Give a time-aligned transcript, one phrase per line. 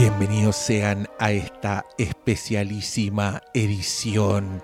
[0.00, 4.62] Bienvenidos sean a esta especialísima edición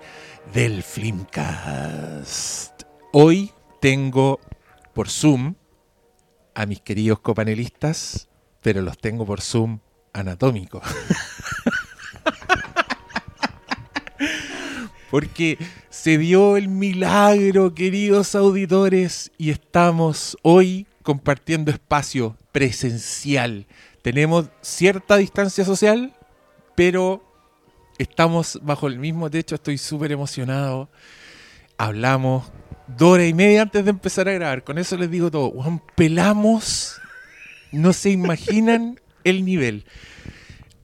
[0.53, 2.83] del Flimcast.
[3.11, 3.51] Hoy
[3.81, 4.39] tengo
[4.93, 5.55] por Zoom
[6.53, 8.29] a mis queridos copanelistas,
[8.61, 9.79] pero los tengo por Zoom
[10.13, 10.81] anatómico.
[15.11, 15.57] Porque
[15.89, 23.67] se dio el milagro, queridos auditores, y estamos hoy compartiendo espacio presencial.
[24.05, 26.13] Tenemos cierta distancia social,
[26.75, 27.23] pero
[27.97, 29.55] estamos bajo el mismo techo.
[29.55, 30.91] Estoy súper emocionado.
[31.75, 32.45] Hablamos
[32.85, 34.63] dos horas y media antes de empezar a grabar.
[34.63, 35.49] Con eso les digo todo.
[35.49, 37.01] Juan, pelamos.
[37.71, 39.85] No se imaginan el nivel.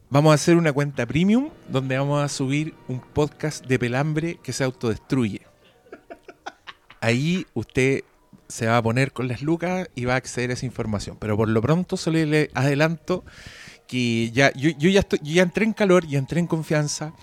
[0.09, 4.51] Vamos a hacer una cuenta premium donde vamos a subir un podcast de pelambre que
[4.51, 5.43] se autodestruye.
[6.99, 8.03] Ahí usted
[8.51, 11.17] se va a poner con las lucas y va a acceder a esa información.
[11.19, 13.23] Pero por lo pronto solo le adelanto
[13.87, 17.13] que ya, yo, yo ya, estoy, yo ya entré en calor, ya entré en confianza.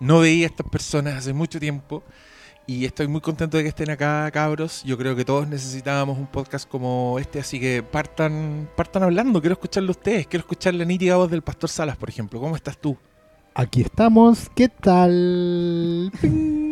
[0.00, 2.02] No veía a estas personas hace mucho tiempo.
[2.66, 4.82] Y estoy muy contento de que estén acá, cabros.
[4.84, 9.40] Yo creo que todos necesitábamos un podcast como este, así que partan, partan hablando.
[9.40, 10.26] Quiero escucharlo ustedes.
[10.26, 12.40] Quiero escuchar la nítida voz del Pastor Salas, por ejemplo.
[12.40, 12.96] ¿Cómo estás tú?
[13.54, 16.10] Aquí estamos, ¿qué tal?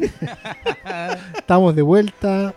[1.36, 2.54] Estamos de vuelta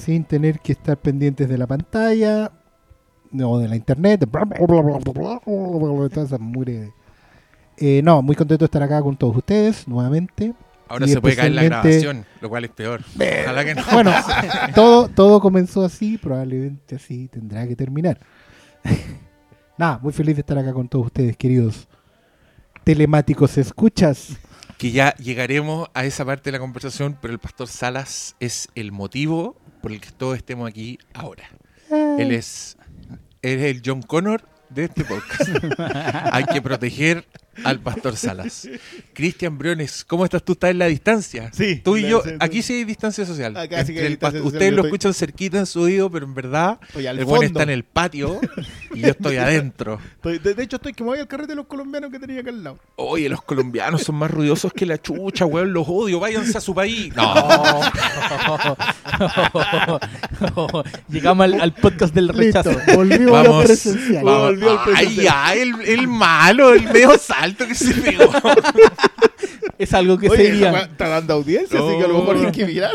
[0.00, 2.50] sin tener que estar pendientes de la pantalla,
[3.30, 6.92] no de la internet, de bla, bla, bla, bla, bla, bla, bla, toda esa mugre.
[7.76, 10.52] Eh, no, muy contento de estar acá con todos ustedes nuevamente.
[10.88, 13.02] Ahora Y se puede caer la grabación, lo cual es peor.
[13.42, 13.82] Ojalá que no.
[13.92, 14.12] Bueno,
[14.74, 18.18] todo, todo comenzó así, probablemente así tendrá que terminar.
[19.78, 21.88] Nada, muy feliz de estar acá con todos ustedes, queridos
[22.84, 24.36] telemáticos escuchas.
[24.80, 28.92] Que ya llegaremos a esa parte de la conversación, pero el Pastor Salas es el
[28.92, 31.44] motivo por el que todos estemos aquí ahora.
[31.90, 32.78] Él es,
[33.42, 35.50] él es el John Connor de este podcast.
[36.32, 37.26] Hay que proteger
[37.64, 38.68] al Pastor Salas.
[39.12, 40.52] Cristian Briones, ¿cómo estás tú?
[40.52, 41.50] ¿Estás en la distancia?
[41.52, 43.56] Sí, Tú y yo, aquí sí hay distancia social.
[43.56, 45.66] Acá sí que Entre hay el distancia pas- social, Ustedes lo estoy- escuchan cerquita en
[45.66, 48.40] su oído, pero en verdad el buen está en el patio
[48.94, 49.98] y yo estoy adentro.
[50.16, 52.40] Estoy- de, de hecho, estoy que me voy al carrete de los colombianos que tenía
[52.40, 52.78] acá al lado.
[52.96, 56.74] Oye, los colombianos son más ruidosos que la chucha, weón, los odio, váyanse a su
[56.74, 57.14] país.
[57.16, 57.30] No,
[61.08, 62.70] Llegamos al, al podcast del Listo, rechazo.
[62.70, 64.24] a Vamos, presencial.
[64.24, 64.40] vamos.
[64.42, 65.22] Volvió al Ay, presente.
[65.24, 67.18] ya, el, el malo, el medio
[67.50, 68.30] salto que se pegó.
[69.78, 70.92] Es algo que Oye, se esa weá diría.
[70.92, 72.92] está dando audiencia, así que a lo mejor hay que mirar.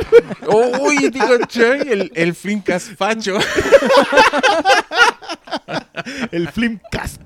[0.82, 3.40] Uy, cachai, el, el Flimcas facho.
[6.32, 7.22] El Flimcast.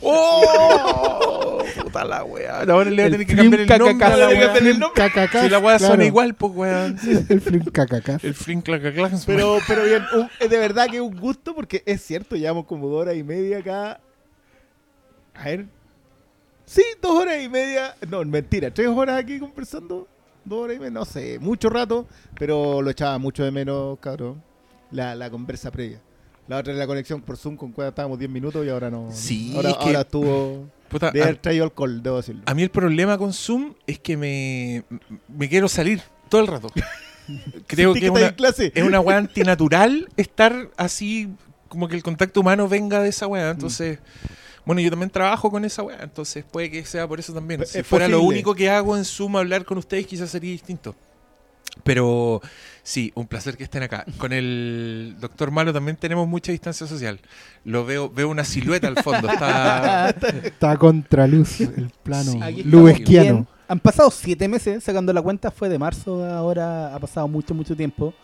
[0.00, 1.64] ¡Oh!
[1.82, 2.60] Puta la weá.
[2.60, 4.48] Ahora le voy a El tener que cambiar el nombre.
[4.60, 6.98] Flim cacacas, Si la weá suena igual, pues weón.
[7.28, 8.22] El flim cacacas.
[8.22, 8.62] El Flim.
[8.62, 10.04] Pero, pero bien,
[10.38, 13.58] de verdad que es un gusto porque es cierto, llevamos como dos horas y media
[13.58, 14.00] acá.
[15.34, 15.66] A ver.
[16.66, 17.94] Sí, dos horas y media.
[18.08, 20.08] No, mentira, tres horas aquí conversando.
[20.44, 22.06] Dos horas y media, no sé, mucho rato,
[22.38, 24.42] pero lo echaba mucho de menos, cabrón.
[24.90, 26.00] La, la conversa previa.
[26.46, 29.08] La otra la conexión por Zoom con cuál estábamos 10 minutos y ahora no.
[29.10, 30.68] Sí, ahora, es que- ahora estuvo.
[30.88, 32.42] Puta, De haber traído alcohol, debo decirlo.
[32.46, 34.84] A mí el problema con Zoom es que me,
[35.28, 36.68] me quiero salir todo el rato.
[37.66, 38.72] Creo ¿Sentí que es una, en clase?
[38.74, 41.30] es una weá antinatural estar así,
[41.68, 43.50] como que el contacto humano venga de esa weá.
[43.50, 43.98] Entonces,
[44.64, 47.62] bueno, yo también trabajo con esa weá, entonces puede que sea por eso también.
[47.62, 50.94] Es Si fuera lo único que hago en Zoom, hablar con ustedes quizás sería distinto.
[51.82, 52.40] Pero
[52.82, 54.04] sí, un placer que estén acá.
[54.18, 57.20] Con el doctor Malo también tenemos mucha distancia social.
[57.64, 59.28] Lo veo, veo una silueta al fondo.
[59.28, 60.10] Está,
[60.44, 62.62] Está a contraluz el plano Sí.
[62.62, 63.46] Lubesquiano.
[63.66, 67.74] Han pasado siete meses sacando la cuenta, fue de marzo, ahora ha pasado mucho, mucho
[67.74, 68.14] tiempo.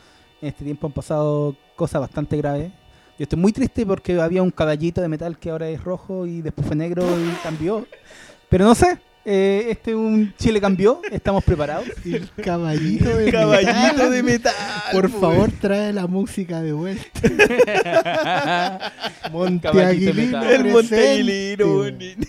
[0.41, 2.71] En este tiempo han pasado cosas bastante graves.
[3.21, 6.41] Yo estoy muy triste porque había un caballito de metal que ahora es rojo y
[6.41, 7.87] después fue negro y cambió.
[8.49, 11.85] Pero no sé, eh, este es un Chile cambió, estamos preparados.
[12.07, 14.11] El caballito de Caballito metal.
[14.11, 14.55] de metal.
[14.91, 15.21] Por pues.
[15.21, 17.21] favor, trae la música de vuelta.
[19.31, 21.29] Monte Caballito de Aguilino metal.
[21.29, 22.27] El bonito.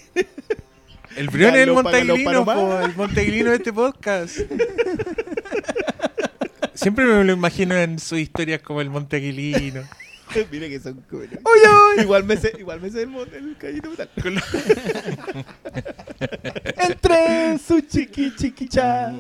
[1.16, 1.74] El Brión es el
[2.44, 4.40] po, el monteguilino de este podcast.
[6.74, 9.84] Siempre me lo imagino en sus historias como el monteguilino.
[10.52, 11.04] Mira que son.
[11.12, 14.44] ¡Uy, Igual me sé, igual me sé el, mon- el caballito de metal.
[16.78, 19.14] Entre su chiqui chiquicha.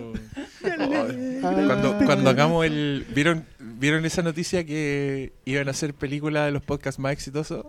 [0.61, 3.05] Cuando, cuando hagamos el...
[3.13, 7.65] ¿vieron, ¿Vieron esa noticia que iban a hacer película de los podcasts más exitosos?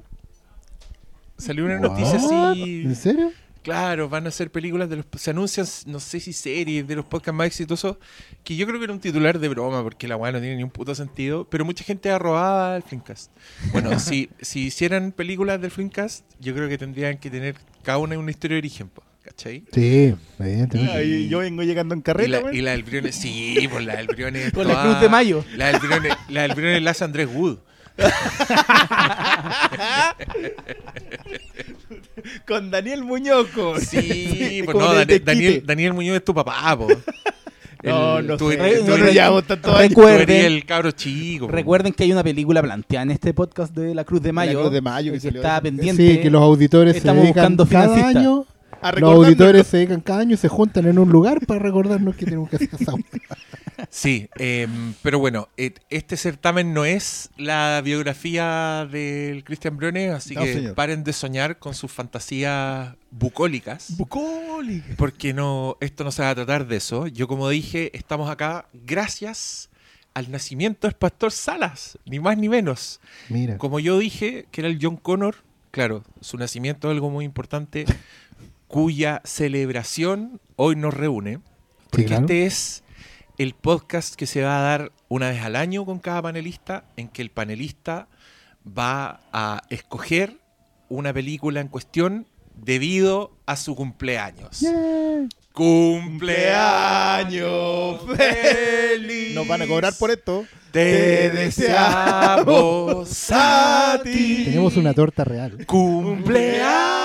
[1.39, 2.83] Salió una noticia así...
[2.85, 3.33] ¿En serio?
[3.63, 5.07] Claro, van a hacer películas de los.
[5.17, 7.97] Se anuncian, no sé si series de los podcasts más exitosos.
[8.43, 10.65] Que yo creo que era un titular de broma, porque la weá no tiene ni
[10.65, 11.49] un puto sentido.
[11.49, 13.31] Pero mucha gente arrobaba al Flimcast.
[13.73, 18.19] Bueno, si, si hicieran películas del Flimcast, yo creo que tendrían que tener cada una
[18.19, 19.65] una historia de origen, po, ¿cachai?
[19.73, 20.93] Sí, evidentemente.
[20.93, 22.55] Ay, yo vengo llegando en Y la, weón.
[22.57, 24.47] y la del Briones, sí, pues la del Briones.
[24.47, 25.45] es Con la Cruz de Mayo.
[25.57, 27.59] La del Briones, la del Briones Andrés Wood.
[32.47, 33.75] Con Daniel Muñoco.
[33.81, 34.95] Sí, pues no.
[34.95, 36.89] Daniel, Daniel Muñoz es tu papá, po.
[37.85, 39.77] No, El- no No.
[39.77, 41.49] Recuerden- el cabro chico.
[41.49, 44.61] Recuerden que hay una película planteada en este podcast de La Cruz de Mayo.
[44.61, 46.15] Cruz de Mayo que que salió está pendiente.
[46.15, 48.47] Sí, que los auditores se Estamos dedican buscando cada año.
[48.83, 52.17] A Los auditores se dedican cada año y se juntan en un lugar para recordarnos
[52.17, 53.05] que tenemos que hacer esa hueá.
[53.91, 60.43] Sí, em, pero bueno, este certamen no es la biografía del Cristian Briones, así No,
[60.43, 60.75] que señor.
[60.75, 63.97] paren de soñar con sus fantasías bucólicas.
[63.97, 64.83] Bucoli.
[64.97, 67.07] Porque no, esto no se va a tratar de eso.
[67.07, 69.69] Yo, como dije, estamos acá gracias
[70.15, 73.01] al nacimiento del Pastor Salas, ni más ni menos.
[73.29, 75.37] Mira, Como yo dije, que era el John Connor,
[75.71, 77.85] claro, su nacimiento es algo muy importante,
[78.73, 81.41] cuya celebración hoy nos reúne.
[81.91, 82.23] Porque claro.
[82.23, 82.83] este es
[83.37, 87.09] el podcast que se va a dar una vez al año con cada panelista, en
[87.09, 88.09] que el panelista
[88.67, 90.39] va a escoger
[90.89, 94.61] una película en cuestión debido a su cumpleaños.
[94.61, 95.29] Yeah.
[95.53, 96.41] Cumpleaños
[98.17, 99.35] feliz.
[99.35, 100.47] Nos van a cobrar por esto.
[100.71, 104.45] Te deseamos a ti.
[104.47, 105.67] tenemos una torta real.
[105.67, 107.02] Cumpleaños,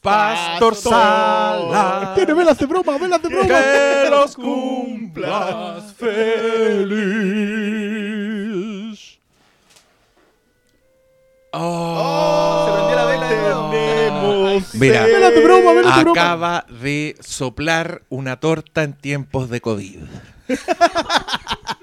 [0.00, 2.12] Pastor Sala.
[2.14, 3.48] Tiene velas de broma, velas de broma.
[3.48, 7.48] Que los cumplas feliz.
[11.52, 13.28] Oh, se prendió la vela.
[13.28, 15.04] Tenemos Mira.
[15.04, 16.20] Velas de broma, velas de broma.
[16.20, 20.00] Acaba de soplar una torta en tiempos de COVID.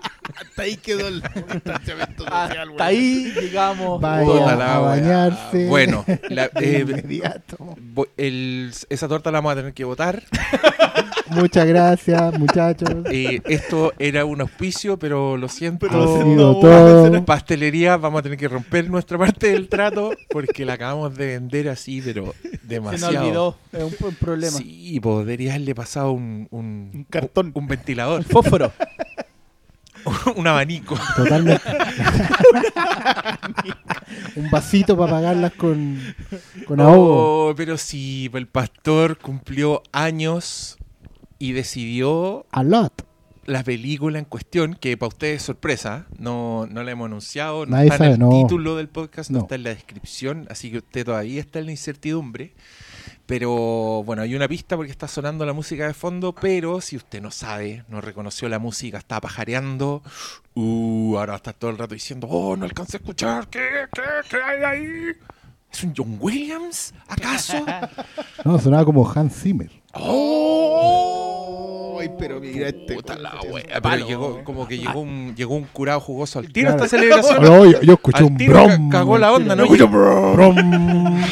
[0.56, 1.22] Hasta ahí quedó el
[1.54, 2.81] distanciamiento social, Hasta weón.
[2.81, 4.00] ahí llegamos.
[4.00, 5.68] Vaya Puta la a bañarse.
[5.68, 7.75] Bueno, la- eh, inmediato.
[8.16, 10.24] el- esa torta la vamos a tener que votar.
[11.28, 12.90] Muchas gracias, muchachos.
[13.12, 15.88] Eh, esto era un auspicio, pero lo siento.
[15.88, 16.31] Pero lo Ha siento.
[16.36, 17.25] sido no, todo.
[17.25, 21.68] Pastelería, vamos a tener que romper nuestra parte del trato porque la acabamos de vender
[21.68, 23.19] así, pero Se nos demasiado.
[23.25, 23.58] olvidó.
[23.74, 24.58] Es un, un problema.
[24.58, 27.48] Sí, podrías haberle pasado un, un, Un cartón.
[27.56, 28.72] un, un ventilador, fósforo.
[30.36, 30.98] un abanico.
[31.16, 31.63] Totalmente.
[34.36, 36.00] Un vasito para pagarlas con,
[36.66, 37.50] con ahogo.
[37.50, 40.78] Oh, pero sí, el pastor cumplió años
[41.40, 43.06] y decidió A lot.
[43.46, 47.72] la película en cuestión, que para ustedes es sorpresa, no, no la hemos anunciado, no
[47.72, 48.30] Nadie está sabe, en el no.
[48.30, 49.40] título del podcast, no.
[49.40, 49.44] No.
[49.46, 52.54] está en la descripción, así que usted todavía está en la incertidumbre.
[53.25, 57.22] Pero bueno, hay una pista porque está sonando la música de fondo, pero si usted
[57.22, 60.04] no sabe, no reconoció la música, está pajareando,
[60.54, 63.68] uh, ahora va a estar todo el rato diciendo, oh, no alcancé a escuchar, ¿qué,
[63.94, 65.12] qué, qué hay ahí?
[65.74, 67.66] ¿Es un John Williams, acaso?
[68.45, 69.72] No, sonaba como Hans Zimmer.
[69.94, 71.98] ¡Oh!
[72.00, 72.94] Ay, pero mira este.
[72.94, 73.81] Puta la wea.
[73.81, 76.83] Pero llegó, como que llegó un, llegó un curado jugoso al tiro Claro.
[76.83, 77.42] esta celebración.
[77.42, 78.89] No, yo, yo escuché Al un tiro brom.
[78.89, 79.66] ca- cagó la onda, ¿no?
[79.66, 80.56] Yo escuché brom.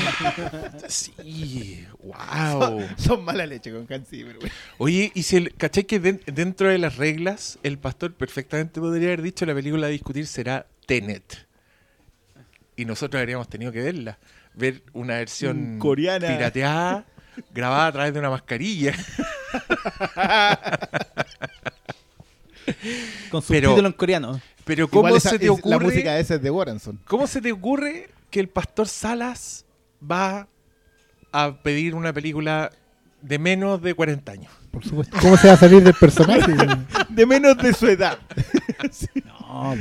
[0.88, 2.82] Sí, wow.
[2.98, 4.52] Son mala leche con Hans Zimmer, weón.
[4.78, 9.08] Oye, y si el, ¿cachai que den- dentro de las reglas el pastor perfectamente podría
[9.10, 11.48] haber dicho la película a discutir será Tenet?
[12.76, 14.18] Y nosotros habríamos tenido que verla.
[14.56, 16.28] Ver una versión Mm, coreana.
[16.28, 17.06] pirateada,
[17.54, 18.94] grabada a través de una mascarilla.
[23.30, 24.42] Con Pero- subtítulo en coreano.
[24.66, 25.69] Pero ¿cómo esa- se te ocurre?
[25.69, 27.00] La música esa es de Warrenson.
[27.06, 29.66] ¿Cómo se te ocurre que el pastor Salas
[30.02, 30.48] va
[31.33, 32.71] a pedir una película
[33.21, 34.52] de menos de 40 años?
[34.71, 35.18] Por supuesto.
[35.21, 36.52] ¿Cómo se va a salir del personaje?
[37.09, 38.18] De menos de su edad.
[39.25, 39.75] No,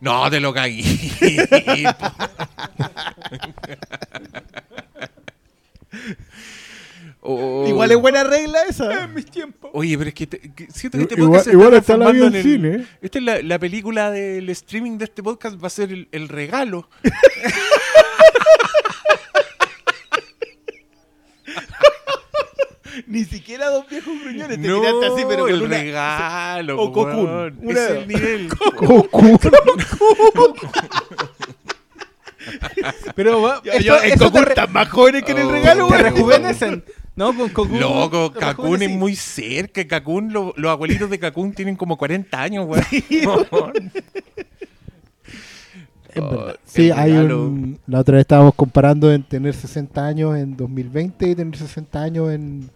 [0.00, 0.82] No, te lo cagué.
[7.22, 7.66] Oh.
[7.68, 9.06] Igual es buena regla esa.
[9.08, 9.70] mis tiempos.
[9.74, 11.96] Oye, pero es que, te- que siento que este Igual- podcast se igual está está
[11.98, 12.86] la transformando vida en en el- cine.
[13.02, 16.28] Esta es la, la película del streaming de este podcast, va a ser el, el
[16.30, 16.88] regalo.
[23.06, 24.60] Ni siquiera dos viejos gruñones.
[24.60, 26.80] Te no, tiraste así, pero con el una- regalo.
[26.80, 27.58] o Cocoon.
[27.62, 28.48] Una- Es el nivel.
[28.48, 29.38] Goku.
[33.14, 35.52] Pero va- Yo, esto- yo, en Cocoon te, están más jóvenes que en el Oh.
[35.52, 36.04] regalo, te weón.
[36.04, 36.84] rejuvenecen.
[37.16, 37.80] No, con Cocoon.
[37.80, 39.86] Loco, te Cacún es muy cerca.
[39.86, 42.84] Cacún, lo- los abuelitos de Cacún tienen como 40 años, weón.
[42.90, 43.26] Es
[46.22, 47.78] Oh, Sí, hay un.
[47.86, 52.32] La otra vez estábamos comparando en tener 60 años en 2020 y tener 60 años
[52.32, 52.68] en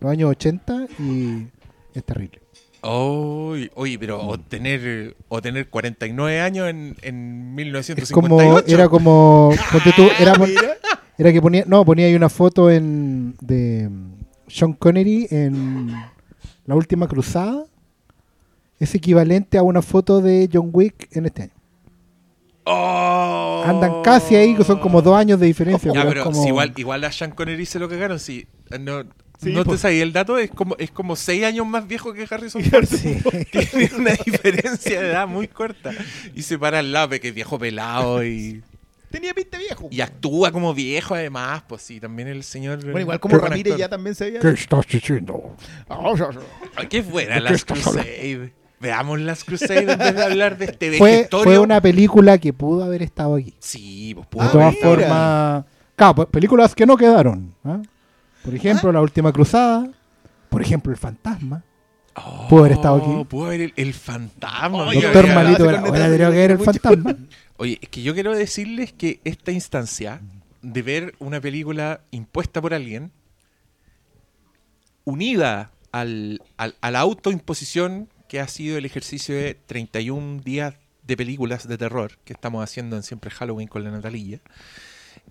[0.00, 1.46] los años 80 y
[1.94, 2.40] es terrible.
[2.82, 8.10] Oy, oye, pero o tener, o tener 49 años en, en Es 1958.
[8.10, 8.40] como.
[8.66, 9.52] Era como.
[9.96, 10.76] tú, Ah, éramos, mira.
[11.18, 13.90] era que ponía, no, ponía ahí una foto en de
[14.48, 15.94] Sean Connery en
[16.64, 17.64] La Última Cruzada.
[18.78, 21.52] Es equivalente a una foto de John Wick en este año.
[22.64, 23.62] Oh.
[23.66, 25.92] Andan casi ahí, que son como dos años de diferencia.
[25.92, 28.18] Ya, pero es pero como- si igual, igual a Sean Connery se lo cagaron.
[28.18, 28.46] Si,
[28.80, 29.04] no
[29.42, 29.80] Sí, no te pues.
[29.80, 32.86] sabía el dato, es como, es como seis años más viejo que Harrison Ford.
[32.86, 33.16] Sí.
[33.50, 35.92] Tiene una diferencia de edad muy corta.
[36.34, 38.62] Y se para al lado de que es viejo pelado y,
[39.10, 39.88] Tenía pinta viejo.
[39.90, 41.62] y actúa como viejo además.
[41.66, 42.82] Pues sí, también el señor...
[42.82, 44.40] Bueno, igual como Ramírez ya también se veía.
[44.40, 45.56] ¿Qué estás diciendo?
[46.76, 47.64] Ay, qué buena ¿De las?
[47.64, 48.52] Crusade.
[48.78, 52.84] Veamos las Crusade en vez de hablar de este Fue, fue una película que pudo
[52.84, 53.54] haber estado aquí.
[53.58, 54.96] Sí, pues De pudo todas haber estado.
[54.96, 55.08] mira.
[55.08, 55.64] formas.
[55.96, 57.54] Claro, pues, películas que no quedaron.
[57.64, 57.80] ¿ah?
[58.44, 59.90] Por ejemplo, La Última Cruzada.
[60.48, 61.62] Por ejemplo, El Fantasma.
[62.16, 63.24] Oh, Pudo haber estado aquí.
[63.28, 64.84] Pudo haber el, el fantasma.
[64.88, 67.16] Oye, Doctor oye, Malito, ahora tendría que ver El Fantasma.
[67.56, 70.20] Oye, es que yo quiero decirles que esta instancia
[70.62, 73.12] de ver una película impuesta por alguien,
[75.04, 80.74] unida al, al- a la autoimposición que ha sido el ejercicio de 31 días
[81.06, 84.40] de películas de terror que estamos haciendo en Siempre Halloween con la Natalilla,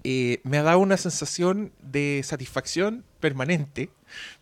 [0.04, 3.90] eh, me ha dado una sensación de satisfacción permanente.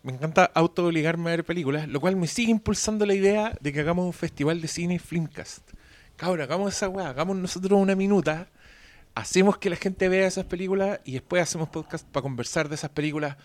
[0.02, 3.80] Me encanta auto-obligarme a ver películas, lo cual me sigue impulsando la idea de que
[3.80, 5.70] hagamos un festival de cine Filmcast.
[6.16, 8.48] Cabrón, hagamos esa weá, hagamos nosotros una minuta,
[9.14, 12.90] hacemos que la gente vea esas películas y después hacemos podcast para conversar de esas
[12.90, 13.36] películas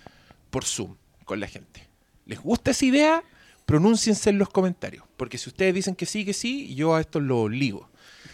[0.50, 0.95] por Zoom
[1.25, 1.88] con la gente.
[2.25, 3.23] ¿Les gusta esa idea?
[3.65, 7.19] Pronúnciense en los comentarios, porque si ustedes dicen que sí, que sí, yo a esto
[7.19, 7.89] lo obligo.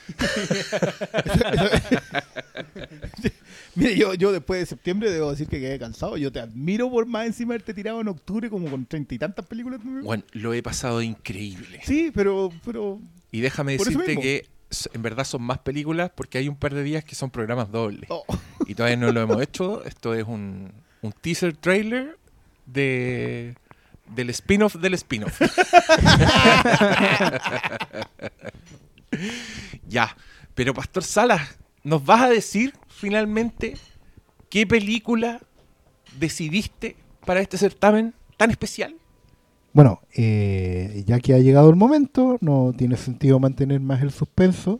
[3.80, 6.18] Mire, yo, yo después de septiembre debo decir que quedé cansado.
[6.18, 9.46] Yo te admiro por más encima haberte tirado en octubre como con treinta y tantas
[9.46, 9.80] películas.
[9.86, 10.04] ¿no?
[10.04, 11.80] Bueno, lo he pasado increíble.
[11.86, 13.00] Sí, pero, pero
[13.32, 14.48] Y déjame decirte que
[14.94, 18.10] en verdad son más películas porque hay un par de días que son programas dobles.
[18.10, 18.26] oh,
[18.68, 19.84] Y todavía no lo hemos hecho.
[19.86, 22.18] Esto es un, un teaser trailer
[22.66, 23.56] de
[24.14, 25.40] del spin-off del spin-off.
[29.88, 30.16] ya.
[30.56, 33.76] Pero Pastor Salas, ¿nos vas a decir finalmente
[34.50, 35.40] qué película
[36.20, 38.96] decidiste para este certamen tan especial?
[39.74, 44.80] Bueno, eh, ya que ha llegado el momento, no tiene sentido mantener más el suspenso.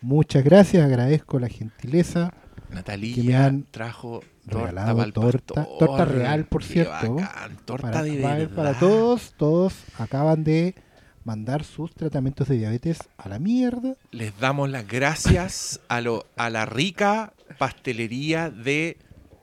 [0.00, 2.30] Muchas gracias, agradezco la gentileza.
[2.54, 5.78] Que me Natalia han trajo torta regalado torta- pastor.
[5.78, 7.14] torta real, por cierto.
[7.16, 10.76] bacán, torta Para, de para- todos, todos acaban de
[11.24, 13.96] mandar sus tratamientos de diabetes a la mierda.
[14.12, 18.96] Les damos las gracias a, lo, a la rica pastelería de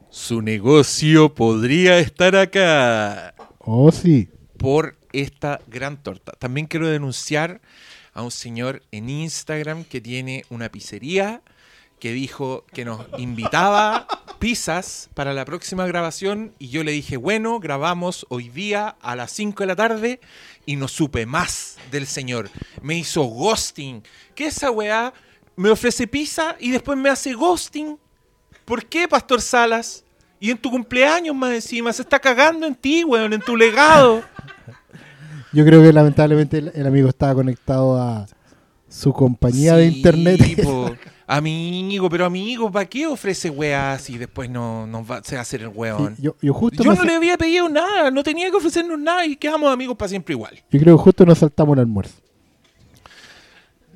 [0.10, 4.30] su negocio podría estar acá Oh, sí.
[4.58, 6.32] por esta gran torta.
[6.40, 7.62] También quiero denunciar
[8.14, 11.42] a un señor en Instagram que tiene una pizzería
[12.00, 14.08] que dijo que nos invitaba
[14.40, 19.32] pizzas para la próxima grabación y yo le dije, bueno, grabamos hoy día a las
[19.32, 20.20] 5 de la tarde
[20.68, 22.50] y no supe más del señor.
[22.84, 24.04] Me hizo ghosting.
[24.36, 25.12] ¿Qué es esa weá?
[25.58, 27.98] Me ofrece pizza y después me hace ghosting.
[28.64, 30.06] ¿Por qué, Pastor Salas?
[30.40, 34.22] Y en tu cumpleaños más encima, se está cagando en ti, weón, en tu legado.
[35.54, 38.28] Yo creo que lamentablemente el, el amigo estaba conectado a
[38.88, 40.40] su compañía de internet.
[40.64, 40.92] po.
[41.30, 45.42] Amigo, pero amigo, ¿para qué ofrece weas y después no nos va, se va a
[45.42, 46.16] hacer el Sí, weón?
[46.20, 49.36] yo, yo justo Yo no le había pedido nada, no tenía que ofrecernos nada y
[49.36, 50.56] quedamos amigos para siempre igual.
[50.72, 52.16] yo creo que justo nos saltamos el almuerzo.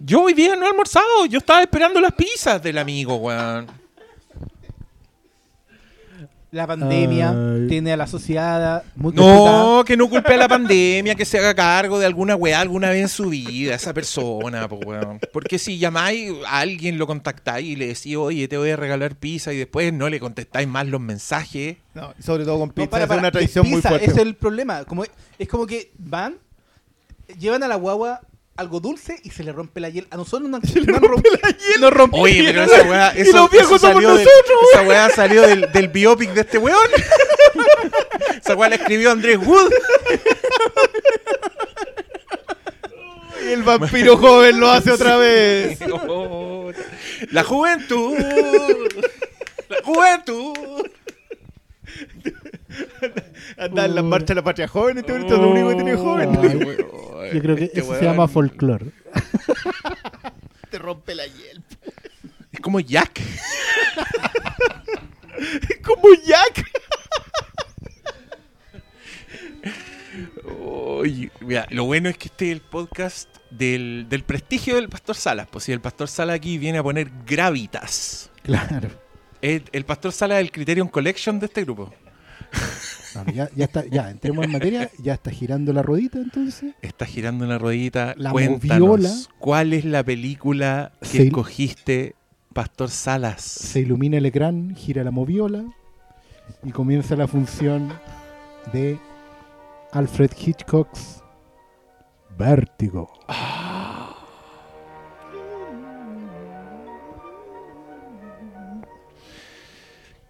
[0.04, 3.68] Yo hoy día no he almorzado, yo estaba esperando las pizzas del amigo, weón.
[6.50, 7.68] La pandemia Ay.
[7.70, 9.64] tiene a la sociedad muy complicada.
[9.64, 12.90] No, que no culpe a la pandemia, que se haga cargo de alguna weá alguna
[12.90, 15.20] vez en su vida, esa persona, po, weón.
[15.32, 19.16] Porque si llamáis a alguien, lo contactáis y le decís, oye, te voy a regalar
[19.16, 21.78] pizza y después no le contestáis más los mensajes.
[21.94, 22.90] no, sobre todo con No, pizza.
[22.90, 24.08] para, es una tradición muy fuerte.
[24.08, 24.84] Ese es el problema.
[24.84, 25.06] Como,
[25.40, 26.36] es como que van,
[27.40, 28.20] llevan a la guagua
[28.58, 30.08] algo dulce y se le rompe la hiel.
[30.12, 31.82] A nosotros nos, nos rompe la hiel.
[31.82, 32.74] Nos rompe Oye, la pero hiel.
[32.80, 36.32] esa weá, Y los viejos eso somos del- nosotros, esa weá salió del, del biopic
[36.34, 36.78] de este weón.
[38.42, 39.72] esa weá la escribió Andrés Wood.
[43.44, 45.80] Y el vampiro joven lo hace otra vez.
[47.32, 48.16] La juventud.
[49.70, 50.54] La juventud.
[53.58, 54.98] Anda en las marchas de la patria joven.
[55.00, 56.38] Este bonito es lo único que tiene joven.
[56.38, 56.48] Ay,
[57.22, 58.88] Ay, Yo creo que este eso se weón llama folclore.
[60.70, 61.64] Te rompe la hiel.
[62.52, 63.20] Es como Jack.
[65.84, 66.66] Como Jack.
[70.64, 75.16] Oye, mira, lo bueno es que este es el podcast del, del prestigio del Pastor
[75.16, 75.48] Salas.
[75.52, 78.30] Pues si el Pastor Salas aquí viene a poner gravitas.
[78.44, 78.90] Claro.
[79.42, 81.92] El, el pastor Sala es el Criterion Collection de este grupo.
[83.34, 86.74] Ya, ya está, ya, entremos en materia, ya está girando la ruedita entonces.
[86.82, 88.14] Está girando una ruedita.
[88.18, 89.10] La Cuéntanos, moviola.
[89.38, 92.16] ¿cuál es la película que Se- escogiste,
[92.54, 93.42] Pastor Salas?
[93.42, 95.66] Se ilumina el ecrán, gira la moviola
[96.64, 97.92] y comienza la función
[98.72, 98.98] de
[99.92, 101.22] Alfred Hitchcock's
[102.38, 103.12] Vértigo.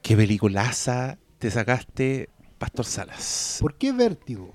[0.02, 2.30] ¿Qué peliculaza te sacaste,
[2.60, 3.58] Pastor Salas?
[3.60, 4.54] ¿Por qué Vértigo?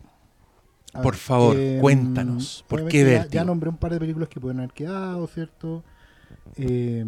[0.94, 3.32] A Por ver, favor, em, cuéntanos, ¿por qué ya- Vértigo?
[3.32, 5.82] Ya, nombré un par de películas que pueden haber quedado, ¿cierto?
[6.56, 7.04] Eh,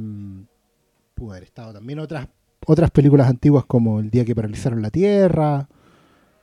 [1.14, 2.26] pudo haber estado también otras,
[2.66, 5.68] otras películas antiguas como El día que paralizaron la Tierra,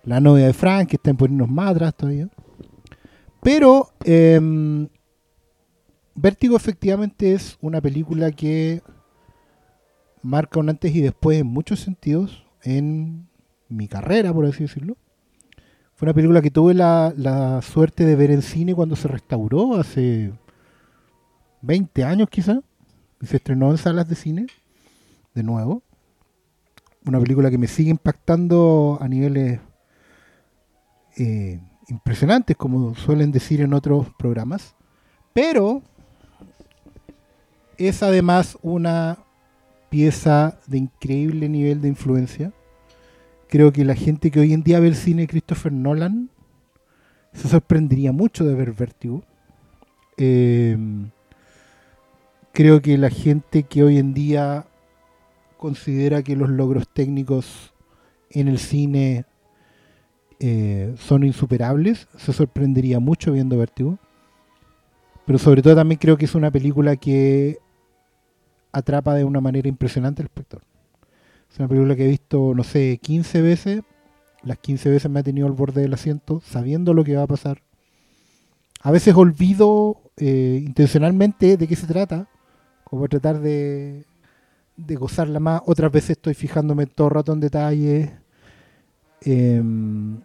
[0.05, 2.29] La novia de Frank, que están poniendo más atrás todavía.
[3.41, 4.87] Pero em,
[6.15, 8.81] Vértigo efectivamente es una película que
[10.21, 13.27] marca un antes y después en muchos sentidos en
[13.69, 14.97] mi carrera, por así decirlo.
[15.93, 19.75] Fue una película que tuve la, la suerte de ver en cine cuando se restauró
[19.75, 20.33] hace
[21.61, 22.59] 20 años quizá.
[23.21, 24.47] Y se estrenó en salas de cine
[25.33, 25.83] de nuevo.
[27.05, 29.61] Una película que me sigue impactando a niveles
[31.17, 34.75] eh, impresionantes, como suelen decir en otros programas.
[35.33, 35.81] Pero
[37.77, 39.19] es además una
[39.89, 42.53] pieza de increíble nivel de influencia
[43.47, 46.29] creo que la gente que hoy en día ve el cine de Christopher Nolan
[47.33, 49.23] se sorprendería mucho de ver Vértigo.
[50.17, 50.77] Eh,
[52.53, 54.65] creo que la gente que hoy en día
[55.57, 57.73] considera que los logros técnicos
[58.29, 59.25] en el cine
[60.39, 63.99] eh, son insuperables, se sorprendería mucho viendo Vértigo.
[65.25, 67.59] Pero sobre todo también creo que es una película que
[68.75, 70.65] atrapa de una manera impresionante al espectador.
[71.51, 73.81] Es una película que he visto, no sé, 15 veces.
[74.43, 77.27] Las 15 veces me ha tenido al borde del asiento, sabiendo lo que va a
[77.27, 77.61] pasar.
[78.81, 82.27] A veces olvido eh, intencionalmente de qué se trata,
[82.83, 84.03] como tratar de,
[84.75, 85.61] de gozarla más.
[85.65, 88.11] Otras veces estoy fijándome todo el rato en detalles.
[89.21, 90.19] Em,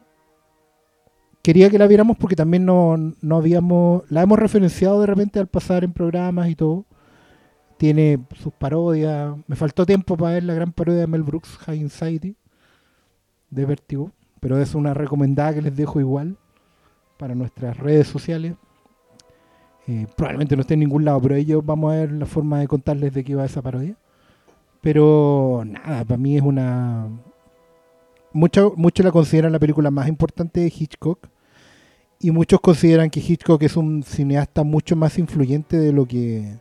[1.40, 4.02] quería que la viéramos porque también no, no habíamos.
[4.10, 6.84] La hemos referenciado de repente al pasar en programas y todo
[7.80, 9.34] tiene sus parodias.
[9.46, 12.36] Me faltó tiempo para ver la gran parodia de Mel Brooks, High Anxiety,
[13.48, 16.36] de Vertigo, pero es una recomendada que les dejo igual
[17.16, 18.54] para nuestras redes sociales.
[19.86, 22.68] Eh, probablemente no esté en ningún lado, pero ellos vamos a ver la forma de
[22.68, 23.96] contarles de qué va esa parodia.
[24.82, 27.08] Pero nada, para mí es una...
[28.34, 31.28] Muchos mucho la consideran la película más importante de Hitchcock
[32.20, 36.58] y muchos consideran que Hitchcock es un cineasta mucho más influyente de lo que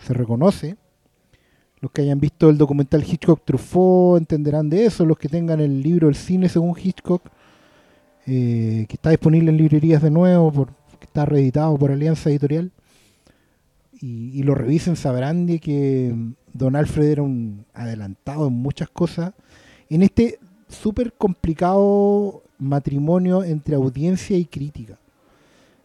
[0.00, 0.76] se reconoce.
[1.80, 5.04] Los que hayan visto el documental Hitchcock Truffaut entenderán de eso.
[5.06, 7.22] Los que tengan el libro El cine según Hitchcock,
[8.26, 12.70] eh, que está disponible en librerías de nuevo, por, que está reeditado por Alianza Editorial,
[14.02, 16.14] y, lo revisen, sabrán de que
[16.54, 19.34] Don Alfred era un adelantado en muchas cosas.
[19.90, 24.98] En este súper complicado matrimonio entre audiencia y crítica.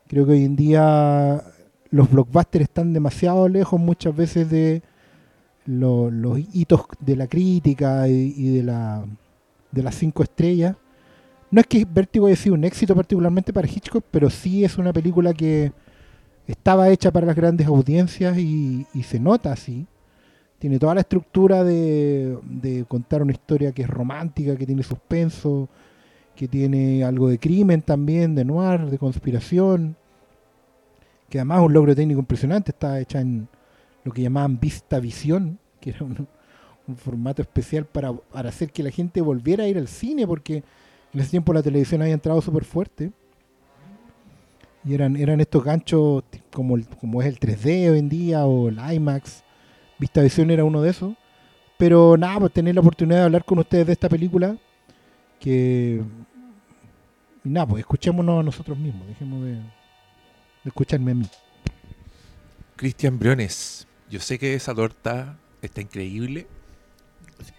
[0.08, 1.44] Creo que hoy en día
[1.92, 4.82] los blockbusters están demasiado lejos muchas veces de
[5.66, 9.06] lo- los hitos de la crítica y, de, la,
[9.72, 10.76] de las cinco estrellas.
[11.52, 14.92] No es que Vértigo haya sido un éxito particularmente para Hitchcock, pero sí es una
[14.92, 15.72] película que
[16.48, 19.86] estaba hecha para las grandes audiencias y, y se nota así.
[20.60, 25.70] Tiene toda la estructura de, de contar una historia que es romántica, que tiene suspenso,
[26.36, 29.96] que tiene algo de crimen también, de noir, de conspiración
[31.36, 33.50] que además un logro técnico impresionante, está hecha en
[34.06, 36.26] lo que llamaban Vista Visión, que era un,
[36.96, 40.64] formato especial para, para hacer que la gente volviera a ir al cine, porque
[41.14, 43.12] en ese tiempo la televisión había entrado súper fuerte.
[44.86, 48.80] Y eran, eran estos ganchos como, como es el 3D hoy en día o el
[48.94, 49.44] IMAX.
[50.00, 51.16] Vista Visión era uno de esos.
[51.78, 54.56] Pero nada, pues tener la oportunidad de hablar con ustedes de esta película,
[55.38, 56.02] que...
[57.44, 59.85] nada, pues escuchémonos a nosotros mismos, dejemos de, de
[60.66, 61.26] escucharme a mí.
[62.76, 66.48] Cristian Briones, yo sé que esa torta está increíble,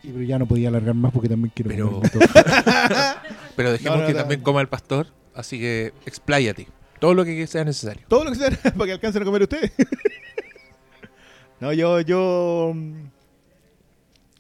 [0.03, 2.01] Sí, pero ya no podía alargar más porque también quiero Pero-
[3.57, 4.19] pero dejemos No, no, que no.
[4.21, 6.67] también coma el pastor, así que expláyate,
[6.99, 8.07] todo lo que sea necesario.
[8.09, 9.73] Todo lo que sea para que alcancen a comer ustedes.
[11.61, 13.05] no, yo, yo mm,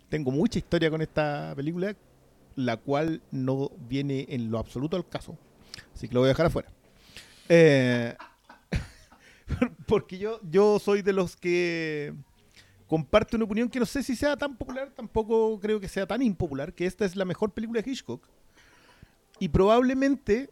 [0.08, 1.94] tengo mucha historia con esta película,
[2.54, 5.36] la cual no viene en lo absoluto al caso.
[5.94, 6.68] Así que lo voy a dejar afuera.
[7.48, 8.14] Eh,
[9.86, 12.14] porque yo, yo soy de los que
[12.86, 16.22] comparte una opinión que no sé si sea tan popular, tampoco creo que sea tan
[16.22, 18.26] impopular, que esta es la mejor película de Hitchcock.
[19.38, 20.50] Y probablemente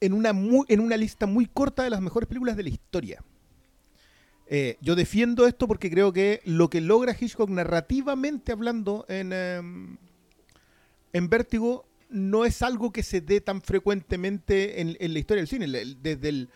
[0.00, 3.24] en una, mu- en una lista muy corta de las mejores películas de la historia.
[4.48, 9.96] Eh, yo defiendo esto porque creo que lo que logra Hitchcock narrativamente hablando en, em,
[11.12, 15.48] en Vértigo no es algo que se dé tan frecuentemente en, en la historia del
[15.48, 15.66] cine.
[16.02, 16.50] Desde el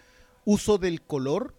[0.46, 1.54] uso del color,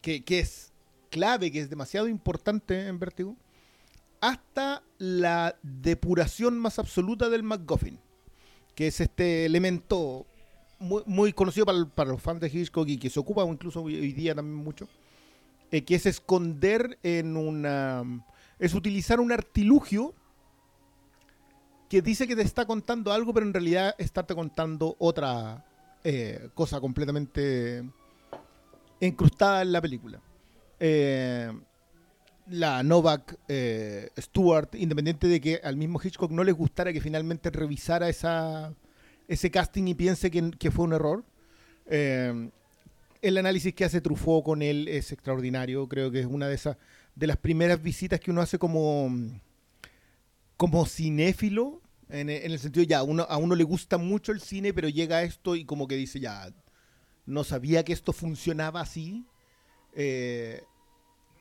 [0.00, 0.72] que, que es
[1.10, 3.36] clave, que es demasiado importante en Vértigo,
[4.20, 8.00] hasta la depuración más absoluta del MacGuffin,
[8.74, 10.26] que es este elemento
[10.78, 13.94] muy, muy conocido para, para los fans de Hitchcock y que se ocupa incluso hoy,
[13.96, 14.88] hoy día también mucho,
[15.70, 18.02] eh, que es esconder en una...
[18.58, 20.14] es utilizar un artilugio
[21.90, 25.64] que dice que te está contando algo, pero en realidad estarte contando otra
[26.02, 27.84] eh, cosa completamente
[29.00, 30.20] incrustada en la película.
[30.80, 31.52] Eh,
[32.48, 37.50] la Novak eh, Stewart, independiente de que al mismo Hitchcock no le gustara que finalmente
[37.50, 38.72] revisara esa,
[39.26, 41.24] ese casting y piense que, que fue un error.
[41.86, 42.50] eh,
[43.22, 45.88] el análisis que hace Truffaut con él es extraordinario.
[45.88, 46.76] Creo que es una de esas
[47.14, 49.10] de las primeras visitas que uno hace como
[50.56, 54.72] como cinéfilo, en, en el sentido ya, uno, a uno le gusta mucho el cine,
[54.72, 56.50] pero llega a esto y como que dice ya,
[57.26, 59.26] no sabía que esto funcionaba así.
[59.94, 60.62] Eh,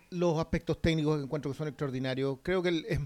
[0.10, 2.38] los aspectos técnicos que encuentro que son extraordinarios.
[2.44, 3.00] Creo que el- es,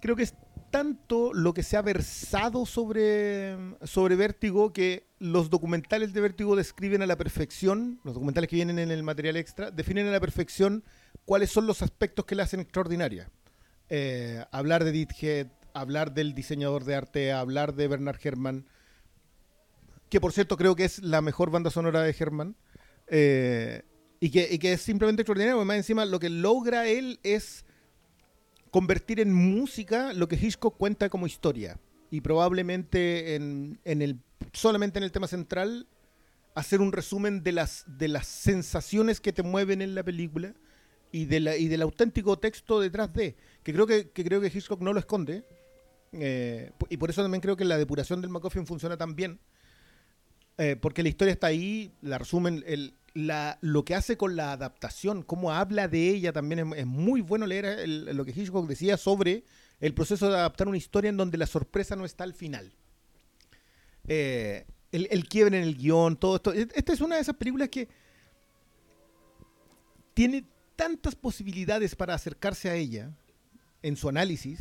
[0.00, 0.34] creo que es
[0.70, 7.02] tanto lo que se ha versado sobre, sobre Vértigo que los documentales de Vértigo describen
[7.02, 10.82] a la perfección, los documentales que vienen en el material extra, definen a la perfección
[11.24, 13.30] cuáles son los aspectos que la hacen extraordinaria.
[13.90, 18.66] Eh, hablar de Head, hablar del diseñador de arte, hablar de Bernard Herrmann,
[20.12, 22.54] que por cierto creo que es la mejor banda sonora de Herrmann,
[23.06, 23.80] eh,
[24.20, 27.64] y, que, y que es simplemente extraordinario, porque más encima lo que logra él es
[28.70, 31.80] convertir en música lo que Hitchcock cuenta como historia.
[32.10, 34.18] Y probablemente en, en el,
[34.52, 35.86] solamente en el tema central,
[36.54, 40.52] hacer un resumen de las, de las sensaciones que te mueven en la película
[41.10, 44.48] y, de la, y del auténtico texto detrás de, que creo que, que creo que
[44.48, 45.46] Hitchcock no lo esconde.
[46.12, 49.40] eh, y por eso también creo que la depuración del MacGuffin funciona tan bien.
[50.58, 54.52] Eh, porque la historia está ahí, la resumen, el, la, lo que hace con la
[54.52, 59.44] adaptación, cómo habla de ella, también es, muy bueno leer lo que Hitchcock decía sobre
[59.80, 62.72] el proceso de adaptar una historia en donde la sorpresa no está al final.
[64.06, 66.52] Eh, el, el quiebre en el guion, todo esto.
[66.52, 67.88] E- Esta es una de esas películas que
[70.14, 70.44] tiene
[70.76, 73.10] tantas posibilidades para acercarse a ella
[73.82, 74.60] en su análisis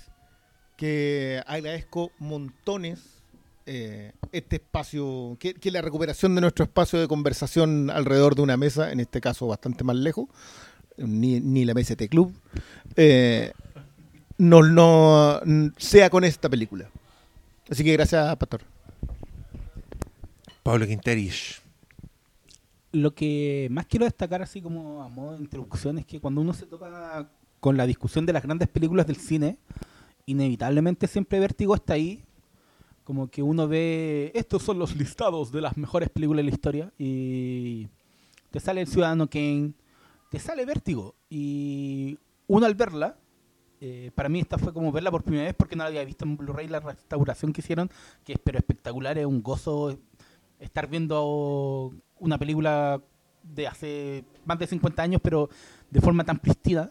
[0.77, 3.20] que agradezco montones
[3.65, 8.57] eh, este espacio, que, que la recuperación de nuestro espacio de conversación alrededor de una
[8.57, 10.27] mesa, en este caso bastante más lejos,
[10.97, 12.33] ni, ni la MST Club,
[12.95, 13.51] eh,
[14.37, 15.41] no, no
[15.77, 16.89] sea con esta película.
[17.69, 18.61] Así que gracias, Pastor.
[20.63, 21.61] Pablo Quinterich.
[22.91, 26.53] Lo que más quiero destacar así como a modo de introducción es que cuando uno
[26.53, 29.57] se topa con la discusión de las grandes películas del cine,
[30.25, 32.23] inevitablemente siempre Vértigo está ahí.
[33.11, 36.93] Como que uno ve, estos son los listados de las mejores películas de la historia
[36.97, 37.89] y
[38.51, 39.73] te sale El Ciudadano Kane,
[40.29, 43.17] te sale Vértigo y uno al verla,
[43.81, 46.23] eh, para mí esta fue como verla por primera vez porque no la había visto
[46.23, 47.89] en Blu-ray la restauración que hicieron,
[48.23, 49.99] que es pero espectacular, es un gozo
[50.57, 53.01] estar viendo una película
[53.43, 55.49] de hace más de 50 años, pero
[55.89, 56.89] de forma tan pristina.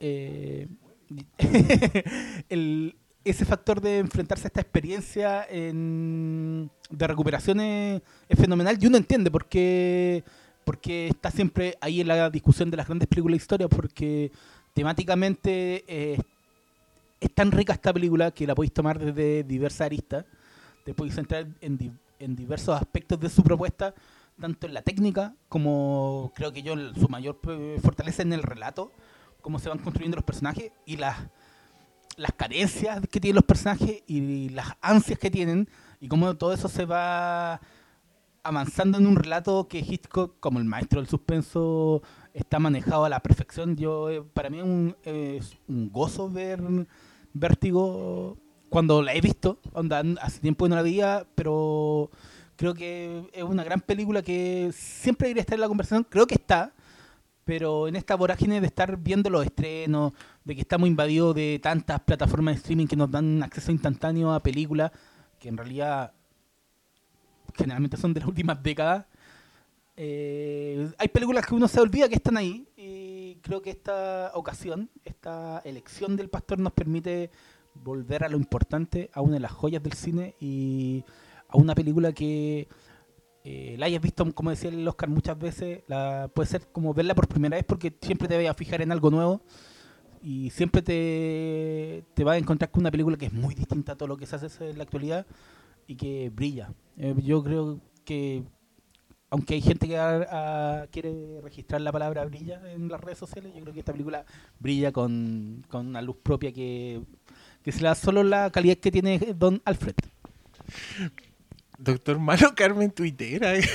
[0.00, 0.68] Eh,
[2.50, 8.76] el- ese factor de enfrentarse a esta experiencia en- de recuperación es, es fenomenal.
[8.80, 10.22] Y uno entiende por qué,
[10.64, 14.30] por qué está siempre ahí en la discusión de las grandes películas de historia, porque
[14.74, 16.18] temáticamente eh,
[17.20, 20.24] es tan rica esta película que la podéis tomar desde diversas aristas,
[20.84, 23.94] te podéis centrar en, di- en diversos aspectos de su propuesta,
[24.38, 28.92] tanto en la técnica como creo que yo su mayor eh, fortaleza en el relato,
[29.40, 31.16] cómo se van construyendo los personajes y las
[32.16, 35.68] las carencias que tienen los personajes y las ansias que tienen
[36.00, 37.60] y cómo todo eso se va
[38.42, 42.02] avanzando en un relato que Hitchcock, como el maestro del suspenso,
[42.34, 43.76] está manejado a la perfección.
[43.76, 46.60] Yo eh, Para mí es un, gozo ver
[47.32, 48.36] Vértigo
[48.68, 49.58] cuando la he visto.
[49.72, 52.10] Onda, hace tiempo que no la veía, pero
[52.56, 56.06] creo que es una gran película que siempre debería estar en la conversación.
[56.08, 56.72] Creo que está,
[57.44, 60.12] pero en esta vorágine de estar viendo los estrenos,
[60.44, 64.42] de que estamos invadidos de tantas plataformas de streaming que nos dan acceso instantáneo a
[64.42, 64.92] películas
[65.38, 66.12] que en realidad
[67.54, 69.06] generalmente son de las últimas décadas.
[69.96, 74.90] eh, hay películas que uno se olvida que están ahí y creo que esta ocasión,
[75.04, 77.30] esta elección del pastor nos permite
[77.74, 81.04] volver a lo importante, a una de las joyas del cine y
[81.48, 82.68] a una película que
[83.44, 87.14] eh, la hayas visto, como decía el Oscar muchas veces, la, puede ser como verla
[87.14, 89.42] por primera vez porque siempre te vas a fijar en algo nuevo
[90.24, 93.96] y siempre te, te vas a encontrar con una película que es muy distinta a
[93.96, 95.26] todo lo que se hace en la actualidad
[95.86, 96.70] y que brilla.
[96.96, 98.42] Eh, yo creo que,
[99.28, 103.52] aunque hay gente que a- a- quiere registrar la palabra brilla en las redes sociales,
[103.54, 104.24] yo creo que esta película
[104.58, 107.02] brilla con, con una luz propia que,
[107.62, 109.94] que se le da solo la calidad que tiene Don Alfred.
[111.76, 113.56] Doctor Malo Carmen tuitera.
[113.56, 113.64] eh.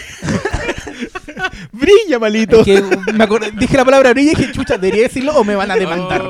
[1.71, 2.61] Brilla, malito.
[2.61, 2.81] Es que
[3.13, 5.75] me acordé- dije la palabra brilla y dije, chucha, ¿debería decirlo o me van a
[5.75, 6.21] demandar?
[6.21, 6.29] Oh,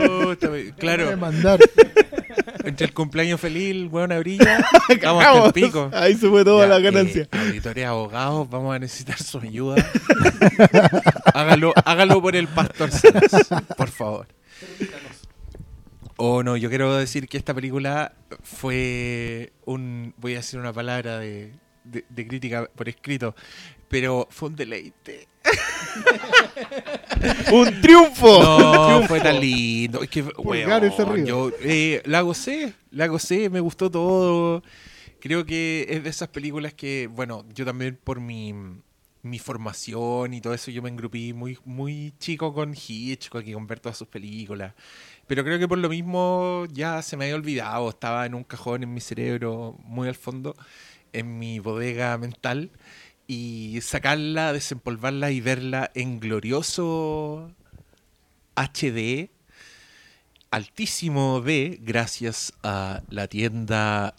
[0.77, 1.59] claro, mandar.
[2.65, 4.65] entre el cumpleaños feliz, el weón brilla,
[5.03, 5.89] vamos hasta el pico.
[5.93, 7.27] Ahí se fue toda Ya, la eh, ganancia.
[7.31, 9.75] auditores abogados, vamos a necesitar su ayuda.
[11.33, 13.47] hágalo, hágalo por el pastor Salas,
[13.77, 14.27] por favor.
[16.17, 20.13] Oh, no, yo quiero decir que esta película fue un.
[20.17, 21.53] Voy a decir una palabra de,
[21.85, 23.35] de- de crítica por escrito,
[23.87, 25.27] pero fue un deleite.
[27.51, 28.43] ¡Un triunfo!
[28.43, 30.03] No, fue tan lindo.
[30.03, 34.63] Es que, weón, yo eh, la gocé, la gocé, me gustó todo.
[35.19, 38.53] Creo que es de esas películas que, bueno, yo también por mi,
[39.21, 43.67] mi formación y todo eso, yo me engrupí muy, muy chico con Hitchcock y con
[43.67, 44.73] ver todas sus películas.
[45.27, 48.83] Pero creo que por lo mismo ya se me había olvidado, estaba en un cajón
[48.83, 50.55] en mi cerebro, muy al fondo,
[51.13, 52.71] en mi bodega mental.
[53.31, 57.51] Y sacarla, desempolvarla y verla en glorioso
[58.55, 59.29] HD
[60.49, 64.15] altísimo D gracias a la tienda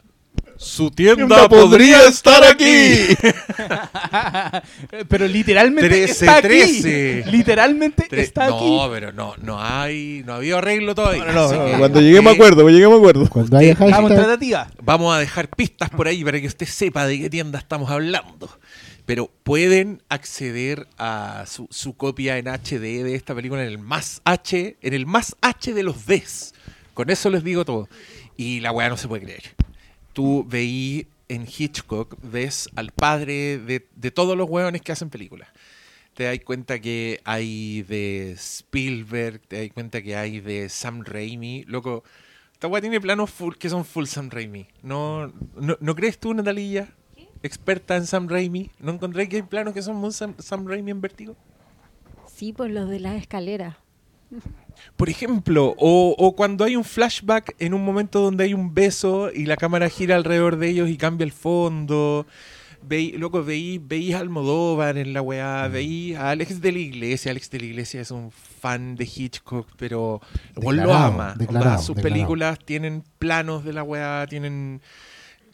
[0.57, 3.09] su tienda podría estar aquí
[5.09, 6.47] Pero literalmente está aquí.
[6.49, 7.25] 13-13.
[7.33, 8.77] Literalmente Tre- está aquí.
[8.77, 12.31] no pero no no hay no había arreglo todavía No, no, no, que, cuando lleguemos
[12.31, 13.29] a eh, acuerdo, lleguemos a acuerdo.
[13.29, 14.71] Cuando haya Usted- Vamos, hashtag, tratativa.
[14.83, 18.49] vamos a dejar pistas por ahí para que usted sepa de qué tienda estamos hablando
[19.07, 24.21] pero pueden acceder a su, su copia en HD de esta película en el más
[24.25, 26.55] H, en el más H de los Ds.
[26.95, 27.89] Con eso les digo todo.
[28.37, 29.43] Y la weá no se puede creer.
[30.13, 35.49] Tú veí en Hitchcock, ves al padre de, de todos los weones que hacen películas.
[36.15, 41.65] Te das cuenta que hay de Spielberg, te das cuenta que hay de Sam Raimi.
[41.67, 42.03] Loco,
[42.53, 44.67] esta weá tiene planos full, que son full Sam Raimi.
[44.83, 46.89] ¿No, no, ¿no crees tú, Natalilla?
[47.43, 48.71] Experta en Sam Raimi.
[48.81, 51.37] ¿No encontré que hay planos que son muy Sam, Sam Raimi en vértigo?
[52.27, 53.77] Sí, por los de las escaleras.
[54.97, 59.31] Por ejemplo, o, o cuando hay un flashback en un momento donde hay un beso
[59.33, 62.27] y la cámara gira alrededor de ellos y cambia el fondo.
[62.83, 67.31] Veí, loco, veí, veí a Almodóvar en la weá, veí a Alex de la Iglesia.
[67.33, 70.21] Alex de la Iglesia es un fan de Hitchcock, pero
[70.57, 71.33] weón lo Declarado, ama.
[71.33, 72.03] Onda, declarado, sus declarado.
[72.15, 74.81] películas tienen planos de la weá, tienen...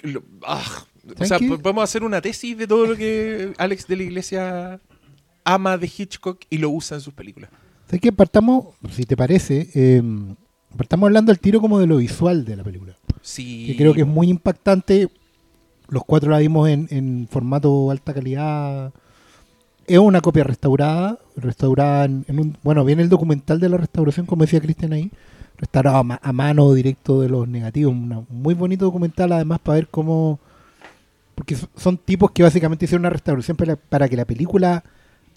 [0.02, 0.62] lo- ah,
[1.06, 1.48] o ¿Saben sea, qué?
[1.58, 4.80] podemos hacer una tesis de todo lo que Alex de la Iglesia
[5.44, 7.50] ama de Hitchcock y lo usa en sus películas.
[7.86, 8.12] ¿sabes qué?
[8.12, 10.02] Partamos, si te parece, eh,
[10.76, 12.96] partamos hablando al tiro como de lo visual de la película.
[13.22, 13.66] Sí.
[13.66, 15.08] que creo que es muy impactante.
[15.88, 18.92] Los cuatro la vimos en, en formato alta calidad.
[19.86, 22.58] Es una copia restaurada, restaurada en, en un...
[22.64, 25.12] Bueno, viene el documental de la restauración, como decía Cristian ahí,
[25.58, 27.92] restaurado a, ma- a mano directo de los negativos.
[27.92, 30.40] un muy bonito documental además para ver cómo...
[31.36, 34.82] Porque so- son tipos que básicamente hicieron una restauración para, para que la película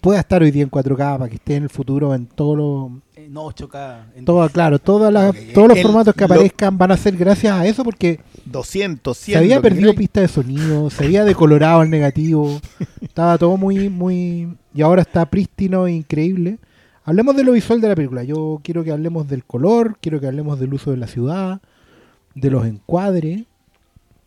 [0.00, 2.90] pueda estar hoy día en 4K, para que esté en el futuro en todos los...
[3.16, 4.04] En 8K.
[4.16, 7.14] en Todo, claro, todas las- todos los el- formatos que lo- aparezcan van a ser
[7.18, 9.34] gracias a eso porque 200, 100.
[9.34, 12.60] se había lo perdido pista de sonido, se había decolorado el negativo,
[13.02, 14.56] estaba todo muy, muy...
[14.74, 16.58] Y ahora está prístino e increíble.
[17.04, 18.22] Hablemos de lo visual de la película.
[18.24, 21.60] Yo quiero que hablemos del color, quiero que hablemos del uso de la ciudad,
[22.34, 23.42] de los encuadres,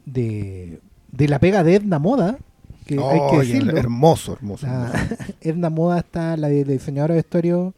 [0.06, 0.80] de,
[1.13, 2.38] de la pega de Edna Moda,
[2.86, 3.78] que hay que decirlo.
[3.78, 4.67] hermoso, hermoso.
[5.41, 7.73] Edna Moda está, la de, de diseñadora de vestuario,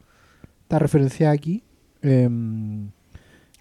[0.64, 1.62] está referenciada aquí.
[2.02, 2.90] Em,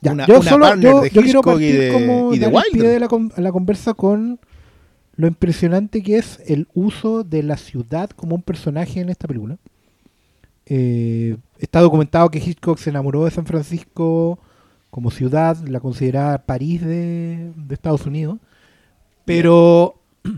[0.01, 2.47] ya, Una- yo una solo yo, de yo quiero y partir de- como y de
[2.47, 3.01] Wilder.
[3.01, 4.39] de la conversa con
[5.17, 9.57] lo impresionante que es el uso de la ciudad como un personaje en esta película.
[10.67, 14.39] Eh, está documentado que Hitchcock se enamoró de San Francisco
[14.91, 18.39] como ciudad, la consideraba París de, de Estados Unidos,
[19.25, 20.01] pero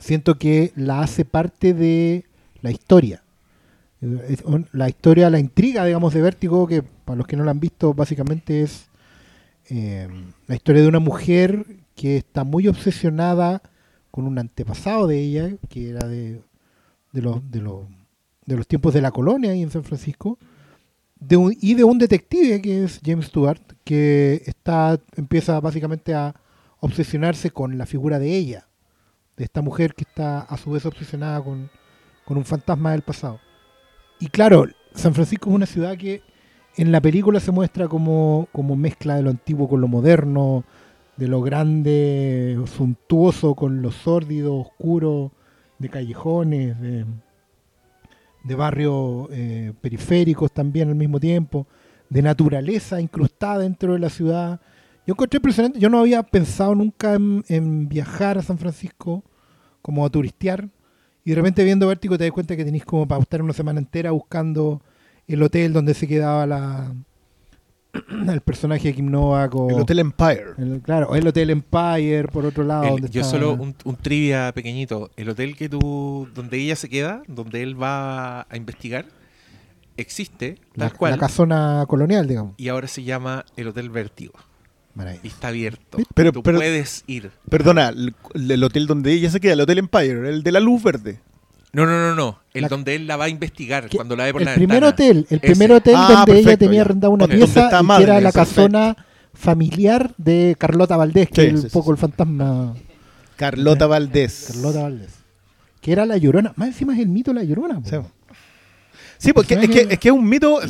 [0.00, 2.24] siento que la hace parte de
[2.60, 3.22] la historia.
[4.72, 7.94] La historia, la intriga, digamos, de Vértigo, que para los que no la han visto,
[7.94, 8.88] básicamente es
[9.70, 10.08] eh,
[10.48, 13.62] la historia de una mujer que está muy obsesionada
[14.10, 16.40] con un antepasado de ella, que era de,
[17.12, 17.84] de los, de, los,
[18.44, 20.36] de los tiempos de la colonia ahí en San Francisco,
[21.20, 26.34] de un, y de un detective que es James Stewart, que está empieza básicamente a
[26.82, 28.66] obsesionarse con la figura de ella,
[29.36, 31.70] de esta mujer que está a su vez obsesionada con,
[32.24, 33.40] con un fantasma del pasado.
[34.18, 36.22] Y claro, San Francisco es una ciudad que
[36.76, 40.64] en la película se muestra como, como mezcla de lo antiguo con lo moderno,
[41.16, 45.30] de lo grande, suntuoso con lo sórdido, oscuro,
[45.78, 47.04] de callejones, de,
[48.56, 51.66] barrios eh, periféricos también al mismo tiempo,
[52.08, 54.60] de naturaleza incrustada dentro de la ciudad.
[55.06, 59.24] Yo encontré impresionante, yo no había pensado nunca en, en viajar a San Francisco
[59.80, 60.68] como a turistear,
[61.24, 63.80] y de repente viendo Vértigo te das cuenta que tenéis como para estar una semana
[63.80, 64.80] entera buscando
[65.26, 66.92] el hotel donde se quedaba la
[68.28, 70.44] el personaje de Kim Novak o El Hotel Empire.
[70.58, 72.84] el- claro, el Hotel Empire por otro lado.
[72.84, 75.10] El- donde yo estaba- solo un, un trivia pequeñito.
[75.16, 79.06] El hotel que tú, donde ella se queda, donde él va a investigar,
[79.96, 82.54] existe la, tal cual la casona colonial, digamos.
[82.56, 84.32] y ahora se llama el Hotel Vértigo
[84.94, 85.20] y Maravilla.
[85.24, 85.98] está abierto.
[86.14, 87.30] Pero- tú pero- puedes ir.
[87.48, 90.82] Perdona, el, el hotel donde ella se queda, el Hotel Empire, el de la luz
[90.82, 91.20] verde.
[91.72, 92.38] No, no, no, no.
[92.52, 94.54] El La- donde él la va a investigar Que- cuando la ve por el la
[94.54, 94.88] primer ventana.
[94.92, 95.46] hotel, el Ese.
[95.46, 96.80] primer hotel Ah, donde ella perfecto, tenía ya.
[96.82, 98.54] arrendada una donde pieza y que Madre, era la perfecto.
[98.62, 98.96] casona
[99.32, 101.90] familiar de Carlota Valdés, que Sí, es un sí, poco sí.
[101.92, 102.74] el fantasma
[103.36, 104.44] Carlota Valdés.
[104.52, 105.10] Carlota Valdés.
[105.80, 106.52] Que era la llorona.
[106.56, 107.80] Más encima es el mito de la llorona.
[107.80, 107.88] po.
[107.88, 107.96] Sí.
[109.16, 110.60] Sí, porque es que, es que es un mito.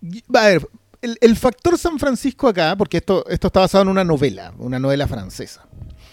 [0.00, 0.68] y- A ver,
[1.02, 4.78] el, el factor San Francisco acá, porque esto, esto está basado en una novela, una
[4.78, 5.66] novela francesa,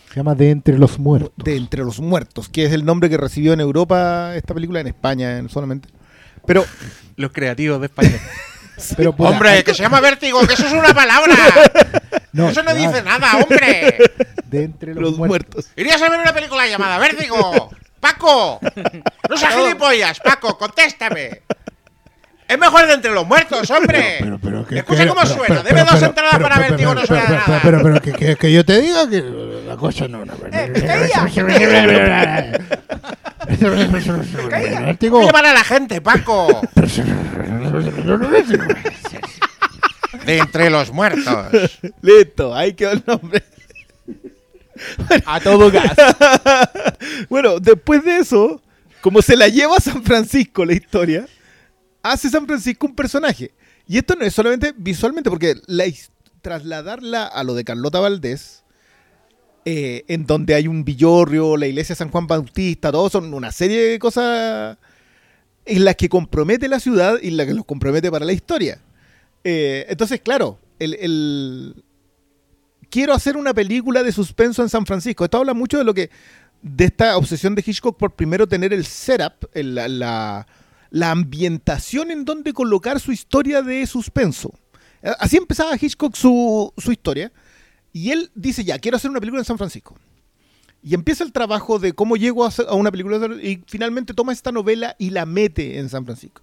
[0.09, 1.31] Se llama De Entre los Muertos.
[1.43, 4.87] de Entre los Muertos, que es el nombre que recibió en Europa esta película, en
[4.87, 5.89] España en- solamente.
[6.45, 6.65] Pero,
[7.17, 8.19] Los creativos de España.
[8.97, 11.33] Pero, puta, Hombre, que se llama vértigo, que eso es una palabra.
[12.33, 13.97] no, Eso no claro, dice nada, hombre.
[14.47, 15.53] De Entre los, los Muertos.
[15.55, 15.71] muertos.
[15.77, 17.69] Irías a ver una película llamada Vértigo.
[18.01, 18.59] Paco.
[19.29, 21.41] No seas gilipollas, Paco, contéstame.
[22.47, 24.17] Es mejor de entre los muertos, hombre.
[24.19, 25.47] Pero, pero, que- Escucha cómo pero- suena.
[25.47, 27.59] pero- Debe pero- dos pero- entradas pero- para pero- Vértigo, no pero- suena pero- nada.
[27.63, 29.23] Pero, pero, que, que- que yo te diga que
[29.67, 30.19] la cosa no.
[34.85, 35.19] Vértigo.
[35.21, 36.61] Voy a la gente, Paco.
[40.25, 41.79] De entre los muertos.
[42.01, 43.43] Listo, ahí quedó el nombre.
[45.25, 45.95] A todo gas.
[47.29, 48.61] Bueno, después de eso,
[49.01, 51.25] como se la lleva a San Francisco la historia,
[52.11, 53.51] hace San Francisco un personaje.
[53.87, 55.85] Y esto no es solamente visualmente, porque la
[56.41, 58.63] trasladarla a lo de Carlota Valdés,
[59.65, 63.51] eh, en donde hay un villorrio, la iglesia de San Juan Bautista, todo son una
[63.51, 64.77] serie de cosas
[65.65, 68.79] en las que compromete la ciudad y en las que los compromete para la historia.
[69.43, 71.83] Eh, entonces, claro, el, el-
[72.91, 75.23] quiero hacer una película de suspenso en San Francisco.
[75.25, 76.11] Esto habla mucho de lo que
[76.61, 80.47] de esta obsesión de Hitchcock por primero tener el setup, el- la,
[80.89, 84.53] la- ambientación en donde colocar su historia de suspenso.
[85.19, 87.31] Así empezaba Hitchcock su, su historia.
[87.93, 89.95] Y él dice, ya, quiero hacer una película en San Francisco.
[90.83, 94.95] Y empieza el trabajo de cómo llego a, una película y finalmente toma esta novela
[94.99, 96.41] y la mete en San Francisco.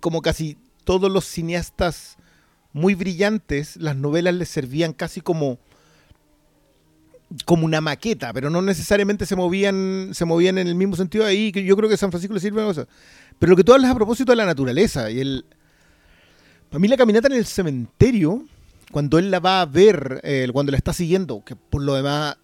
[0.00, 2.16] Como casi todos los cineastas
[2.72, 5.58] muy brillantes, las novelas les servían casi como
[7.44, 11.52] como una maqueta, pero no necesariamente se movían, se movían en el mismo sentido ahí,
[11.52, 12.86] yo creo que San Francisco le sirve una cosa.
[13.38, 15.44] Pero lo que tú hablas a propósito de la naturaleza y el
[16.70, 18.44] para mí la caminata en el cementerio,
[18.90, 22.36] cuando él la va a ver, eh, cuando la está siguiendo, que por lo demás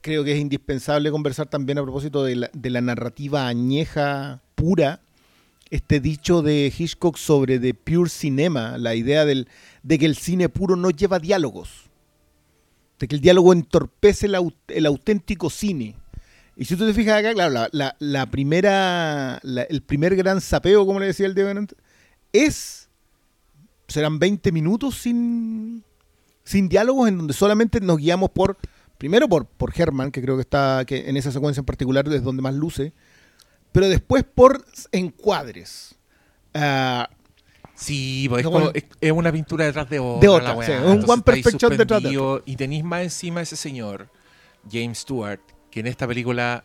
[0.00, 5.00] creo que es indispensable conversar también a propósito de la, de la narrativa añeja pura,
[5.70, 9.48] este dicho de Hitchcock sobre the pure cinema, la idea del,
[9.82, 11.90] de que el cine puro no lleva diálogos,
[12.98, 14.36] de que el diálogo entorpece el,
[14.68, 15.96] el auténtico cine.
[16.56, 20.40] Y si tú te fijas acá, claro, la, la- la primera, la- el primer gran
[20.40, 21.76] sapeo, como le decía el antes,
[22.32, 22.88] es,
[23.88, 25.82] serán 20 minutos sin,
[26.44, 28.56] sin diálogos en donde solamente nos guiamos por,
[28.98, 32.22] primero por, por Herman, que creo que está, que en esa secuencia en particular es
[32.22, 32.92] donde más luce,
[33.72, 35.96] pero después por encuadres.
[36.54, 37.10] Ah,
[37.84, 40.20] Sí, pues es, como- es- es una pintura detrás de otra.
[40.20, 40.66] De otra, la weá.
[40.66, 44.08] sí, un Entonces one perfect shot detrás de suspendido Y tenéis más encima ese señor,
[44.70, 46.64] James Stewart, que en esta película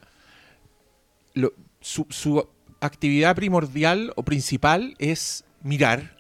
[1.34, 2.48] lo- su, su
[2.82, 6.18] actividad primordial o principal es mirar.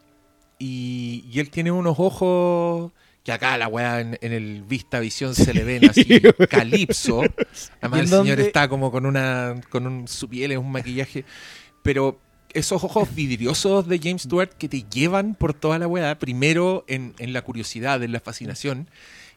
[0.57, 2.91] Y, y él tiene unos ojos
[3.23, 6.05] que acá la weá en, en el Vista Visión se le ven así,
[6.49, 7.21] calipso.
[7.81, 10.71] Además ¿Y el señor dónde- está como con una con un, su piel, es un
[10.71, 11.23] maquillaje.
[11.83, 12.19] Pero
[12.53, 17.13] esos ojos vidriosos de James Stewart que te llevan por toda la weá, primero en,
[17.19, 18.89] en la curiosidad, en la fascinación,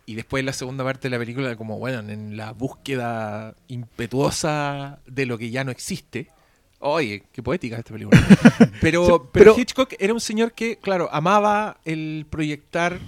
[0.07, 4.99] y después en la segunda parte de la película, como bueno, en la búsqueda impetuosa
[5.07, 6.29] de lo que ya no existe,
[6.85, 8.21] Oye, qué poética esta película.
[8.81, 12.99] Pero, pero, pero- Hitchcock era un señor que, claro, amaba el proyectar,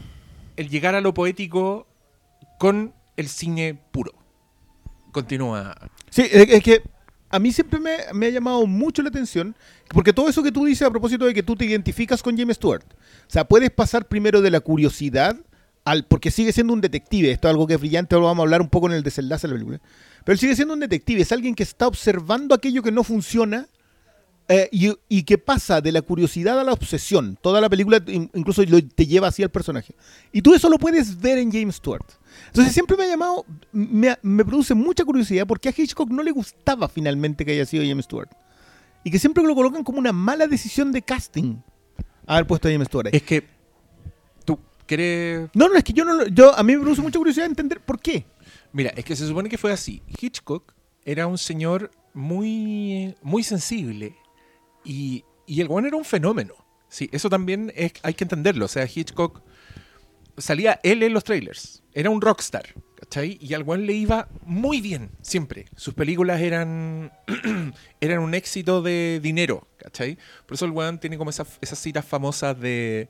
[0.56, 1.88] el llegar a lo poético
[2.60, 4.12] con el cine puro.
[5.10, 5.76] Continúa.
[6.08, 6.82] Sí, es es que
[7.34, 9.56] a mí siempre me, ha llamado mucho la atención,
[9.88, 12.56] porque todo eso que tú dices a propósito de que tú te identificas con James
[12.56, 15.36] Stewart, o sea, puedes pasar primero de la curiosidad
[15.84, 18.44] al, porque sigue siendo un detective, esto es algo que es brillante, ahora vamos a
[18.44, 19.80] hablar un poco en el desenlace de la película,
[20.24, 23.66] pero sigue siendo un detective, es alguien que está observando aquello que no funciona
[24.48, 27.38] eh, y, y que pasa de la curiosidad a la obsesión.
[27.40, 28.62] Toda la película in- incluso
[28.94, 29.94] te lleva así al personaje.
[30.32, 32.04] Y tú eso lo puedes ver en James Stewart.
[32.54, 36.30] Entonces siempre me ha llamado, me, me produce mucha curiosidad porque a Hitchcock no le
[36.30, 38.28] gustaba finalmente que haya sido James Stewart.
[39.02, 41.56] Y que siempre lo colocan como una mala decisión de casting
[42.26, 43.10] haber puesto a James Stewart ahí.
[43.14, 43.44] Es que
[44.44, 45.50] tú quieres...
[45.52, 47.80] No, no, es que yo no lo- yo, a mí me produce mucha curiosidad entender
[47.80, 48.24] por qué.
[48.72, 50.00] Mira, es que se supone que fue así.
[50.20, 50.72] Hitchcock
[51.04, 54.14] era un señor muy, muy sensible
[54.84, 56.54] y, y el one era un fenómeno.
[56.88, 58.64] Sí, eso también es, hay que entenderlo.
[58.66, 59.42] O sea, Hitchcock
[60.38, 61.82] salía él en los trailers.
[61.92, 63.38] Era un rockstar, ¿cachai?
[63.40, 65.66] Y al one le iba muy bien, siempre.
[65.76, 67.12] Sus películas eran,
[68.00, 70.18] eran un éxito de dinero, ¿cachai?
[70.46, 73.08] Por eso el one tiene como esas, esas citas famosas de...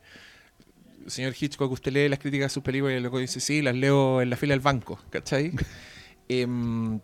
[1.07, 4.23] Señor Hitchcock, usted lee las críticas de sus películas y luego dice, sí, las leo
[4.23, 5.53] en la fila del banco, ¿cachai?
[6.29, 7.01] Em,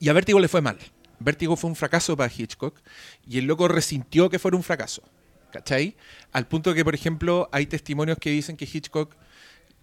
[0.00, 0.78] y a Vértigo le fue mal.
[1.18, 2.80] Vértigo fue un fracaso para Hitchcock
[3.26, 5.02] y el loco resintió que fuera un fracaso.
[5.50, 5.96] ¿Cachai?
[6.32, 9.14] Al punto que, por ejemplo, hay testimonios que dicen que Hitchcock,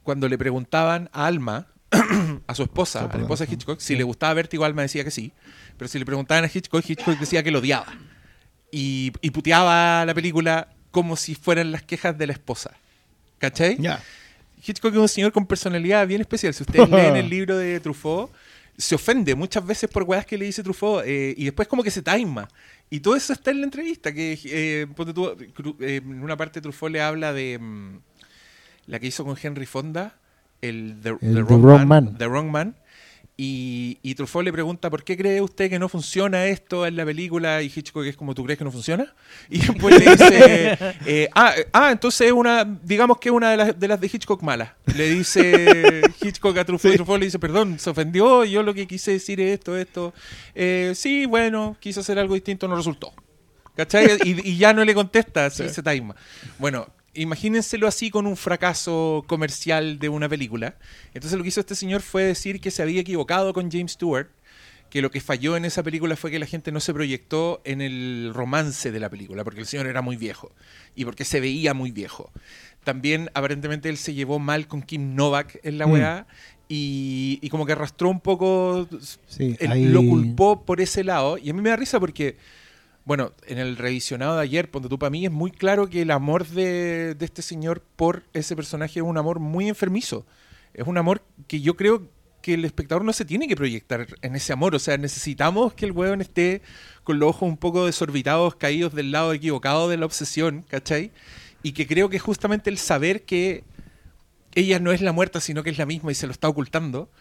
[0.03, 1.67] cuando le preguntaban a Alma,
[2.47, 5.11] a su esposa, a la esposa de Hitchcock, si le gustaba Vértigo, Alma decía que
[5.11, 5.31] sí.
[5.77, 7.93] Pero si le preguntaban a Hitchcock, Hitchcock decía que lo odiaba.
[8.71, 12.71] Y, y puteaba la película como si fueran las quejas de la esposa.
[13.37, 13.77] ¿Cachai?
[13.79, 14.01] Ya.
[14.65, 16.53] Hitchcock es un señor con personalidad bien especial.
[16.53, 18.31] Si ustedes leen el libro de Truffaut,
[18.77, 21.91] se ofende muchas veces por weas que le dice Truffaut eh, y después como que
[21.91, 22.47] se taima.
[22.89, 24.13] Y todo eso está en la entrevista.
[24.13, 27.99] Que eh, tú, eh, en una parte Truffaut le habla de mm,
[28.87, 30.17] la que hizo con Henry Fonda,
[30.61, 32.17] el The, El The The Wrong Man.
[32.17, 32.75] The Wrong Man.
[33.37, 37.03] Y, y Truffaut le pregunta, ¿por qué cree usted que no funciona esto en la
[37.03, 37.61] película?
[37.61, 39.13] Y Hitchcock es como, ¿tú crees que no funciona?
[39.49, 43.57] Y después le dice, eh, ah, ah, entonces es una, digamos que es una de
[43.57, 44.71] las, de las de Hitchcock malas.
[44.95, 48.87] Le dice Hitchcock a Truffaut, y Truffaut le dice, perdón, se ofendió, yo lo que
[48.87, 50.13] quise decir es esto, esto.
[50.53, 53.13] Eh, sí, bueno, quiso hacer algo distinto, no resultó.
[53.75, 54.17] ¿Cachai?
[54.23, 56.15] Y, y ya no le contesta, así se taima.
[56.57, 60.75] Bueno, imagínenselo así con un fracaso comercial de una película.
[61.13, 64.27] Entonces lo que hizo este señor fue decir que se había equivocado con James Stewart,
[64.89, 67.81] que lo que falló en esa película fue que la gente no se proyectó en
[67.81, 70.51] el romance de la película, porque el señor era muy viejo
[70.95, 72.31] y porque se veía muy viejo.
[72.83, 75.91] También aparentemente él se llevó mal con Kim Novak en la Mm.
[75.91, 76.27] weá.
[76.67, 78.87] Y, y como que arrastró un poco,
[79.27, 81.37] Sí, él ahí- lo culpó por ese lado.
[81.37, 82.37] Y a mí me da risa porque,
[83.05, 86.09] bueno, en el revisionado de ayer, ponte tú, para mí es muy claro que el
[86.09, 90.25] amor de, este señor por ese personaje es un amor muy enfermizo.
[90.73, 92.09] Es un amor que yo creo
[92.41, 94.73] que el espectador no se tiene que proyectar en ese amor.
[94.73, 96.63] O sea, necesitamos que el weón esté
[97.03, 101.11] con los ojos un poco desorbitados, caídos del lado equivocado de la obsesión, ¿cachai?
[101.61, 103.63] Y que creo que justamente el saber que
[104.55, 107.11] ella no es la muerta, sino que es la misma y se lo está ocultando,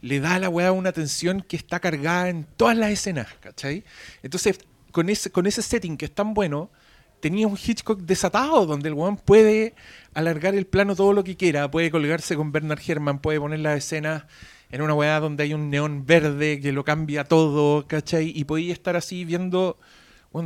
[0.00, 3.84] le da a la weá una tensión que está cargada en todas las escenas, ¿cachai?
[4.22, 4.58] Entonces,
[4.94, 6.70] con ese, con ese setting que es tan bueno,
[7.18, 9.74] tenía un Hitchcock desatado, donde el weón puede
[10.14, 13.78] alargar el plano todo lo que quiera, puede colgarse con Bernard Herrmann, puede poner las
[13.78, 14.22] escenas
[14.70, 18.32] en una weá donde hay un neón verde que lo cambia todo, ¿cachai?
[18.34, 19.78] Y podía estar así viendo,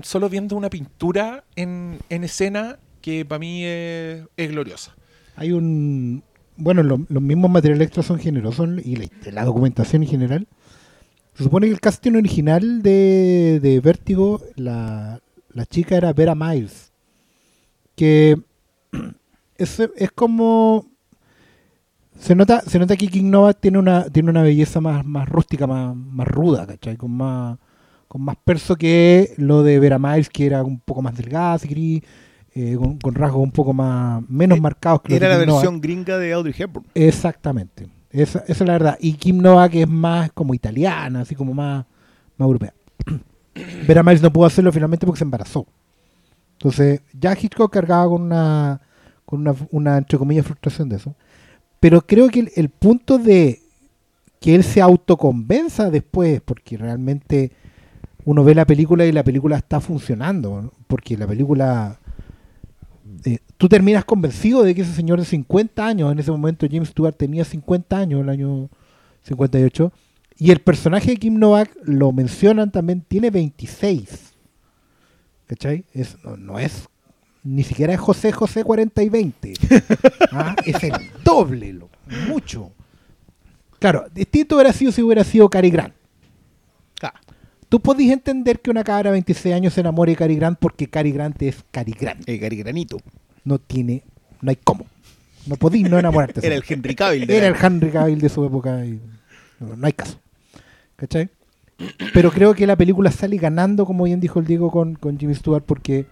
[0.02, 4.94] solo viendo una pintura en, en escena que para mí es, es gloriosa.
[5.36, 6.22] Hay un.
[6.56, 10.46] Bueno, lo- los mismos materiales extras son generosos y la, la documentación en general.
[11.38, 15.20] Se supone que el casting original de, de Vértigo, la,
[15.50, 16.92] la chica era Vera Miles.
[17.94, 18.36] Que
[19.56, 20.90] es, es como.
[22.18, 25.68] Se nota, se nota que King Novak tiene una, tiene una belleza más, más rústica,
[25.68, 26.96] más, más ruda, ¿cachai?
[26.96, 27.56] Con más,
[28.08, 31.68] con más perso que lo de Vera Miles, que era un poco más delgada, si
[31.68, 32.02] querí,
[32.52, 36.18] eh, con, con rasgos un poco más menos Eh, marcados que Era la versión gringa
[36.18, 36.84] de Audrey Hepburn.
[36.94, 37.86] Exactamente.
[38.10, 38.98] Esa, es la verdad.
[39.00, 41.84] Y Kim Novak es más como italiana, así como más,
[42.36, 42.74] más europea.
[43.86, 45.66] Vera Miles no pudo hacerlo finalmente porque se embarazó.
[46.52, 48.80] Entonces, ya Hitchcock cargaba con una,
[49.24, 51.14] con una, una, entre comillas, frustración de eso.
[51.80, 53.62] Pero creo que el, punto de
[54.40, 57.52] que él se autoconvenza después, porque realmente
[58.24, 61.98] uno ve la película y la película está funcionando, porque la película
[63.24, 66.88] eh, tú terminas convencido de que ese señor de 50 años, en ese momento James
[66.90, 68.68] Stewart tenía 50 años, el año
[69.22, 69.92] 58,
[70.38, 74.32] y el personaje de Kim Novak, lo mencionan también, tiene 26.
[75.46, 75.84] ¿Cachai?
[75.92, 76.88] Es, no, no es,
[77.42, 79.54] ni siquiera es José José 40 y 20.
[80.32, 80.92] Ah, Es el
[81.24, 81.88] doble, lo-
[82.28, 82.70] mucho.
[83.78, 85.94] Claro, distinto hubiera sido si hubiera sido Cary Grant.
[87.68, 90.88] Tú podés entender que una cabra de 26 años se enamore de Cary Grant porque
[90.88, 92.26] Cary Grant es Cary Grant.
[92.28, 92.98] El Gary Granito.
[93.44, 94.02] No tiene,
[94.40, 94.86] no hay cómo.
[95.46, 96.40] No podís no enamorarte.
[96.46, 97.26] Era el Henry Cavill.
[97.26, 99.00] de era el Henry Cavill de su época y
[99.60, 100.18] no, no hay caso.
[100.96, 101.30] ¿Cachai?
[102.12, 105.34] Pero creo que la película sale ganando, como bien dijo el Diego, con, con Jimmy
[105.34, 106.06] Stewart, porque,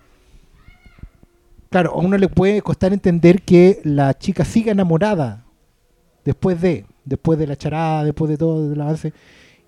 [1.71, 5.45] claro, a uno le puede costar entender que la chica siga enamorada
[6.25, 9.13] después de, después de la charada, después de todo el avance,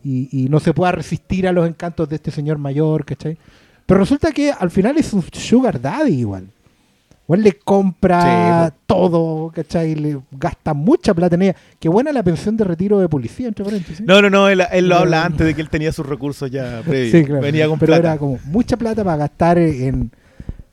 [0.04, 3.36] y, y no se pueda resistir a los encantos de este señor mayor, ¿cachai?
[3.86, 6.48] Pero resulta que al final es un sugar daddy igual.
[7.24, 9.94] Igual le compra Sí, todo, ¿cachai?
[9.94, 11.56] Le gasta mucha plata en ella.
[11.78, 14.00] Qué buena la pensión de retiro de policía, entre paréntesis.
[14.00, 16.80] No, no, no, él, él lo habla antes de que él tenía sus recursos ya
[16.86, 17.12] previos.
[17.12, 17.42] Sí, claro.
[17.42, 18.08] Venía con pero plata.
[18.12, 20.10] era como mucha plata para gastar en.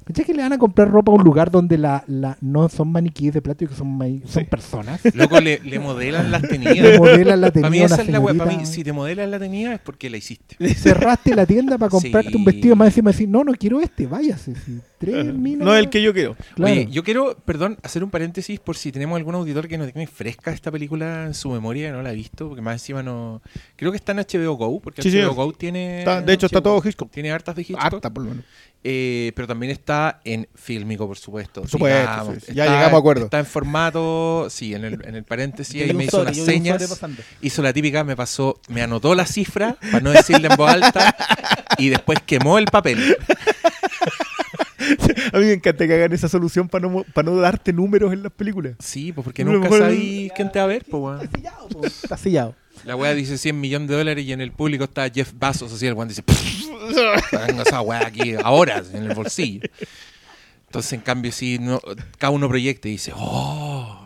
[0.05, 2.91] ¿Cachai que le van a comprar ropa a un lugar donde la, la no son
[2.91, 4.47] maniquíes de plástico, son, son Sí.
[4.49, 5.01] personas?
[5.15, 6.99] Loco, le, le modelan las Le tenidas.
[6.99, 8.35] modelan la Para mí esa es la wea.
[8.35, 10.55] Para mí, si te modelan la tenida es porque la hiciste.
[10.75, 12.35] Cerraste la tienda para comprarte Sí.
[12.37, 14.53] un vestido más encima y decir, no, no quiero este, váyase.
[14.55, 15.65] sí, tres minas.
[15.65, 16.35] No es el que yo quiero.
[16.55, 16.71] Claro.
[16.71, 20.05] Oye, yo quiero, perdón, hacer un paréntesis por si tenemos algún auditor que no tiene
[20.07, 23.41] fresca esta película en su memoria, no la ha visto, porque más encima no...
[23.75, 25.33] Creo que está en HBO Go, porque Sí, HBO.
[25.33, 25.99] Go tiene...
[25.99, 27.09] Está- de hecho, está todo Hitchcock.
[27.11, 27.83] Tiene hartas de Hitchcock.
[27.83, 28.45] Harta, por lo menos.
[28.87, 31.61] Eh, pero también está en Fílmico, por supuesto.
[31.61, 32.53] Por supuesto, Digamos, sí, sí.
[32.53, 33.23] Ya llegamos a acuerdo.
[33.25, 36.95] Está en formato, sí, en el, en el paréntesis, ahí me hizo sobre señas,
[37.41, 41.15] hizo la típica, me pasó, me anotó la cifra, para no decirla en voz alta,
[41.79, 43.17] y después quemó el papel.
[45.33, 48.21] A mí me encanta que hagan esa solución para no, para no darte números en
[48.21, 48.73] las películas.
[48.77, 51.27] Sí, pues porque No, nunca sabí quién te va a ver, pues, weón.
[51.31, 51.85] Sellado, po.
[51.87, 52.55] Está sellado.
[52.85, 55.87] La weá dice 100 millones de dólares y en el público está Jeff Bezos, así
[55.87, 59.61] el weón dice, tengo esa weá aquí ahora, en el bolsillo.
[60.67, 61.81] Entonces, en cambio, si no,
[62.17, 64.05] cada uno proyecta y dice, oh,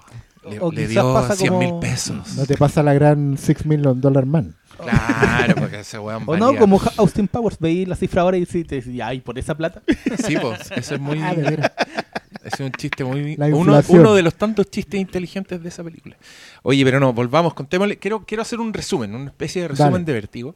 [0.50, 2.36] le, O le dio pasa 100 mil pesos.
[2.36, 4.56] No te pasa la gran Six Million Dollar Man.
[4.78, 8.88] Claro, porque ese weón O no, como Austin Powers, veí la cifra ahora y decís,
[9.04, 9.82] ay, por esa plata.
[10.26, 11.20] Sí, pues, eso es muy...
[11.22, 11.72] Ah, de veras.
[12.09, 12.09] Ese
[12.44, 13.36] es un chiste muy...
[13.54, 16.18] Uno, uno de los tantos chistes inteligentes de esa película.
[16.64, 17.98] Oye, pero no, volvamos, contémosle.
[17.98, 20.22] Quiero, quiero hacer un resumen, una especie de resumen Dale.
[20.22, 20.54] de.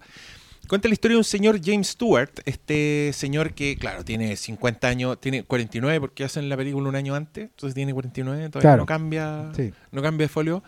[0.68, 5.20] Cuenta la historia de un señor James Stewart, este señor que, claro, tiene 50 años,
[5.20, 8.82] tiene 49 porque hacen la película un año antes, entonces tiene 49, todavía Claro.
[8.84, 9.74] no cambia Sí.
[9.92, 10.64] no cambia de folio,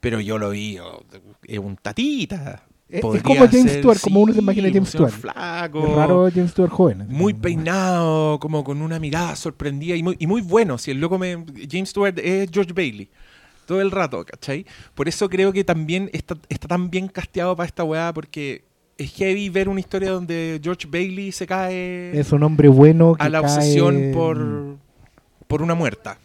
[0.00, 1.04] pero yo lo vi, oh,
[1.44, 2.64] es un tatita.
[2.88, 5.12] Es- es como James ser, Stewart, como uno se imagina James Stewart.
[5.12, 7.06] Flaco, Es raro James Stewart joven.
[7.08, 10.78] muy como- peinado, como con una mirada sorprendida y muy, y muy bueno.
[10.78, 11.44] Si el loco me.
[11.70, 13.10] James Stewart es George Bailey.
[13.66, 14.64] Todo el rato, ¿cachai?
[14.94, 18.62] Por eso creo que también está, está tan bien casteado para esta weá, porque
[18.96, 23.24] es heavy ver una historia donde George Bailey se cae Es un hombre bueno que
[23.24, 24.76] a la cae obsesión por,
[25.48, 26.18] por una muerta.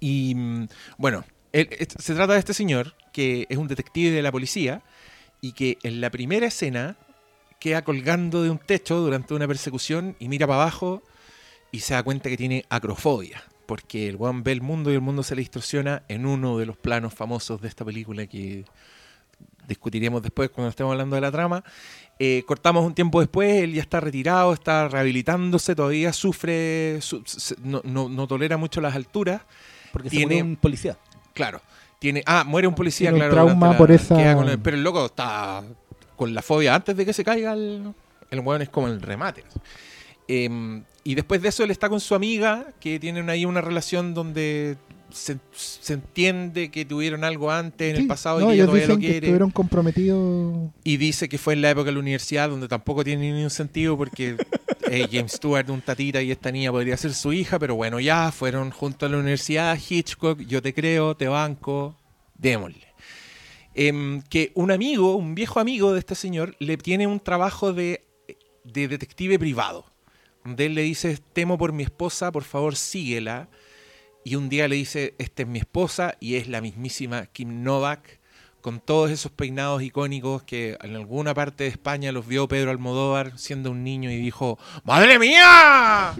[0.00, 4.32] Y mm, bueno, él- se trata de este señor que es un detective de la
[4.32, 4.82] policía
[5.40, 6.96] y que en la primera escena
[7.58, 11.02] queda colgando de un techo durante una persecución y mira para abajo
[11.72, 13.42] y se da cuenta que tiene acrofobia.
[13.66, 16.66] Porque el weón ve el mundo y el mundo se le distorsiona en uno de
[16.66, 18.64] los planos famosos de esta película que
[19.68, 21.62] discutiremos después cuando estemos hablando de la trama.
[22.18, 27.22] Eh, cortamos un tiempo después, él ya está retirado, está rehabilitándose, todavía sufre, su-
[27.62, 29.42] no, no- no tolera mucho las alturas.
[29.92, 30.98] Porque Tiene- se murió un policía.
[31.32, 31.62] Claro,
[32.00, 33.46] tiene, ah, muere un policía, Tiene un claro.
[33.46, 35.62] trauma por esa- queda con el- pero el loco está
[36.16, 37.92] con la fobia antes de que se caiga el,
[38.30, 39.44] el weón es como el remate.
[40.26, 44.12] Eh, y después de eso él está con su amiga, que tienen ahí una relación
[44.14, 44.76] donde
[45.12, 48.66] se, se entiende que tuvieron algo antes en el pasado no, y que ella ellos
[48.66, 49.26] todavía lo dicen que quiere.
[49.26, 50.70] estuvieron comprometidos.
[50.84, 53.50] Y dice que fue en la época de la universidad, donde tampoco tiene ni un
[53.50, 54.36] sentido porque
[54.90, 58.32] eh, James Stewart, un tatita, y esta niña podría ser su hija, pero bueno, ya
[58.32, 61.96] fueron junto a la universidad, Hitchcock, yo te creo, te banco,
[62.36, 62.86] démosle.
[63.74, 68.04] Em, que un amigo, un viejo amigo de este señor, le tiene un trabajo de,
[68.64, 69.84] de detective privado,
[70.44, 73.48] donde él le dice, temo por mi esposa, por favor síguela.
[74.24, 78.20] Y un día le dice, esta es mi esposa y es la mismísima Kim Novak,
[78.60, 83.38] con todos esos peinados icónicos que en alguna parte de España los vio Pedro Almodóvar
[83.38, 86.14] siendo un niño y dijo, ¡Madre mía!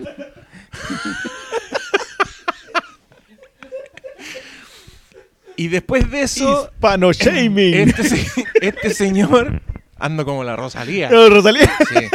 [5.56, 7.74] y después de eso, Hispano shaming.
[7.74, 8.26] este,
[8.62, 9.60] este señor,
[9.98, 11.10] ando como la Rosalía.
[11.10, 11.70] No, Rosalía.
[11.90, 12.06] Sí.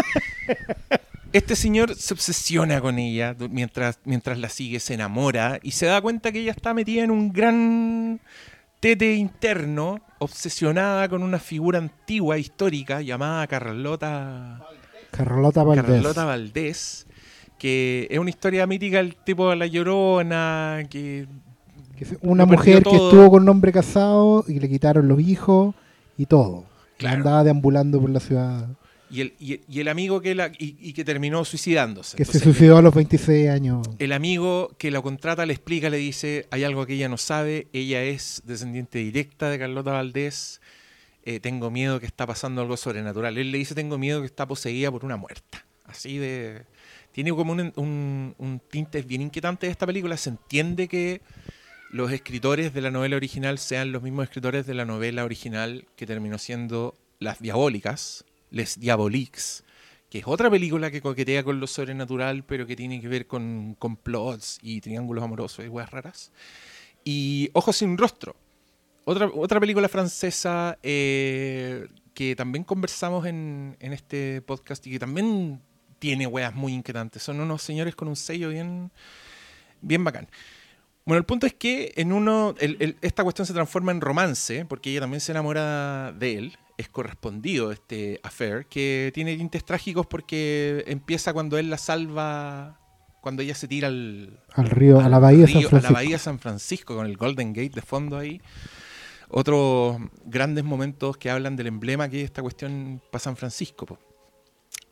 [1.36, 6.00] Este señor se obsesiona con ella mientras, mientras la sigue, se enamora y se da
[6.00, 8.22] cuenta que ella está metida en un gran
[8.80, 14.66] tete interno, obsesionada con una figura antigua, histórica, llamada Carlota,
[15.12, 15.86] Carlota Valdés.
[15.86, 17.06] Carlota Valdés,
[17.60, 21.28] que es una historia mítica, el tipo de La Llorona, que
[22.22, 25.76] una mujer que estuvo con un hombre casado y le quitaron los hijos
[26.18, 26.64] y todo.
[26.98, 27.18] Claro.
[27.18, 28.70] Andaba deambulando por la ciudad.
[29.10, 32.18] Y el, y, y el amigo que la, y, y que terminó suicidándose.
[32.18, 33.88] Que se suicidó a los 26 años.
[34.00, 37.68] El amigo que la contrata le explica, le dice, hay algo que ella no sabe,
[37.74, 40.62] ella es descendiente directa de Carlota Valdés,
[41.24, 43.38] eh, tengo miedo que está pasando algo sobrenatural.
[43.38, 45.66] Él le dice, tengo miedo que está poseída por una muerta.
[45.86, 46.64] Así de...
[47.12, 50.18] Tiene como un, un, un tinte bien inquietante de esta película.
[50.18, 51.22] Se entiende que
[51.90, 56.06] los escritores de la novela original sean los mismos escritores de la novela original que
[56.06, 58.26] terminó siendo Las Diabólicas,
[58.56, 59.66] Les Diaboliques,
[60.10, 63.76] que es otra película que coquetea con lo sobrenatural, pero que tiene que ver con
[63.78, 66.32] complots y triángulos amorosos y weas raras.
[67.04, 68.34] Y Ojos sin rostro,
[69.04, 75.62] otra, otra película francesa eh, que también conversamos en, en este podcast y que también
[76.00, 77.24] tiene weas muy inquietantes.
[77.24, 78.90] Son unos señores con un sello bien,
[79.82, 80.30] bien bacán.
[81.04, 82.56] Bueno, el punto es que en uno,
[83.02, 87.72] esta cuestión se transforma en romance, porque ella también se enamora de él, es correspondido
[87.72, 92.80] este affair, que tiene tintes trágicos porque empieza cuando él la salva,
[93.22, 95.94] cuando ella se tira al, Al río, a la bahía de San río- a Francisco.
[95.94, 98.42] la bahía de San Francisco, con el Golden Gate de fondo ahí.
[99.30, 103.86] Otros grandes momentos que hablan del emblema que es esta cuestión para San Francisco.
[103.86, 103.98] po.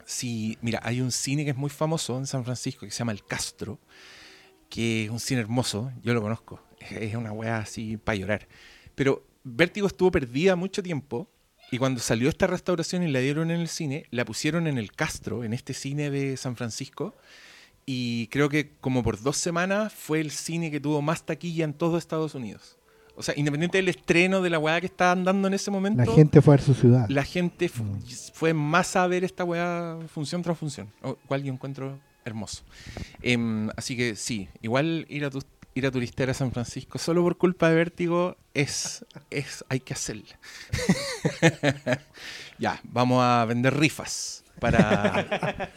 [0.06, 3.12] Si, mira, hay un cine que es muy famoso en San Francisco que se llama
[3.12, 3.80] El Castro,
[4.70, 8.48] que es un cine hermoso, yo lo conozco, es- es una weá así para llorar.
[8.96, 11.30] Pero Vértigo estuvo perdida mucho tiempo
[11.72, 14.92] y cuando salió esta restauración y la dieron en el cine, la pusieron en el
[14.92, 17.16] Castro, en este cine de San Francisco,
[17.86, 21.74] y creo que como por dos semanas fue el cine que tuvo más taquilla en
[21.74, 22.78] todo Estados Unidos.
[23.16, 26.12] O sea, independiente del estreno de la weá que estaban dando en ese momento, La
[26.12, 27.08] gente fue a ver su ciudad.
[27.10, 28.00] la gente fu- Mm.
[28.34, 32.64] fue más a ver esta weá función tras función, o- cual yo encuentro hermoso.
[33.22, 35.44] Em, así que sí, igual ir a, tu-
[35.76, 39.94] ir a turistear a San Francisco solo por culpa de vértigo es, es hay que
[39.94, 40.38] hacerla.
[42.60, 45.68] ya, vamos a vender rifas para,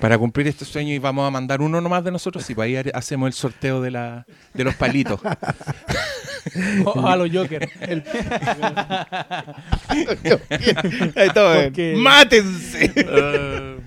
[0.00, 2.76] para cumplir este sueño y vamos a mandar uno nomás de nosotros y pues ahí
[2.76, 5.20] ha- hacemos el sorteo de, la, de los palitos.
[6.84, 7.68] O a los Joker.
[7.80, 8.04] El-.
[11.34, 12.92] Porque- ¡Mátense!
[12.94, 13.78] Eh,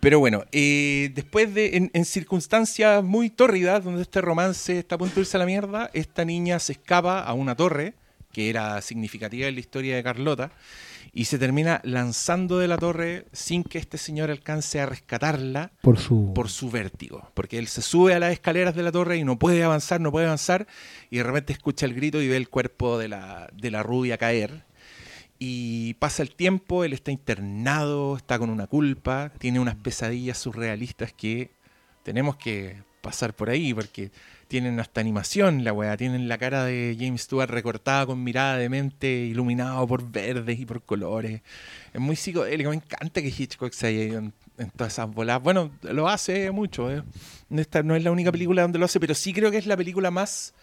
[0.00, 4.98] Pero bueno, eh, después de, en, en circunstancias muy tórridas, donde este romance está a
[4.98, 7.94] punto de irse a la mierda, esta niña se escapa a una torre,
[8.32, 10.52] que era significativa en la historia de Carlota,
[11.12, 15.98] y se termina lanzando de la torre sin que este señor alcance a rescatarla Por
[15.98, 16.32] su.
[16.34, 17.30] por su vértigo.
[17.34, 20.12] Porque él se sube a las escaleras de la torre y no puede avanzar, no
[20.12, 20.68] puede avanzar,
[21.10, 24.18] y de repente escucha el grito y ve el cuerpo de la, de la rubia
[24.18, 24.67] caer.
[25.38, 31.12] Y pasa el tiempo, él está internado, está con una culpa, tiene unas pesadillas surrealistas
[31.12, 31.50] que
[32.02, 34.10] tenemos que pasar por ahí, porque
[34.48, 38.68] tienen hasta animación la weá, tienen la cara de James Stewart recortada con mirada de
[38.68, 41.42] mente, iluminado por verdes y por colores.
[41.92, 44.32] Es muy psicodélico, me encanta que Hitchcock se haya ido en,
[44.76, 45.40] todas esas bolas.
[45.42, 47.02] Bueno, lo hace mucho, eh.
[47.50, 49.76] Esta no es la única película donde lo hace, pero sí creo que es la
[49.76, 50.54] película más,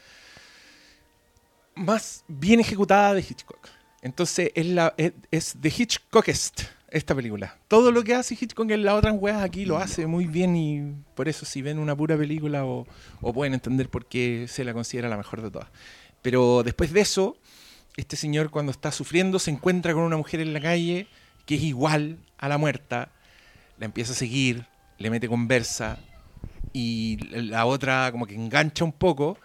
[1.76, 3.75] más bien ejecutada de Hitchcock.
[4.06, 4.94] Entonces es, la,
[5.32, 7.58] es, The Hitchcockest esta película.
[7.68, 10.94] Todo lo que hace Hitchcock en las otras weas aquí lo hace muy bien y
[11.16, 12.86] por eso si ven una pura película o,
[13.22, 15.70] o pueden entender por qué se la considera la mejor de todas.
[16.22, 17.36] Pero después de eso,
[17.98, 21.08] este señor cuando está sufriendo se encuentra con una mujer en la calle
[21.48, 23.10] que es igual a la muerta,
[23.80, 24.68] la empieza a seguir,
[25.00, 25.98] le mete conversa
[26.74, 29.40] y la otra como que engancha un poco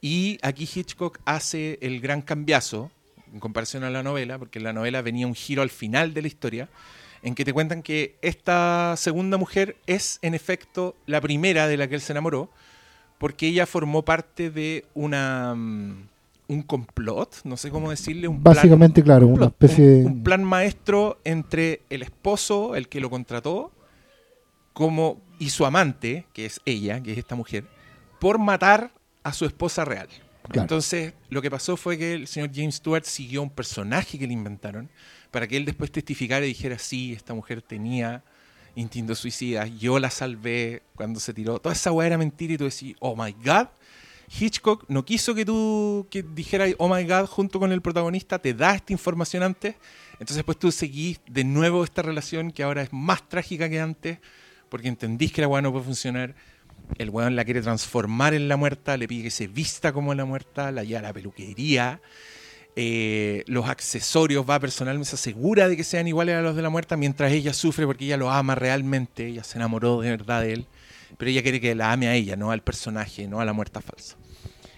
[0.00, 2.90] y aquí Hitchcock hace el gran cambiazo
[3.32, 6.22] en comparación a la novela, porque en la novela venía un giro al final de
[6.22, 6.68] la historia,
[7.22, 11.86] en que te cuentan que esta segunda mujer es en efecto la primera de la
[11.88, 12.50] que él se enamoró,
[13.18, 16.08] porque ella formó parte de una mm,
[16.48, 20.06] un complot, no sé cómo decirle, un plan- Básicamente, claro, una un- especie un, de.
[20.06, 23.70] un plan maestro entre el esposo, el que lo contrató,
[24.72, 27.64] como y su amante, que es ella, que es esta mujer,
[28.18, 28.90] por matar
[29.22, 30.08] a su esposa real.
[30.52, 34.32] Entonces, lo que pasó fue que el señor James Stewart siguió un personaje que le
[34.32, 34.90] inventaron
[35.30, 38.24] para que él después testificara y dijera, sí, esta mujer tenía
[38.74, 41.58] instintos suicidas, yo la salvé cuando se tiró.
[41.58, 43.68] Toda esa weá era mentira y tú decís, oh my god.
[44.38, 48.54] Hitchcock no quiso que tú que dijeras, oh my god, junto con el protagonista, te
[48.54, 49.74] da esta información antes.
[50.14, 54.18] Entonces, después tú seguís de nuevo esta relación que ahora es más trágica que antes,
[54.68, 56.36] porque entendís que la weá no puede funcionar.
[56.98, 60.24] El weón la quiere transformar en la muerta, le pide que se vista como la
[60.24, 62.00] muerta, la lleva a la peluquería.
[62.76, 66.70] eh, los accesorios va personalmente, se asegura de que sean iguales a los de la
[66.70, 70.52] muerta mientras ella sufre porque ella lo ama realmente, ella se enamoró de verdad de
[70.52, 70.66] él.
[71.18, 73.80] pero ella quiere que la ame a ella, no al personaje, no a la muerta
[73.80, 74.16] falsa.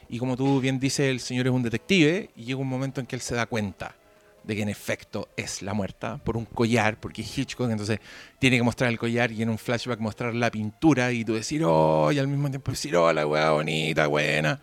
[0.09, 3.07] Y como tú bien dices, el señor es un detective y llega un momento en
[3.07, 3.97] que él se da cuenta
[4.45, 8.01] de que en efecto es la muerta por un collar, porque Hitchcock, entonces
[8.39, 11.63] tiene que mostrar el collar y en un flashback mostrar la pintura y tú decir,
[11.65, 14.61] oh, y al mismo tiempo decir, oh, la weá bonita, buena,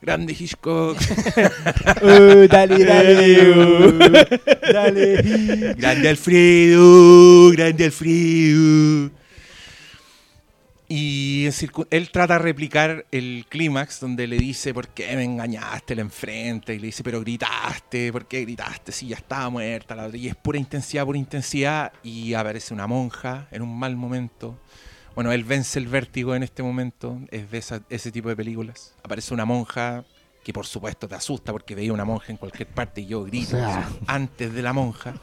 [0.00, 0.98] grande Hitchcock,
[2.02, 3.50] Uh, dale, dale.
[3.56, 3.98] uh,
[4.72, 5.74] dale.
[5.74, 9.21] grande Alfredo, grande Alfredo.
[10.94, 11.48] Y
[11.88, 15.94] él trata de replicar el clímax donde le dice, ¿por qué me engañaste?
[15.94, 18.92] Le enfrenta y le dice, pero gritaste, ¿por qué gritaste?
[18.92, 19.94] Si ya estaba muerta.
[19.96, 20.18] La otra.
[20.18, 21.94] Y es pura intensidad, pura intensidad.
[22.02, 24.58] Y aparece una monja en un mal momento.
[25.14, 27.18] Bueno, él vence el vértigo en este momento.
[27.30, 28.94] Es de esa- ese tipo de películas.
[29.02, 30.04] Aparece una monja
[30.44, 33.56] que por supuesto te asusta porque veía una monja en cualquier parte y yo grito
[33.56, 33.88] O sea.
[34.08, 35.14] antes de la monja.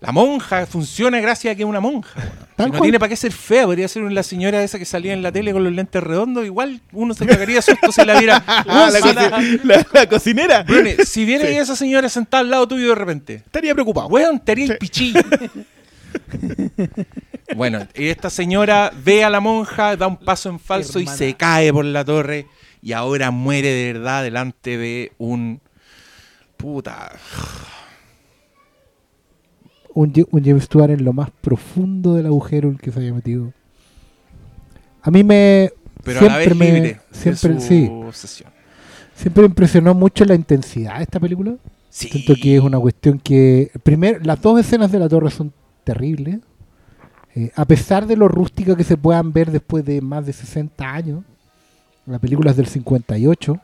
[0.00, 2.20] La monja funciona gracias a que es una monja.
[2.56, 2.82] Si no cual.
[2.82, 5.52] tiene para qué ser fea, podría ser la señora esa que salía en la tele
[5.52, 6.44] con los lentes redondos.
[6.44, 8.42] Igual uno se cagaría susto si la viera.
[8.46, 10.62] Ah, la, la- la cocinera.
[10.62, 14.06] Brune, si viene esa señora sentada al lado tuyo de repente, Estaría preocupado.
[14.08, 15.12] weón, te haría el pichí.
[17.56, 21.14] bueno, y esta señora ve a la monja, da un paso en falso Hermana.
[21.14, 22.46] y se cae por la torre
[22.82, 25.60] y ahora muere de verdad delante de un...
[26.56, 27.12] Puta...
[29.94, 33.12] Un, un James Stewart en lo más profundo del agujero en el que se había
[33.14, 33.52] metido.
[35.02, 35.70] A mí me.
[36.04, 37.88] Pero a la vez siempre me- libre Siempre, de su sí.
[37.90, 38.50] obsesión.
[39.14, 41.56] Siempre me impresionó mucho la intensidad de esta película.
[41.90, 42.08] Sí.
[42.08, 43.70] Siento que es una cuestión que.
[43.82, 45.52] Primero, las dos escenas de la torre son
[45.84, 46.38] terribles.
[47.34, 50.88] Eh, a pesar de lo rústica que se puedan ver después de más de 60
[50.94, 51.24] años.
[52.06, 53.58] La película es del 58.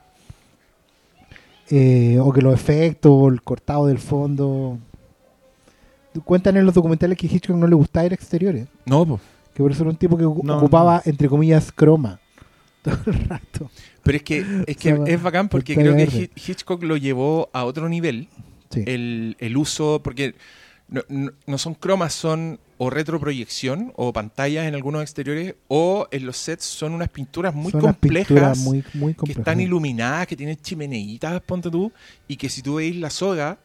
[1.71, 4.79] eh, o que los efectos, el cortado del fondo.
[6.23, 8.69] Cuentan en los documentales que Hitchcock no le gustaba ir a exteriores.
[8.87, 9.21] No, po.
[9.55, 12.21] Que por eso era un tipo que No, ocupaba, entre comillas, croma.
[12.83, 13.71] Todo el rato.
[14.03, 17.49] Pero es que, es, que O sea, es bacán porque creo que Hitchcock lo llevó
[17.53, 18.29] a otro nivel.
[18.71, 18.83] Sí.
[18.87, 20.35] El, el uso, porque
[20.89, 26.27] no, no- no son cromas, son o retroproyección o pantallas en algunos exteriores o en
[26.27, 29.41] los sets son unas pinturas muy Son complejas pinturas muy, muy que complejas.
[29.41, 31.93] están iluminadas, que tienen chimeneitas, ponte tú,
[32.27, 33.59] y que si tú veis la soga,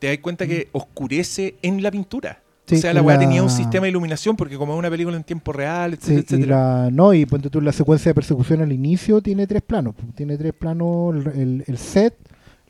[0.00, 2.40] te das cuenta que oscurece en la pintura.
[2.42, 2.50] Mm.
[2.70, 4.90] Sí, o sea, la weá la- tenía un sistema de iluminación porque como es una
[4.90, 6.56] película en tiempo real, etcétera, Sí, etcétera.
[6.84, 9.94] la, no, y ponte tú la secuencia de persecución al inicio tiene tres planos.
[10.16, 12.14] Tiene tres planos, el, set,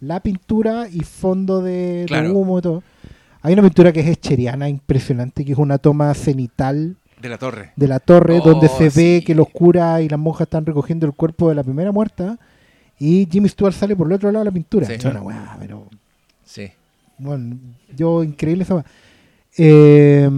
[0.00, 2.32] la pintura y fondo de, de Claro.
[2.34, 2.82] humo y todo.
[3.42, 7.72] Hay una pintura que es escheriana, impresionante, que es una toma cenital De la torre.
[7.76, 11.06] de la torre, Oh, donde se ve que los curas y las monjas están recogiendo
[11.06, 12.38] el cuerpo de la primera muerta.
[12.98, 14.86] Y Jimmy Stewart sale por el otro lado de la pintura.
[14.86, 14.94] Sí.
[14.94, 15.86] Es una weá, pero
[16.44, 16.70] Sí.
[17.20, 17.56] Bueno,
[17.96, 18.84] yo increíble esa.
[19.58, 20.28] Eh,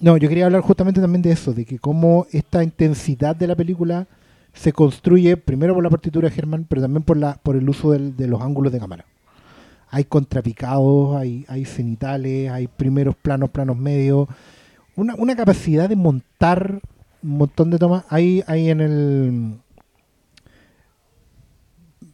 [0.00, 3.54] no, yo quería hablar justamente también de eso, de que cómo esta intensidad de la
[3.56, 4.06] película
[4.52, 7.92] se construye primero por la partitura de Germán, pero también por la por el uso
[7.92, 9.04] del- de los ángulos de cámara.
[9.90, 14.28] Hay contrapicados, hay, hay cenitales, hay primeros planos, planos medios,
[14.96, 16.80] una, una capacidad de montar
[17.22, 18.04] un montón de tomas.
[18.08, 19.54] Hay, hay en el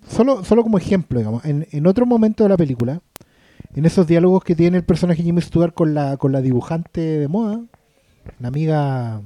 [0.09, 3.01] solo, solo como ejemplo, digamos, en, en otro momento de la película,
[3.75, 7.29] en esos diálogos que tiene el personaje Jimmy Stewart con la, con la dibujante de
[7.29, 7.61] moda,
[8.41, 9.21] la amiga,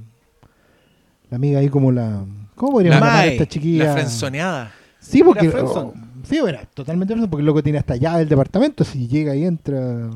[1.30, 2.24] la amiga ahí como la,
[2.54, 3.84] ¿cómo podríamos La llamar a esta chiquilla?
[3.84, 4.72] La frenzoneada.
[4.98, 9.08] Sí, porque oh, sí, era totalmente porque el loco tiene hasta allá del departamento, si
[9.08, 10.10] llega y entra,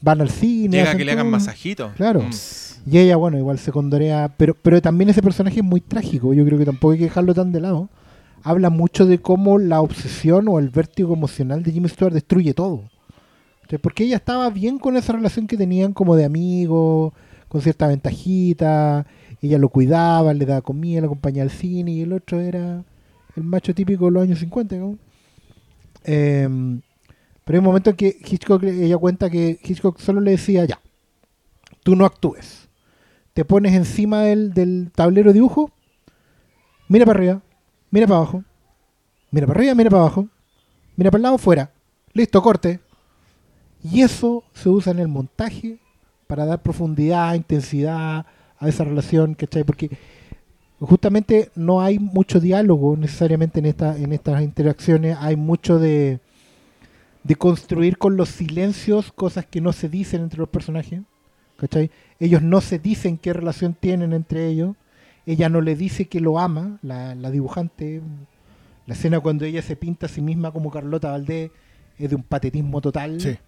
[0.00, 1.92] van al cine, Llega que le hagan masajito.
[1.96, 2.22] Claro.
[2.22, 2.30] Mm.
[2.90, 6.44] Y ella, bueno, igual se condorea, pero, pero también ese personaje es muy trágico, yo
[6.44, 7.88] creo que tampoco hay que dejarlo tan de lado.
[8.44, 12.90] Habla mucho de cómo la obsesión o el vértigo emocional de Jimmy Stewart destruye todo.
[13.72, 17.14] Entonces, porque ella estaba bien con esa relación que tenían como de amigos,
[17.48, 19.06] con cierta ventajita,
[19.40, 22.84] ella lo cuidaba, le daba comida, le acompañaba al cine, y el otro era
[23.34, 24.76] el macho típico de los años 50.
[24.76, 24.98] ¿no?
[26.04, 26.82] Em,
[27.46, 30.78] pero hay un momento en que Hitchcock, ella cuenta que Hitchcock solo le decía, ya,
[31.82, 32.68] tú no actúes.
[33.32, 35.70] Te pones encima del, del tablero de dibujo,
[36.88, 37.42] mira para arriba,
[37.90, 38.44] mira para abajo,
[39.30, 40.28] mira para arriba, mira para abajo,
[40.94, 41.72] mira para el lado, fuera.
[42.12, 42.80] Listo, corte.
[43.82, 45.78] Y eso se usa en el montaje
[46.26, 48.26] para dar profundidad, intensidad
[48.58, 49.64] a esa relación, ¿cachai?
[49.64, 49.90] Porque
[50.78, 56.20] justamente no hay mucho diálogo necesariamente en, esta, en estas interacciones, hay mucho de,
[57.24, 61.00] de construir con los silencios cosas que no se dicen entre los personajes.
[61.56, 61.90] ¿cachai?
[62.18, 64.74] Ellos no se dicen qué relación tienen entre ellos.
[65.26, 68.00] Ella no le dice que lo ama, la, la dibujante.
[68.86, 71.52] La escena cuando ella se pinta a sí misma como Carlota Valdés
[71.98, 73.38] es de un patetismo total, Sí.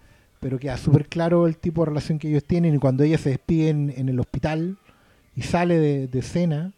[0.44, 2.74] Pero queda súper claro el tipo de relación que ellos tienen.
[2.74, 4.76] Y cuando ella se despide en, el hospital
[5.34, 6.74] y sale de, de escena,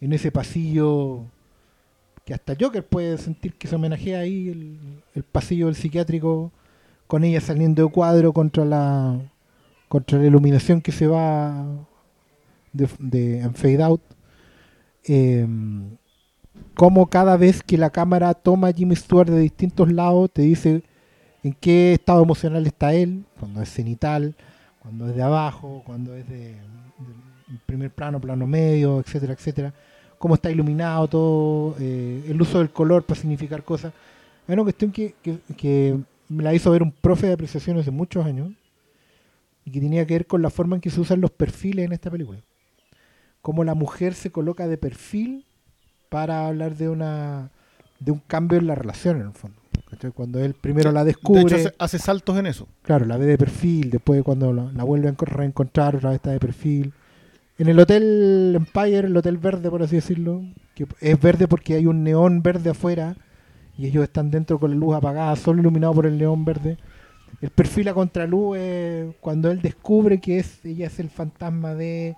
[0.00, 1.26] en ese pasillo
[2.24, 4.48] que hasta Joker puede sentir que se homenajea ahí,
[5.14, 6.52] el, pasillo del psiquiátrico,
[7.06, 9.20] con ella saliendo de cuadro contra la
[9.88, 11.66] contra la iluminación que se va
[12.72, 14.00] de, en fade out.
[15.04, 15.46] Eh,
[16.72, 20.82] como cada vez que la cámara toma a Jimmy Stewart de distintos lados, te dice
[21.42, 24.34] en qué estado emocional está él, cuando es cenital,
[24.80, 26.56] cuando es de abajo, cuando es de,
[27.66, 29.74] primer plano, plano medio, etcétera, etcétera.
[30.18, 33.92] Cómo está iluminado todo, eh, el uso del color para significar cosas.
[34.46, 37.90] Hay una cuestión que, que- que me la hizo ver un profe de apreciación hace
[37.90, 38.50] muchos años
[39.64, 41.92] y que tenía que ver con la forma en que se usan los perfiles en
[41.92, 42.38] esta película.
[43.42, 45.44] Cómo la mujer se coloca de perfil
[46.08, 47.50] para hablar de una
[47.98, 49.61] de un cambio en la relación en el fondo.
[49.92, 50.10] ¿Cachai?
[50.10, 52.66] Cuando él primero la descubre, De hecho, hace, hace saltos en eso.
[52.82, 56.16] claro, la ve de perfil, después cuando la, la vuelve a enco- reencontrar, otra vez
[56.16, 56.92] está de perfil.
[57.58, 60.42] En el Hotel Empire, el Hotel Verde, por así decirlo,
[60.74, 63.14] que es verde porque hay un neón verde afuera
[63.78, 66.78] y ellos están dentro con la luz apagada, solo iluminado por el neón verde.
[67.40, 72.16] El perfil a contraluz es cuando él descubre que es ella es el fantasma de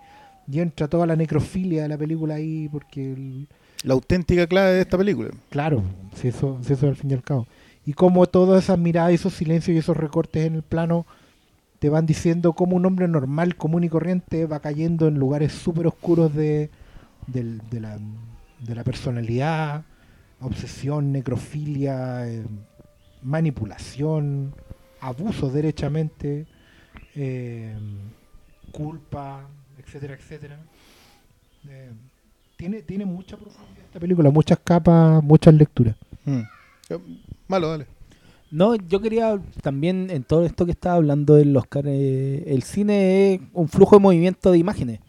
[0.51, 3.49] y entra toda la necrofilia de la película ahí porque el-
[3.83, 5.31] La auténtica clave de esta película.
[5.51, 5.83] Claro,
[6.15, 7.47] si eso, si eso al fin y al cabo.
[7.87, 11.07] Y como todas esas miradas, y esos silencios y esos recortes en el plano
[11.79, 15.87] te van diciendo cómo un hombre normal, común y corriente va cayendo en lugares súper
[15.87, 16.71] oscuros de,
[17.73, 19.85] la, personalidad,
[20.41, 22.45] obsesión, necrofilia, eh,
[23.23, 24.55] manipulación,
[25.01, 26.47] abuso derechamente,
[27.15, 27.77] eh,
[28.73, 29.47] culpa,
[29.79, 30.59] etcétera, etcétera.
[31.69, 31.93] Eh,
[32.57, 35.97] tiene, tiene mucha profundidad esta película, muchas capas, muchas lecturas.
[36.25, 36.41] Mm.
[37.49, 37.87] Malo, dale.
[38.51, 43.35] No, yo quería también en todo esto que estaba hablando del Oscar, eh, el cine
[43.35, 45.01] es un flujo de movimiento de imágenes.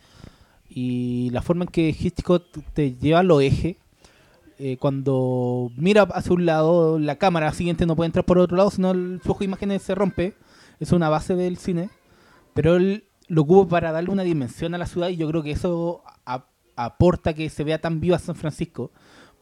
[0.68, 3.78] Y la forma en que Hitchcock te lleva los ejes,
[4.58, 8.72] eh, cuando mira hacia un lado, la cámara siguiente no puede entrar por otro lado,
[8.72, 10.34] sino el flujo de imágenes se rompe,
[10.80, 11.90] es una base del cine,
[12.54, 15.52] pero él lo ocupa para darle una dimensión a la ciudad y yo creo que
[15.52, 16.04] eso
[16.76, 18.92] aporta que se vea tan viva San Francisco,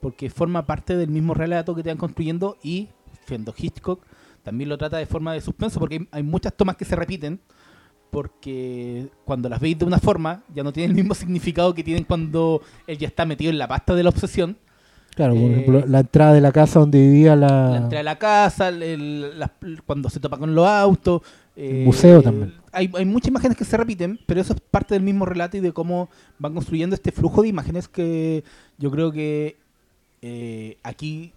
[0.03, 2.89] porque forma parte del mismo relato que te van construyendo y,
[3.25, 4.05] siendo Hitchcock,
[4.43, 7.39] también lo trata de forma de suspenso, porque hay, hay muchas tomas que se repiten,
[8.11, 12.03] porque cuando las veis de una forma ya no tienen el mismo significado que tienen
[12.03, 14.57] cuando él ya está metido en la pasta de la obsesión.
[15.15, 17.69] Claro, por Eh, ejemplo, la entrada de la casa donde vivía la...
[17.69, 19.31] La entrada de la casa, el-
[19.85, 21.21] cuando se topa con los autos.
[21.55, 22.55] eh, museo también.
[22.71, 25.59] Hay, hay muchas imágenes que se repiten, pero eso es parte del mismo relato y
[25.59, 28.43] de cómo van construyendo este flujo de imágenes que
[28.79, 29.57] yo creo que
[30.25, 31.33] eh, aquí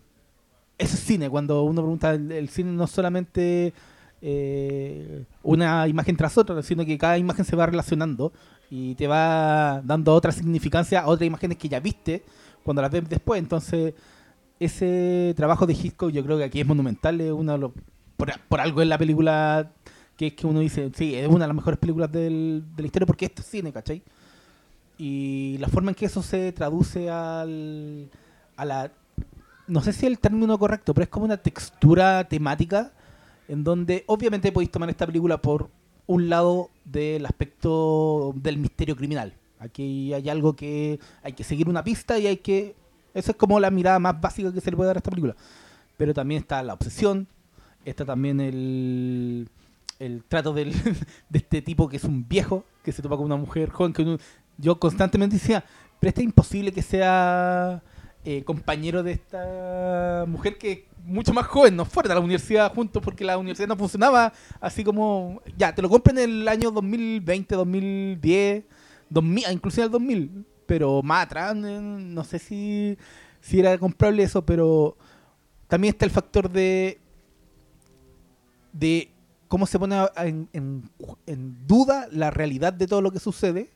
[0.78, 1.28] es cine.
[1.28, 3.74] Cuando uno pregunta, el, cine no es solamente
[4.22, 8.32] eh, una imagen tras otra, sino que cada imagen se va relacionando
[8.70, 12.22] y te va dando otra significancia a otras imágenes que ya viste
[12.62, 13.40] cuando las ves después.
[13.40, 13.94] Entonces,
[14.60, 17.72] ese trabajo de Hitchcock yo creo que aquí es monumental, es uno de los,
[18.16, 19.72] por, algo es la película
[20.16, 22.86] que es que uno dice, sí, es una de las mejores películas del- de la
[22.86, 24.02] historia porque esto es cine, ¿cachai?
[24.96, 28.08] Y la forma en que eso se traduce al,
[28.56, 28.92] a la...
[29.68, 32.92] No sé si es el término correcto, pero es como una textura temática
[33.48, 35.70] en donde obviamente podéis tomar esta película por
[36.06, 39.34] un lado del aspecto del misterio criminal.
[39.58, 42.76] Aquí hay algo que hay que seguir una pista y hay que...
[43.14, 45.34] Esa es como la mirada más básica que se le puede dar a esta película.
[45.96, 47.26] Pero también está la obsesión,
[47.84, 49.48] está también el,
[49.98, 50.72] el trato del,
[51.30, 54.02] de este tipo que es un viejo, que se topa con una mujer joven, que
[54.02, 54.18] uno-
[54.58, 55.64] yo constantemente decía,
[55.98, 57.82] pero este es imposible que sea
[58.28, 63.00] eh, compañero de esta mujer que mucho más joven, no fueron a la universidad juntos
[63.00, 67.54] porque la universidad no funcionaba así como, ya, te lo compren en el año 2020,
[67.54, 68.64] 2010,
[69.10, 72.98] 2000, ah, inclusive el 2000, pero más atrás, no sé si,
[73.40, 74.96] si era comprable eso, pero
[75.68, 76.98] también está el factor de
[78.72, 79.08] de
[79.46, 83.70] cómo se pone en duda la realidad de todo lo que sucede.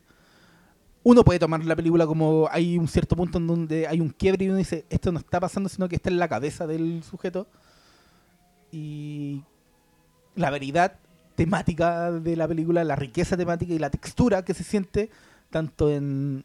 [1.03, 4.44] Uno puede tomar la película como hay un cierto punto en donde hay un quiebre
[4.44, 7.46] y uno dice, esto no está pasando, sino que está en la cabeza del sujeto.
[8.70, 9.42] Y
[10.36, 10.98] la veridad
[11.36, 15.11] temática de la película, la riqueza temática y la textura que se siente
[15.48, 16.44] tanto en,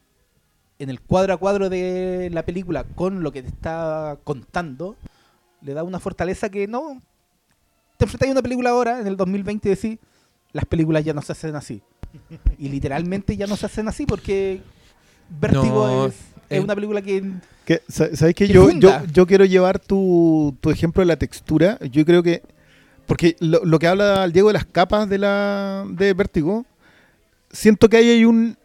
[0.79, 4.95] en el cuadro a cuadro de la película con lo que te está contando,
[5.61, 7.01] le da una fortaleza que no...
[7.97, 9.99] Te enfrentas a una película ahora, en el 2020, y decís,
[10.51, 11.81] las películas ya no se hacen así.
[12.57, 14.61] Y literalmente ya no se hacen así porque
[15.39, 16.15] Vértigo No, es,
[16.49, 17.23] eh, una película que...
[17.65, 21.17] Que, sa- ¿Sabes que Que yo, yo, yo quiero llevar tu, tu ejemplo de la
[21.17, 21.79] textura?
[21.91, 22.43] Yo creo que.
[23.07, 26.65] Porque lo, lo que habla el Diego de las capas de la de Vértigo,
[27.51, 28.55] siento que ahí hay un.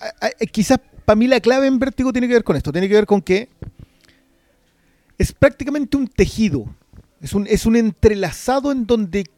[0.00, 2.72] a- a- Quizás para mí la clave en Vértigo tiene que ver con esto.
[2.72, 3.48] Tiene que ver con que
[5.18, 6.64] es prácticamente un tejido.
[7.20, 9.28] Es un, es un entrelazado en donde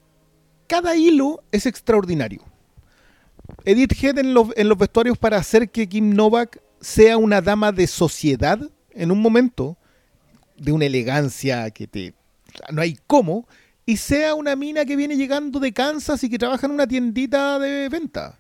[0.67, 2.43] cada hilo es extraordinario.
[3.65, 7.73] Edith Head en los, en los vestuarios para hacer que Kim Novak sea una dama
[7.73, 8.59] de sociedad
[8.91, 9.77] en un momento,
[10.57, 12.15] de una elegancia que te...
[12.71, 13.47] no hay cómo,
[13.87, 17.59] y sea una mina que viene llegando de Kansas y que trabaja en una tiendita
[17.59, 18.39] de venta.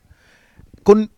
[0.82, 1.10] Con,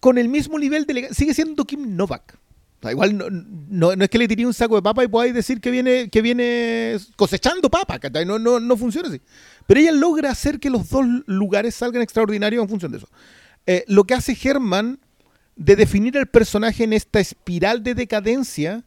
[0.00, 1.16] con el mismo nivel de elegancia.
[1.16, 2.39] Sigue siendo Kim Novak.
[2.82, 5.60] Igual no, no- no es que le tiré un saco de papa y podáis decir
[5.60, 7.98] que viene, que viene cosechando papa.
[8.24, 9.20] No, no, no funciona así.
[9.66, 13.08] Pero ella logra hacer que los dos lugares salgan extraordinarios en función de eso.
[13.66, 14.98] Eh, lo que hace Herman
[15.56, 18.82] de definir al personaje en esta espiral de decadencia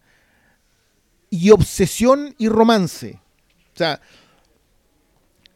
[1.29, 3.19] y obsesión y romance.
[3.73, 4.01] O sea,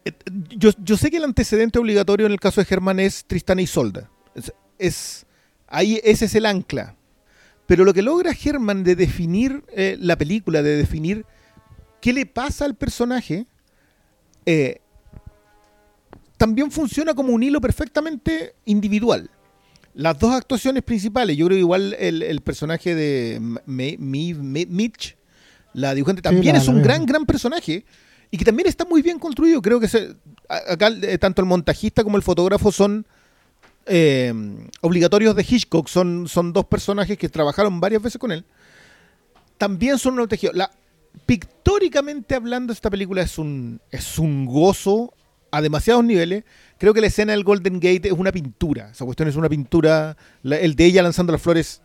[0.04, 0.12] eh,
[0.56, 3.66] yo, yo sé que el antecedente obligatorio en el caso de Germán es Tristana y
[3.66, 4.08] Solda.
[4.78, 5.26] Es-
[5.66, 6.94] ahí ese es el ancla.
[7.68, 11.24] Pero lo que logra Germán de definir eh, la película, de definir
[12.00, 13.46] qué le pasa al personaje,
[14.46, 14.80] eh,
[16.36, 19.30] también funciona como un hilo perfectamente individual.
[19.94, 24.34] Las dos actuaciones principales, yo creo que igual el, el personaje de M- Me- Me-
[24.34, 25.16] Me- Mitch,
[25.74, 27.84] la dibujante, también la- es un gran, gran personaje
[28.30, 29.60] y que también está muy bien construido.
[29.60, 30.14] Creo que se-
[30.48, 33.06] acá eh, tanto el montajista como el fotógrafo son
[33.88, 34.32] eh,
[34.80, 38.44] obligatorios de Hitchcock, son, son dos personajes que trabajaron varias veces con él.
[39.56, 40.52] También son un tejido.
[40.52, 40.70] La,
[41.26, 45.12] pictóricamente hablando, esta película es un, es un gozo
[45.50, 46.44] a demasiados niveles.
[46.78, 48.90] Creo que la escena del Golden Gate es una pintura.
[48.92, 50.16] Esa cuestión es una pintura.
[50.42, 51.80] La- el de ella lanzando las flores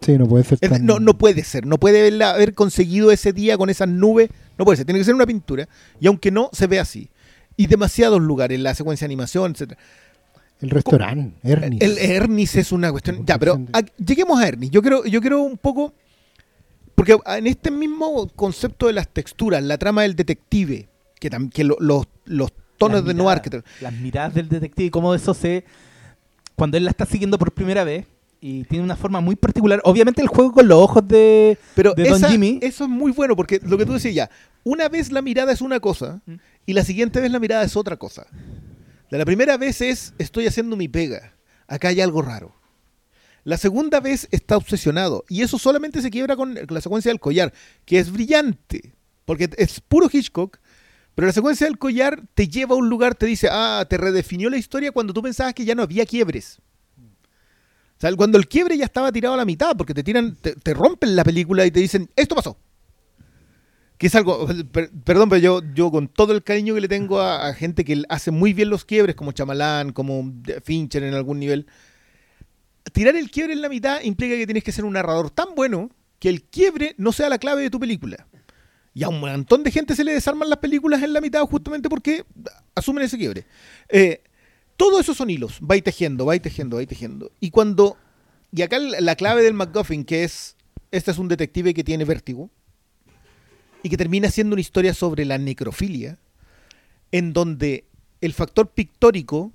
[0.00, 0.84] Sí, no puede ser es- tan...
[0.84, 4.64] no, no puede ser, no puede haberla- haber conseguido ese día con esas nubes, no
[4.64, 5.68] puede ser, tiene que ser una pintura,
[6.00, 7.08] y aunque no, se ve así.
[7.56, 9.74] Y demasiados lugares, la secuencia de animación, etc.
[10.62, 11.78] El restaurante, Ernie.
[11.82, 13.26] El Ernest es una cuestión.
[13.26, 14.72] Ya, pero a- lleguemos a Ernest.
[14.72, 15.92] Yo quiero, yo quiero un poco.
[16.94, 20.88] Porque en este mismo concepto de las texturas, la trama del detective,
[21.18, 24.34] que, tam- que lo- los, los tonos Las de miradas, noir que te- Las miradas
[24.34, 25.64] del detective, cómo eso se...
[26.54, 28.06] Cuando él la está siguiendo por primera vez
[28.40, 29.80] y tiene una forma muy particular.
[29.84, 32.58] Obviamente el juego con los ojos de, Pero de Don Jimmy.
[32.62, 34.30] eso es muy bueno, porque lo que tú decías ya,
[34.62, 36.34] una vez la mirada es una cosa Mm.
[36.66, 38.26] y la siguiente vez la mirada es otra cosa.
[39.18, 41.34] La primera vez es estoy haciendo mi pega,
[41.66, 42.54] acá hay algo raro.
[43.44, 47.52] La segunda vez está obsesionado y eso solamente se quiebra con la secuencia del collar,
[47.84, 48.94] que es brillante,
[49.26, 50.58] porque es puro Hitchcock.
[51.14, 54.48] Pero la secuencia del collar te lleva a un lugar, te dice, ah, te redefinió
[54.48, 56.60] la historia cuando tú pensabas que ya no había quiebres.
[56.98, 60.54] O sea, cuando el quiebre ya estaba tirado a la mitad, porque te tiran, te,
[60.54, 62.56] te rompen la película y te dicen, esto pasó.
[64.02, 67.20] Que es algo, per- perdón, pero yo, yo con todo el cariño que le tengo
[67.20, 70.32] a, gente que hace muy bien los quiebres, como Chamalán, como
[70.64, 71.68] Fincher en algún nivel,
[72.92, 75.88] tirar el quiebre en la mitad implica que tienes que ser un narrador tan bueno
[76.18, 78.26] que el quiebre no sea la clave de tu película.
[78.92, 81.88] Y a un montón de gente se le desarman las películas en la mitad justamente
[81.88, 82.24] porque
[82.74, 83.46] asumen ese quiebre.
[83.88, 84.20] Eh,
[84.76, 87.30] todo eso son hilos, va y tejiendo, va y tejiendo, va y tejiendo.
[87.38, 87.96] Y cuando.
[88.50, 90.56] Y acá la la clave del MacGuffin, que es.
[90.90, 92.50] Este es un detective que tiene vértigo.
[93.82, 96.18] Y que termina siendo una historia sobre la necrofilia.
[97.10, 97.84] En donde
[98.20, 99.52] el factor pictórico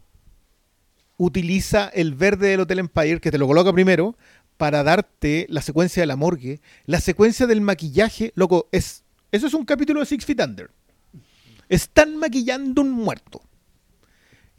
[1.17, 4.15] utiliza el verde del Hotel Empire, que te lo coloca primero,
[4.57, 6.61] para darte la secuencia de la morgue.
[6.85, 9.03] La secuencia del maquillaje, loco, es.
[9.31, 10.71] Eso es un capítulo de Six Feet Under.
[11.69, 13.41] Están maquillando un muerto.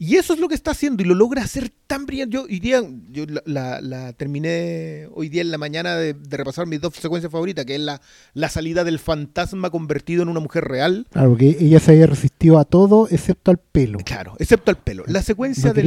[0.01, 2.35] Y eso es lo que está haciendo y lo logra hacer tan brillante.
[2.35, 2.81] Yo hoy día,
[3.11, 6.95] yo la, la- la terminé hoy día en la mañana de, de repasar mis dos
[6.95, 8.01] secuencias favoritas, que es la,
[8.33, 11.07] la salida del fantasma convertido en una mujer real.
[11.11, 13.99] Claro, porque ella se había resistido a todo excepto al pelo.
[14.05, 15.03] Claro, excepto al pelo.
[15.09, 15.87] La secuencia No del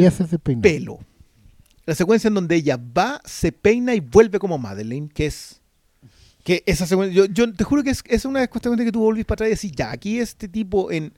[0.62, 1.00] pelo.
[1.86, 5.62] La secuencia en donde ella va, se peina y vuelve como Madeleine, que es.
[6.44, 7.16] Que esa secuencia.
[7.16, 9.36] Yo, yo te juro que es, es una de las cuestiones que tú volvís para
[9.46, 11.14] atrás y decís, ya, aquí este tipo en.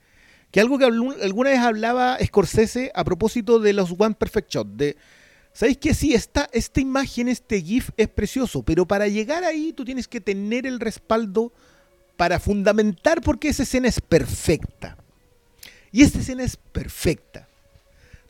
[0.54, 4.68] Que algo que alguna vez hablaba Scorsese a propósito de los One Perfect Shot.
[4.68, 4.98] De,
[5.52, 6.14] ¿Sabéis que sí?
[6.14, 10.68] Esta, esta imagen, este GIF es precioso, pero para llegar ahí tú tienes que tener
[10.68, 11.52] el respaldo
[12.18, 14.96] para fundamentar por qué esa escena es perfecta.
[15.92, 17.50] Y esta escena es perfecta.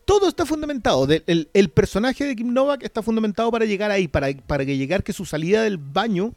[0.06, 1.06] Todo está fundamentado.
[1.10, 5.12] El, personaje de Kim Novak está fundamentado para llegar ahí, para, para que llegar que
[5.12, 6.34] su salida del baño,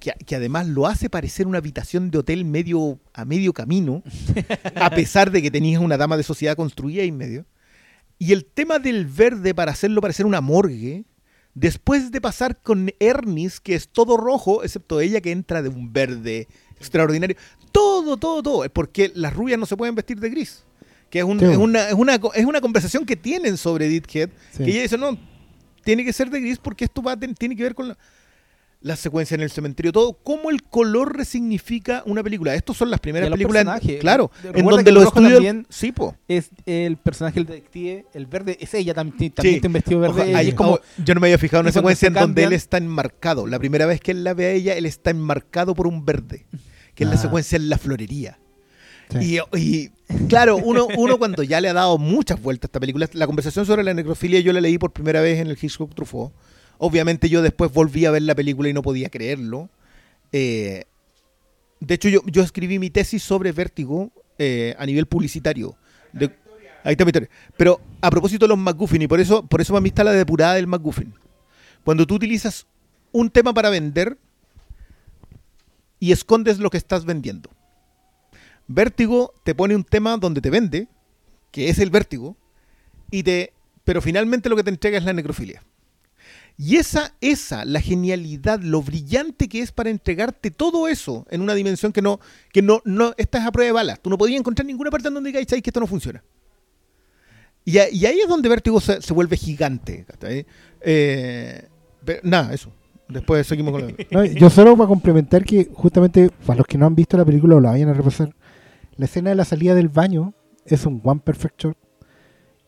[0.00, 4.02] que, que además lo hace parecer una habitación de hotel medio a medio camino,
[4.76, 7.46] a pesar de que tenías una dama de sociedad construida en medio.
[8.18, 11.04] Y el tema del verde para hacerlo parecer una morgue,
[11.54, 15.92] después de pasar con Ernest, que es todo rojo, excepto ella que entra de un
[15.92, 17.36] verde extraordinario.
[17.72, 18.64] Todo, todo, todo.
[18.64, 20.64] Es porque las rubias no se pueden vestir de gris.
[21.10, 21.46] Que es, un- Sí.
[21.46, 24.30] es una, es, una, es una conversación que tienen sobre Edith Head.
[24.52, 24.64] Sí.
[24.64, 25.16] Que ella dice, no,
[25.84, 27.98] tiene que ser de gris porque esto va tiene que ver con la,
[28.80, 32.54] la secuencia en el cementerio, todo, cómo el color resignifica una película.
[32.54, 34.00] Estos son las primeras películas, personajes.
[34.00, 36.14] claro, en donde el los estudios, también- sí, po.
[36.28, 39.60] Es el personaje, el detective, el verde, es ella también, también Sí.
[39.60, 40.34] tiene un vestido verde.
[40.36, 42.52] Ahí es como, yo no me había fijado en una secuencia se en donde él
[42.52, 43.46] está enmarcado.
[43.48, 46.46] La primera vez que él la ve a ella, él está enmarcado por un verde,
[46.94, 47.18] que es la Ah.
[47.18, 48.38] secuencia en la florería.
[49.10, 49.38] Sí.
[49.52, 49.88] Y, y,
[50.28, 53.66] claro, uno, uno cuando ya le ha dado muchas vueltas a esta película, la conversación
[53.66, 56.32] sobre la necrofilia yo la leí por primera vez en el Hitchcock Truffaut.
[56.78, 59.68] Obviamente yo después volví a ver la película y no podía creerlo.
[60.32, 60.84] Eh,
[61.80, 65.76] de hecho, yo, yo escribí mi tesis sobre vértigo eh, a nivel publicitario.
[66.12, 66.34] De-
[66.84, 67.28] ahí está mi historia.
[67.56, 70.12] Pero a propósito de los MacGuffin, y por eso, por eso para mí está la
[70.12, 71.14] depurada del MacGuffin.
[71.84, 72.66] Cuando tú utilizas
[73.12, 74.18] un tema para vender
[76.00, 77.50] y escondes lo que estás vendiendo.
[78.68, 80.88] Vértigo te pone un tema donde te vende,
[81.50, 82.36] que es el vértigo,
[83.10, 83.52] y te,
[83.84, 85.64] pero finalmente lo que te entrega es la necrofilia.
[86.60, 91.54] Y esa, esa, la genialidad, lo brillante que es para entregarte todo eso en una
[91.54, 92.18] dimensión que no,
[92.52, 94.00] que no, no, esta es a prueba de balas.
[94.00, 96.22] Tú no podías encontrar ninguna parte en donde digáis "Sabes que esto no funciona.
[97.64, 100.04] Y, ahí es donde Vértigo se, se vuelve gigante.
[100.80, 101.68] Eh,
[102.24, 102.72] nada, eso.
[103.08, 104.26] Después seguimos con la...
[104.34, 107.60] Yo solo para complementar que justamente para los que no han visto la película o
[107.60, 108.34] la vayan a repasar,
[108.96, 110.34] la escena de la salida del baño
[110.66, 111.76] es un one perfect shot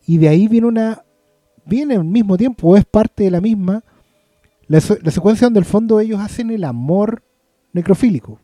[0.07, 1.03] y de ahí viene una
[1.65, 3.83] viene al mismo tiempo o es parte de la misma
[4.67, 7.23] la, se- la secuencia donde al fondo ellos hacen el amor
[7.73, 8.39] necrofílico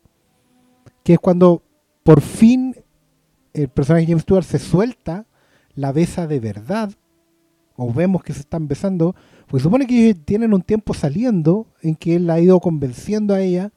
[1.04, 1.64] que es cuando
[2.04, 2.76] por fin
[3.54, 5.26] el personaje de James Stewart se suelta
[5.76, 6.92] la besa de verdad
[7.76, 9.16] o vemos que se están besando
[9.48, 13.42] porque supone que ellos tienen un tiempo saliendo en que él ha ido convenciendo a
[13.42, 13.72] ella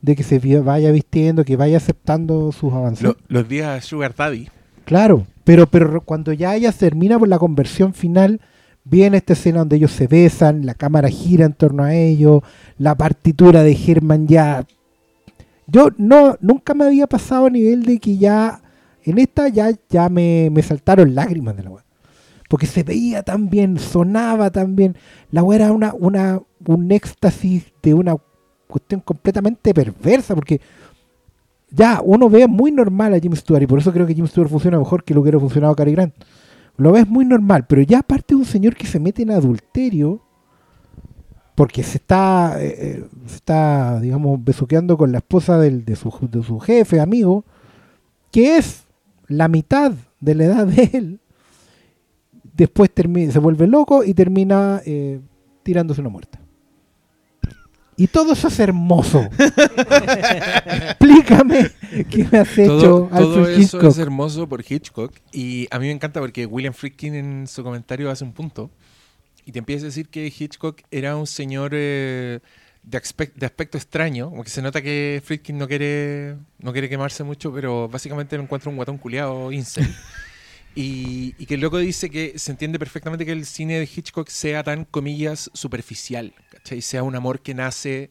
[0.00, 3.02] de que se vaya vistiendo, que vaya aceptando sus avances.
[3.04, 4.48] Lo- los días Sugar Daddy.
[4.86, 8.40] Claro, pero, pero cuando ya ella termina por la conversión final,
[8.84, 12.42] viene esta escena donde ellos se besan, la cámara gira en torno a ellos,
[12.78, 14.66] la partitura de Herman ya...
[15.66, 18.62] Yo no nunca me había pasado a nivel de que ya...
[19.02, 21.84] En esta ya, ya me, me saltaron lágrimas de la weá.
[22.48, 24.96] Porque se veía tan bien, sonaba tan bien.
[25.30, 28.16] La weá era una, una, un éxtasis de una
[28.66, 30.34] cuestión completamente perversa.
[30.34, 30.60] Porque
[31.70, 34.50] ya uno ve muy normal a Jim Stewart y por eso creo que Jim Stewart
[34.50, 36.14] funciona mejor que lo que hubiera funcionado Cary Grant.
[36.80, 40.22] Lo ves muy normal, pero ya aparte de un señor que se mete en adulterio
[41.54, 46.42] porque se está, eh, eh, está digamos, besuqueando con la esposa del- de, su, de
[46.42, 47.44] su jefe, amigo,
[48.32, 48.84] que es
[49.28, 51.20] la mitad de la edad de él,
[52.54, 55.20] después termi- se vuelve loco y termina eh,
[55.62, 56.39] tirándose una muerta.
[58.00, 59.28] Y todo eso es hermoso.
[60.66, 61.70] Explícame
[62.10, 63.90] qué me has hecho Todo, todo Alfred eso Hitchcock.
[63.90, 65.12] es hermoso por Hitchcock.
[65.32, 68.70] Y a mí me encanta porque William Friedkin en su comentario hace un punto.
[69.44, 72.40] Y te empieza a decir que Hitchcock era un señor eh,
[72.82, 74.30] de, aspec- de aspecto extraño.
[74.30, 78.42] Como que se nota que Friedkin no quiere, no quiere quemarse mucho, pero básicamente lo
[78.44, 79.94] encuentra un guatón culiado incel.
[80.74, 84.28] Y, y que el loco dice que se entiende perfectamente que el cine de Hitchcock
[84.28, 86.32] sea tan, comillas, superficial.
[86.62, 86.80] ¿Cachai?
[86.80, 88.10] Sea un amor que nace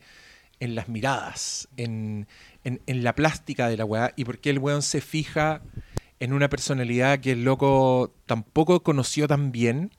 [0.60, 2.28] en las miradas, en,
[2.64, 5.62] en, en la plástica de la weá, y por qué el weón se fija
[6.20, 9.92] en una personalidad que el loco tampoco conoció tan bien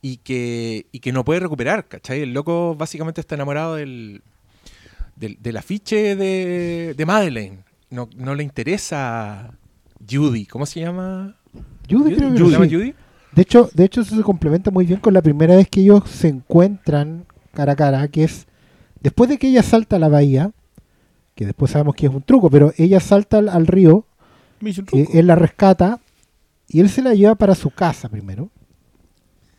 [0.00, 2.20] y que, y que no puede recuperar, ¿cachai?
[2.20, 4.22] El loco básicamente está enamorado del,
[5.16, 7.64] del, del afiche de, de Madeleine.
[7.90, 9.52] No, no le interesa
[10.08, 10.46] Judy.
[10.46, 11.34] ¿Cómo se llama?
[11.90, 12.74] Judy creo que ¿Se llama sí.
[12.74, 12.94] Judy?
[13.32, 16.08] De hecho, de hecho, eso se complementa muy bien con la primera vez que ellos
[16.08, 17.26] se encuentran
[17.58, 18.46] cara a cara, que es
[19.00, 20.52] después de que ella salta a la bahía,
[21.34, 24.06] que después sabemos que es un truco, pero ella salta al, al río,
[24.92, 25.98] eh, él la rescata
[26.68, 28.50] y él se la lleva para su casa primero.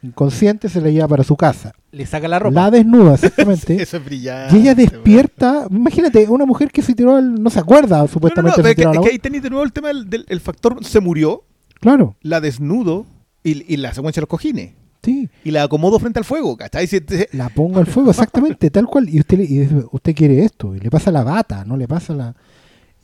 [0.01, 1.73] Inconsciente se la lleva para su casa.
[1.91, 2.53] Le saca la ropa.
[2.55, 3.81] La desnuda, exactamente.
[3.81, 4.55] Eso es brillante.
[4.57, 8.03] y ella despierta, imagínate, una mujer que se tiró al, no se acuerda No, no,
[8.03, 10.25] no, supuestamente pero se es tiró que ahí tenéis de nuevo el tema del, del-
[10.29, 11.43] el factor se murió,
[11.81, 13.05] Claro, la desnudo
[13.43, 14.73] y, y la secuencia de los cojines.
[15.01, 15.29] Sí.
[15.43, 16.87] Y la acomodo frente al fuego, ¿cachai?
[16.87, 19.09] Si te- La pongo al fuego, exactamente, tal cual.
[19.09, 22.13] Y usted, le- y usted quiere esto, y le pasa la bata, no le pasa
[22.13, 22.35] la...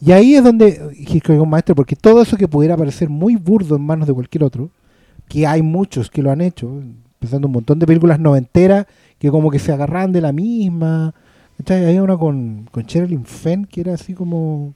[0.01, 0.81] Y ahí es donde
[1.29, 4.69] un maestro, porque todo eso que pudiera parecer muy burdo en manos de cualquier otro,
[5.29, 6.81] que hay muchos que lo han hecho,
[7.19, 8.85] pensando un montón de películas noventeras
[9.17, 11.13] que como que se agarran de la misma.
[11.57, 11.85] ¿cachai?
[11.85, 14.73] Hay una con, con Sherilyn Fenn que era así como...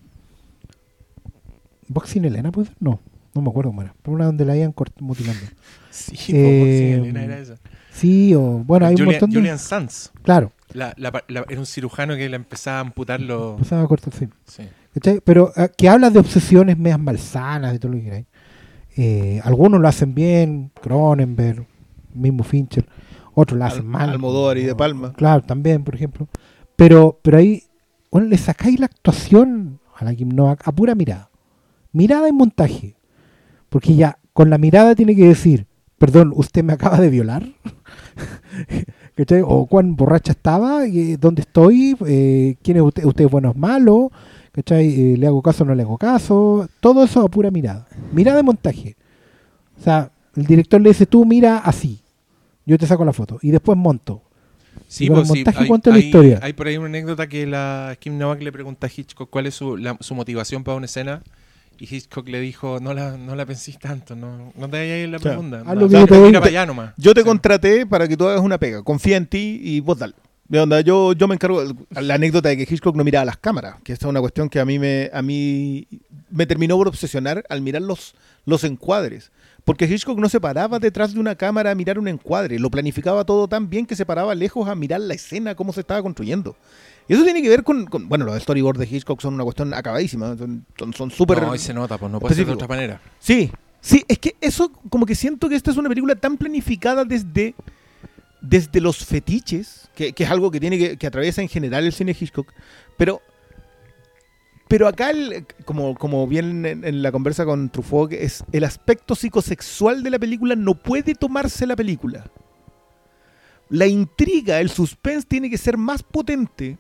[1.88, 2.78] Boxing Elena, ¿puede ser?
[2.80, 3.00] No,
[3.34, 3.94] no me acuerdo cómo era.
[4.02, 5.42] Pero una donde la iban mutilando.
[5.92, 7.56] Sí, Eh, po, Elena era esa.
[7.92, 8.42] Sí, o...
[8.64, 9.36] Bueno, hay un montón de...
[9.38, 10.12] Julian Sands.
[10.22, 13.60] Claro, La- la- la- era un cirujano que le empezaba a amputar los...
[13.60, 14.28] pasaba a cortar, sí.
[14.46, 14.64] Sí.
[15.26, 18.26] Pero ah, que habla de obsesiones medias malsanas y todo lo que queráis.
[18.96, 21.66] Eh, algunos lo hacen bien, Cronenberg,
[22.14, 22.88] mismo Fincher.
[23.34, 24.10] otros la hacen Al- mal.
[24.12, 25.14] Almodóvar y De Palma.
[25.14, 26.28] Claro, también, por ejemplo.
[26.76, 27.64] Pero, pero ahí,
[28.12, 31.30] bueno, le sacáis la actuación a la Kim Novak a pura mirada.
[31.92, 32.96] Mirada y montaje.
[33.70, 35.68] Porque ya, con la mirada tiene que decir,
[35.98, 37.44] perdón, ¿usted me acaba de violar?
[39.16, 39.42] ¿Cachai?
[39.46, 41.96] O cuán borracha estaba, Eh, ¿dónde estoy?
[42.08, 43.04] Eh, ¿Quién es usted?
[43.06, 44.12] ¿Usted es bueno o es malo?
[44.52, 44.88] ¿Cachai?
[45.14, 46.68] Eh, ¿Le hago caso o no le hago caso?
[46.80, 47.88] Todo eso a pura mirada.
[48.12, 48.96] Mirada y montaje.
[49.80, 52.00] O sea, el director le dice, tú mira así.
[52.66, 53.40] Yo te saco la foto.
[53.42, 54.22] Y después monto.
[54.88, 56.40] Sí, pues, sí, montaje hay, cuenta la hay- historia.
[56.42, 59.54] hay por ahí una anécdota que la Kim Novak le pregunta a Hitchcock cuál es
[59.56, 61.22] su, la- su motivación para una escena
[61.80, 65.12] y Hitchcock le dijo, no la, no la pensís tanto, no, no te vayas en
[65.12, 65.38] la Claro.
[65.38, 65.64] profunda.
[66.08, 66.94] Te mira para allá nomás.
[66.98, 67.26] Yo te Sí.
[67.28, 68.84] contraté para que tú hagas una pega.
[68.84, 70.14] Confía en ti y vos dale.
[70.48, 71.64] De onda, yo, yo me encargo.
[71.92, 74.60] La anécdota de que Hitchcock no miraba las cámaras, que esta es una cuestión que
[74.60, 75.88] a mí me, a mí
[76.32, 78.16] me terminó por obsesionar al mirar los,
[78.46, 79.32] los encuadres.
[79.64, 83.24] Porque Hitchcock no se paraba detrás de una cámara a mirar un encuadre, lo planificaba
[83.26, 86.56] todo tan bien que se paraba lejos a mirar la escena, cómo se estaba construyendo.
[87.10, 89.74] Y eso tiene que ver con, con- bueno, los storyboards de Hitchcock son una cuestión
[89.74, 90.66] acabadísima, son
[90.96, 91.42] son- súper...
[91.42, 93.02] No, y se nota, pues no puede ser de otra manera.
[93.20, 97.04] Sí, sí, es que eso, como que siento que esta es una película tan planificada
[97.06, 97.56] desde,
[98.42, 101.94] desde los fetiches, que, que es algo que tiene que, que atraviesa en general el
[101.94, 102.54] cine Hitchcock,
[102.96, 103.22] pero,
[104.68, 109.16] pero acá, el- como, como bien en, en la conversa con Truffaut, es el aspecto
[109.16, 112.30] psicosexual de la película no puede tomarse la película.
[113.70, 116.78] La intriga, el suspense tiene que ser más potente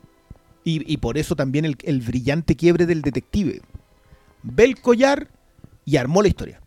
[0.69, 3.61] y, por eso también el, el brillante quiebre del detective.
[4.43, 5.29] Ve el collar
[5.85, 6.61] y armó la historia.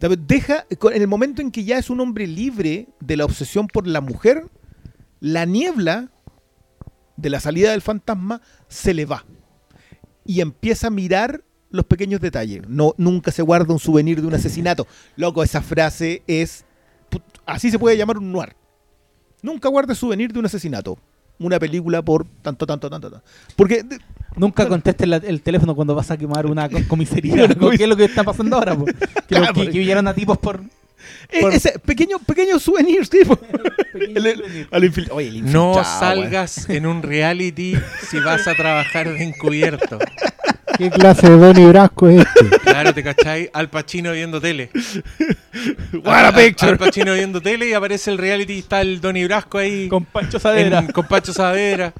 [0.00, 3.86] Deja, en el momento en que ya es un hombre libre de la obsesión por
[3.86, 4.46] la mujer,
[5.20, 6.10] la niebla
[7.16, 9.26] de la salida del fantasma se le va.
[10.24, 12.66] Y empieza a mirar los pequeños detalles.
[12.66, 14.86] No, nunca se guarda un souvenir de un asesinato.
[15.16, 16.64] Loco, esa frase es.
[17.44, 18.56] Así se puede llamar un noir.
[19.42, 20.98] Nunca guarde souvenir de un asesinato.
[21.40, 23.26] Una película por tanto, tanto, tanto, tanto.
[23.56, 23.98] Porque de-
[24.36, 27.48] Nunca contestes la- el teléfono cuando vas a quemar una co- comisaría.
[27.76, 28.76] ¿Qué es lo que está pasando ahora?
[28.76, 28.84] po?
[28.86, 28.92] Que,
[29.26, 30.60] Claro, que, porque- que huyeron a tipos por...
[31.30, 33.38] e- Por- ese pequeño, pequeño souvenir, tipo.
[33.94, 37.76] El- el- al infil- Oye, el No infiltrado, salgas en un reality
[38.08, 39.98] si vas a trabajar de encubierto.
[40.78, 42.58] ¿Qué clase de Donny Brasco es este?
[42.60, 43.50] Claro, ¿te cachai?
[43.52, 44.70] Al Pacino viendo tele.
[46.04, 46.70] What a Al- picture.
[46.72, 50.04] Al Pacino viendo tele y aparece el reality y está el Donny Brasco ahí Con
[50.06, 50.78] Pancho Sadera.
[50.78, 51.92] en- con Pacho Saavedra.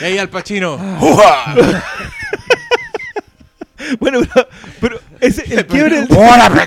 [0.00, 0.78] Y ahí al Pacino.
[4.00, 4.48] Bueno, pero,
[4.80, 6.24] pero ese, el quiebre del picture.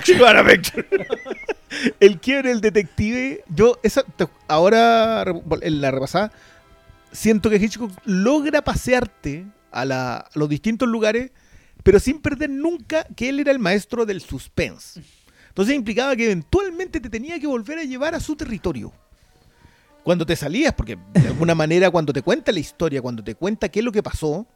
[2.00, 4.04] el quiebre del detective, yo esa
[4.48, 5.24] ahora
[5.62, 6.32] en la repasada
[7.12, 11.30] siento que Hitchcock logra pasearte a, la- a los distintos lugares,
[11.82, 15.02] pero sin perder nunca que él era el maestro del suspense.
[15.48, 18.92] Entonces implicaba que eventualmente te tenía que volver a llevar a su territorio.
[20.04, 23.68] Cuando te salías, porque de alguna manera cuando te cuenta la historia, cuando te cuenta
[23.68, 24.46] qué es lo que pasó,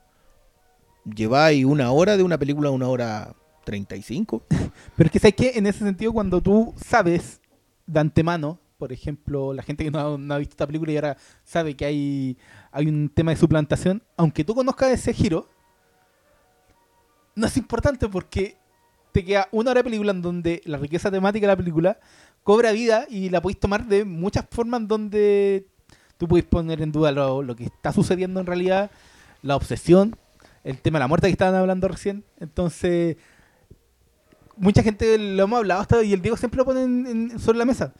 [1.04, 4.44] lleváis una hora de una película a una hora 35.
[4.96, 5.52] Pero es que, ¿sabes qué?
[5.56, 7.40] En ese sentido, cuando tú sabes
[7.86, 11.74] de antemano, por ejemplo, la gente que no ha, visto esta película y ahora sabe
[11.74, 12.38] que hay,
[12.72, 15.48] hay un tema de suplantación, aunque tú conozcas ese giro,
[17.34, 18.56] no es importante porque
[19.12, 21.98] te queda una hora de película en donde la riqueza temática de la película
[22.42, 25.66] cobra vida y la podéis tomar de muchas formas donde
[26.18, 28.90] tú podéis poner en duda lo, lo que está sucediendo en realidad,
[29.42, 30.16] la obsesión,
[30.64, 32.24] el tema de la muerte que estaban hablando recién.
[32.40, 33.16] Entonces,
[34.56, 37.58] mucha gente lo hemos hablado hasta y el Diego siempre lo pone en- en- sobre
[37.58, 37.92] la mesa.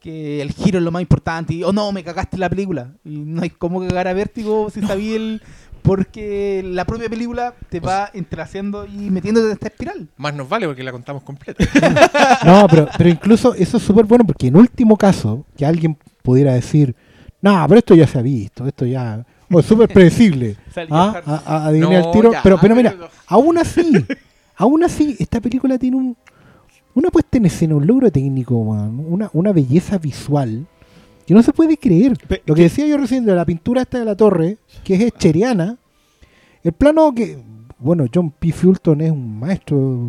[0.00, 2.92] Que el giro es lo más importante y, oh no, me cagaste la película.
[3.04, 5.42] Y no hay cómo cagar a vértigo si sabía el.
[5.82, 10.08] Porque la propia película te va entrelaciando y metiéndote en esta espiral.
[10.16, 11.64] Más nos vale porque la contamos completa.
[12.44, 16.54] No, pero, pero incluso eso es súper bueno porque en último caso, que alguien pudiera
[16.54, 16.94] decir,
[17.40, 19.24] no, pero esto ya se ha visto, esto ya...
[19.50, 20.56] O es súper predecible.
[20.90, 21.20] ¿ah?
[21.24, 22.32] A- a- adiviné No, el tiro.
[22.32, 23.90] ya, pero, pero mira, pero- aún así,
[24.56, 26.16] aún así, esta película tiene un,
[26.94, 30.66] una puesta en escena, un logro técnico, man, una, una belleza visual
[31.26, 32.16] que no se puede creer.
[32.26, 35.12] Pe- Lo que decía yo recién de la pintura esta de la torre, que es
[35.18, 35.76] cheriana,
[36.62, 37.38] el plano que,
[37.78, 38.50] bueno, John P.
[38.52, 40.08] Fulton es un maestro,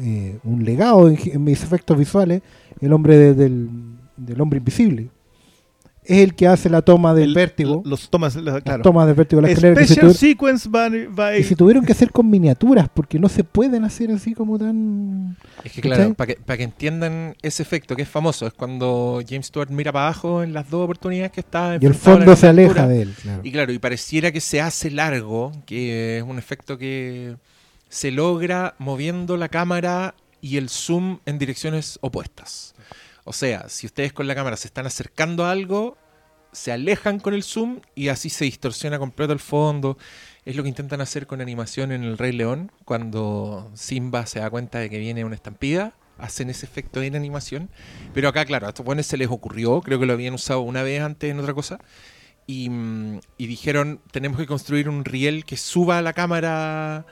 [0.00, 2.42] eh, un legado en, en mis efectos visuales,
[2.80, 3.68] el hombre de- del,
[4.16, 5.08] del hombre invisible.
[6.04, 8.82] Es el que hace la toma del El- vértigo, Los tomas, la- las claro.
[8.82, 9.84] tomas del vértigo de la escalera.
[9.86, 13.84] Special sequence by, by- y se tuvieron que hacer con miniaturas porque no se pueden
[13.84, 18.02] hacer así como tan Es que claro, para que, para que entiendan ese efecto que
[18.02, 21.78] es famoso, es cuando James Stewart mira para abajo en las dos oportunidades que está
[21.80, 23.40] y el fondo se aleja de él claro.
[23.44, 27.36] Y claro, y pareciera que se hace largo, que es un efecto que
[27.88, 32.71] se logra moviendo la cámara y el zoom en direcciones opuestas.
[33.24, 35.96] O sea, si ustedes con la cámara se están acercando a algo,
[36.52, 39.96] se alejan con el zoom y así se distorsiona completo el fondo.
[40.44, 44.50] Es lo que intentan hacer con animación en El Rey León, cuando Simba se da
[44.50, 47.70] cuenta de que viene una estampida, hacen ese efecto en animación.
[48.12, 50.82] Pero acá, claro, a estos buenos se les ocurrió, creo que lo habían usado una
[50.82, 51.78] vez antes en otra cosa,
[52.46, 57.06] y, mm, dijeron, tenemos que construir un riel que suba a la cámara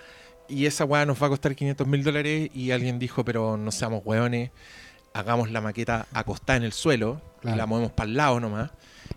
[0.48, 3.70] y esa weá nos va a costar 500 mil dólares y alguien dijo, pero no
[3.70, 4.50] seamos weones,
[5.12, 7.56] hagamos la maqueta acostada en el suelo, Claro.
[7.56, 8.70] la movemos para el lado nomás.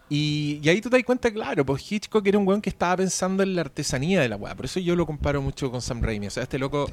[0.10, 2.98] Y, y ahí tú te das cuenta, claro, pues Hitchcock era un weón que estaba
[2.98, 4.54] pensando en la artesanía de la weá.
[4.56, 6.28] Por eso yo lo comparo mucho con Sam Raimi.
[6.28, 6.90] O sea, este loco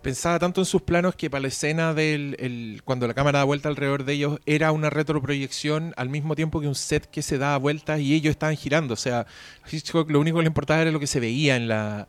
[0.00, 3.44] pensaba tanto en sus planos que para la escena del el- cuando la cámara da
[3.44, 7.38] vuelta alrededor de ellos era una retroproyección al mismo tiempo que un set que se
[7.38, 8.94] daba vueltas y ellos estaban girando.
[8.94, 9.26] O sea,
[9.70, 12.08] Hitchcock lo único que le importaba era lo que se veía en la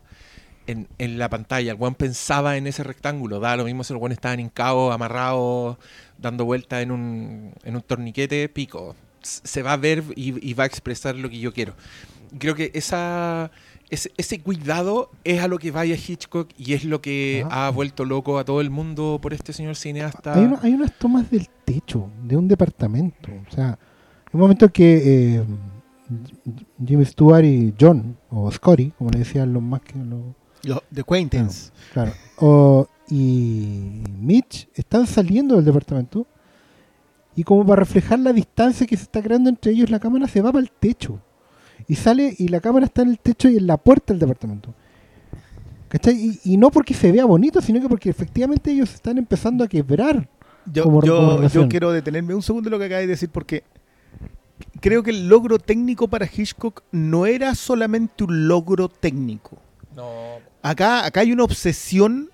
[0.67, 1.71] en, en la pantalla.
[1.71, 3.39] El weón pensaba en ese rectángulo.
[3.39, 5.77] Da lo mismo si los weones estaban hincados, amarrados,
[6.17, 8.95] dando vueltas en un, en un torniquete, pico.
[9.21, 11.73] Se va a ver y, y va a expresar lo que yo quiero.
[12.39, 13.51] Creo que esa,
[13.89, 17.67] ese, ese cuidado es a lo que vaya Hitchcock y es lo que Ah.
[17.67, 20.33] ha vuelto loco a todo el mundo por este señor cineasta.
[20.33, 23.29] Hay, una- hay unas tomas del techo de un departamento.
[23.47, 23.77] O sea,
[24.33, 25.43] un momento que eh,
[26.85, 30.21] Jimmy Stewart y John, o Scotty, como le decían los más que los.
[30.63, 31.71] Los The Acquaintance.
[31.93, 32.11] Claro.
[32.37, 36.25] O- y Mitch están saliendo del departamento.
[37.35, 40.41] Y como para reflejar la distancia que se está creando entre ellos, la cámara se
[40.41, 41.19] va para el techo.
[41.87, 44.73] Y sale y la cámara está en el techo y en la puerta del departamento.
[45.89, 46.15] ¿Cachai?
[46.43, 49.67] Y, y no porque se vea bonito, sino que porque efectivamente ellos están empezando a
[49.67, 50.27] quebrar.
[50.65, 53.29] Yo, Como- yo- como yo quiero detenerme un segundo en lo que acaba de decir
[53.29, 53.63] porque
[54.79, 59.57] creo que el logro técnico para Hitchcock no era solamente un logro técnico.
[59.95, 60.09] No,
[60.63, 62.31] Acá, acá hay una obsesión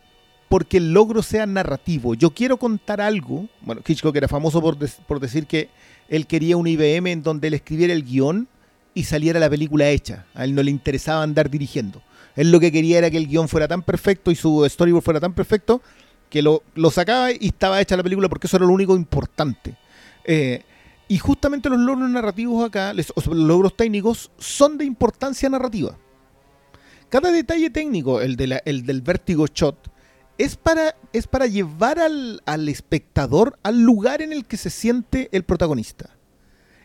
[0.50, 2.14] porque el logro sea narrativo.
[2.14, 3.48] Yo quiero contar algo.
[3.62, 4.78] Bueno, Hitchcock era famoso por,
[5.08, 5.70] por decir que
[6.08, 8.48] él quería un IBM en donde él escribiera el guion
[8.94, 10.26] y saliera la película hecha.
[10.36, 12.02] A él no le interesaba andar dirigiendo.
[12.36, 15.20] Él lo que quería era que el guion fuera tan perfecto y su storyboard fuera
[15.20, 15.82] tan perfecto
[16.30, 19.76] que lo, lo sacaba y estaba hecha la película porque eso era lo único importante.
[20.24, 20.64] Eh,
[21.08, 25.98] y justamente los logros narrativos acá, los logros técnicos, son de importancia narrativa.
[27.10, 29.92] Cada detalle técnico, el, del vértigo shot,
[30.38, 35.44] es para, es para llevar al, espectador al lugar en el que se siente el
[35.44, 36.16] protagonista.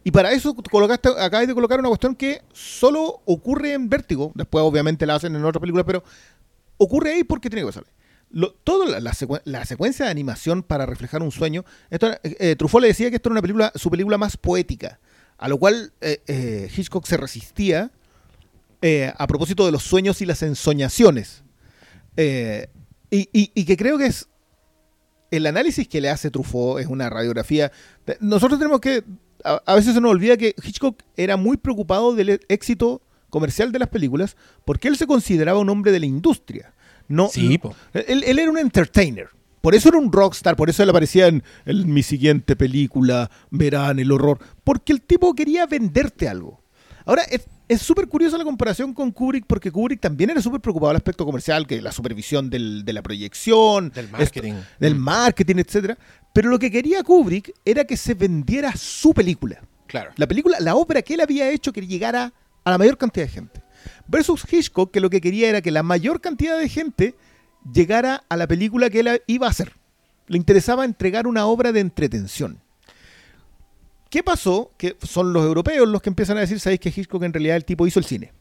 [0.02, 4.32] Y para eso colocaste, acabas de colocar una cuestión que solo ocurre en vértigo.
[4.34, 6.02] Después, obviamente, la hacen en otras películas, pero
[6.76, 7.84] ocurre ahí porque tiene que pasar.
[8.30, 11.64] Lo- toda la, la secuen- la secuencia de animación para reflejar un sueño.
[11.90, 14.98] Esto, eh, eh, Truffaut le decía que esto era una película, su película más poética.
[15.38, 17.90] A lo cual eh, Hitchcock se resistía
[18.86, 21.42] eh, a propósito de los sueños y las ensoñaciones.
[22.18, 22.68] Eh,
[23.10, 24.28] y, y- y que creo que es
[25.30, 27.72] el análisis que le hace Truffaut es una radiografía.
[28.06, 29.02] de- Nosotros tenemos que.
[29.42, 33.00] A, a veces se nos olvida que Hitchcock era muy preocupado del éxito
[33.30, 36.72] comercial de las películas porque él se consideraba un hombre de la industria.
[37.08, 37.60] No, Sí,
[37.94, 39.28] él, él era un entertainer.
[39.60, 43.98] Por eso era un rockstar, por eso él aparecía en el- mi siguiente película, Verán
[43.98, 44.38] el horror.
[44.62, 46.60] Porque el tipo quería venderte algo.
[47.06, 47.22] Ahora,
[47.68, 51.24] es súper curiosa la comparación con Kubrick, porque Kubrick también era súper preocupado del aspecto
[51.24, 54.54] comercial, que la supervisión del- de la proyección, Del esto- marketing.
[54.78, 55.98] del marketing, etcétera.
[56.32, 59.62] Pero lo que quería Kubrick era que se vendiera su película.
[59.86, 60.10] Claro.
[60.16, 62.32] La película, la obra que él había hecho que llegara
[62.64, 63.62] a la mayor cantidad de gente.
[64.08, 67.14] Versus Hitchcock, que lo que quería era que la mayor cantidad de gente
[67.72, 69.72] llegara a la película que él iba a hacer.
[70.26, 72.58] Le interesaba entregar una obra de entretención.
[74.14, 74.70] ¿Qué pasó?
[74.76, 77.64] Que son los europeos los que empiezan a decir, ¿sabéis que Hitchcock en realidad el
[77.64, 78.32] tipo hizo el cine?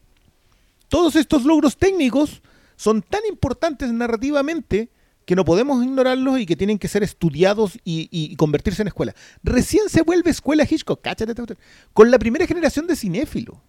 [0.86, 2.42] Todos estos logros técnicos
[2.76, 4.88] son tan importantes narrativamente
[5.24, 9.16] que no podemos ignorarlos y que tienen que ser estudiados y, y convertirse en escuela.
[9.42, 11.34] Recién se vuelve escuela Hitchcock, cáchate,
[11.92, 13.60] con la primera generación de cinéfilo.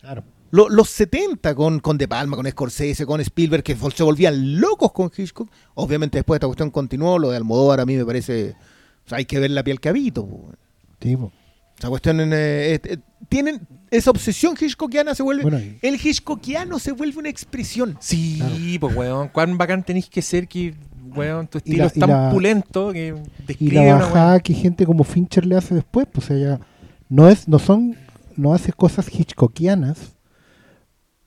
[0.00, 0.24] Claro.
[0.52, 4.92] Lo- los 70 con, con De Palma, con Scorsese, con Spielberg, que se volvían locos
[4.92, 5.50] con Hitchcock.
[5.74, 8.56] Obviamente después esta cuestión continuó, lo de Almodóvar a mí me parece...
[9.04, 10.24] o sea, hay que ver la piel que habito.
[10.26, 10.50] po.
[10.98, 11.30] Tipo.
[11.82, 12.96] Esa cuestión eh, eh, eh,
[13.28, 17.96] tienen esa obsesión hitchcockiana se vuelve Bueno, y- el hitchcockiano se vuelve una expresión.
[17.98, 18.54] Sí, Claro.
[18.80, 19.28] pues, weón.
[19.30, 20.74] Cuán bacán tenéis que ser que,
[21.16, 24.86] weón, tu estilo la- es tan la- pulento que y describe la bajada que gente
[24.86, 26.60] como Fincher le hace después, pues o sea, ya
[27.08, 27.96] no es, no son,
[28.36, 30.14] no hace cosas hitchcockianas,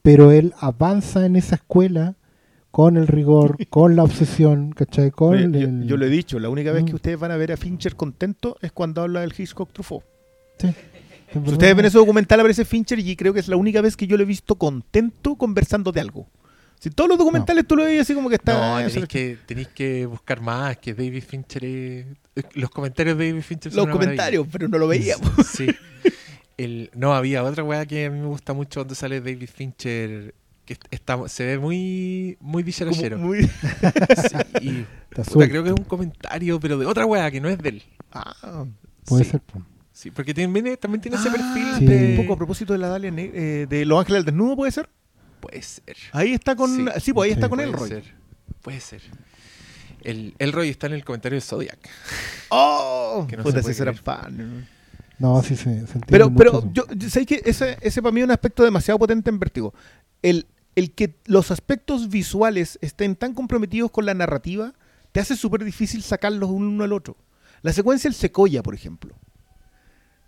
[0.01, 2.15] pero él avanza en esa escuela
[2.71, 5.11] con el rigor, con la obsesión, ¿cachai?
[5.11, 6.85] Con Oye, yo, yo lo he dicho, la única vez Mm.
[6.87, 10.03] que ustedes van a ver a Fincher contento es cuando habla del Hitchcock Truffaut.
[10.59, 10.69] Sí.
[11.33, 14.07] Si ustedes ven ese documental aparece Fincher y creo que es la única vez que
[14.07, 16.27] yo lo he visto contento conversando de algo.
[16.79, 18.81] Si todos los documentales tú lo veías así como que está.
[18.81, 18.89] No,
[19.45, 22.05] tenéis que, buscar más, que David Fincher es-
[22.53, 25.29] Los comentarios de David Fincher son Los una comentarios, pero no lo veíamos.
[25.53, 25.67] Sí.
[26.57, 30.35] El, no, había otra weá que a mí me gusta mucho donde sale David Fincher,
[30.65, 33.17] que está, se ve muy, muy dicharachero.
[33.17, 37.49] muy- Sí, y, puta, creo que es un comentario, pero de otra weá que no
[37.49, 37.83] es de él.
[38.13, 38.65] Ah,
[39.05, 39.41] Puede Sí, ser.
[39.95, 41.85] Sí, porque tiene, también tiene ese Ah, perfil Sí.
[41.85, 42.09] de...
[42.11, 44.89] Un poco a propósito de la Dalia eh, de Los Ángeles al Desnudo, ¿puede ser?
[45.39, 45.95] Puede ser.
[46.11, 46.69] Ahí está con.
[46.75, 47.13] Sí, Sí.
[47.13, 47.89] pues ahí está Sí, con Puede Elroy.
[47.89, 48.03] ser.
[48.61, 49.01] Puede ser.
[50.01, 51.79] El Elroy está en el comentario de Zodiac.
[52.49, 53.25] ¡Oh!
[53.29, 54.67] Que no Puta, se fan.
[55.17, 56.69] No, sí, se, se entiende Pero, mucho pero eso.
[56.73, 59.73] yo, yo- ¿sabes que ese, ese para mí es un aspecto demasiado potente en Vértigo.
[60.21, 60.45] El,
[60.75, 64.73] el que los aspectos visuales estén tan comprometidos con la narrativa
[65.13, 67.15] te hace súper difícil sacarlos uno al otro.
[67.61, 69.15] La secuencia del secoya, por ejemplo.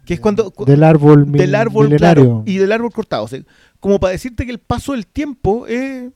[0.08, 0.50] Que es cuando...
[0.52, 2.24] cu- Del árbol, mil- del árbol, milenario.
[2.24, 3.26] claro, y del árbol cortado.
[3.26, 3.42] O sea,
[3.80, 6.10] como para decirte que el paso del tiempo eh,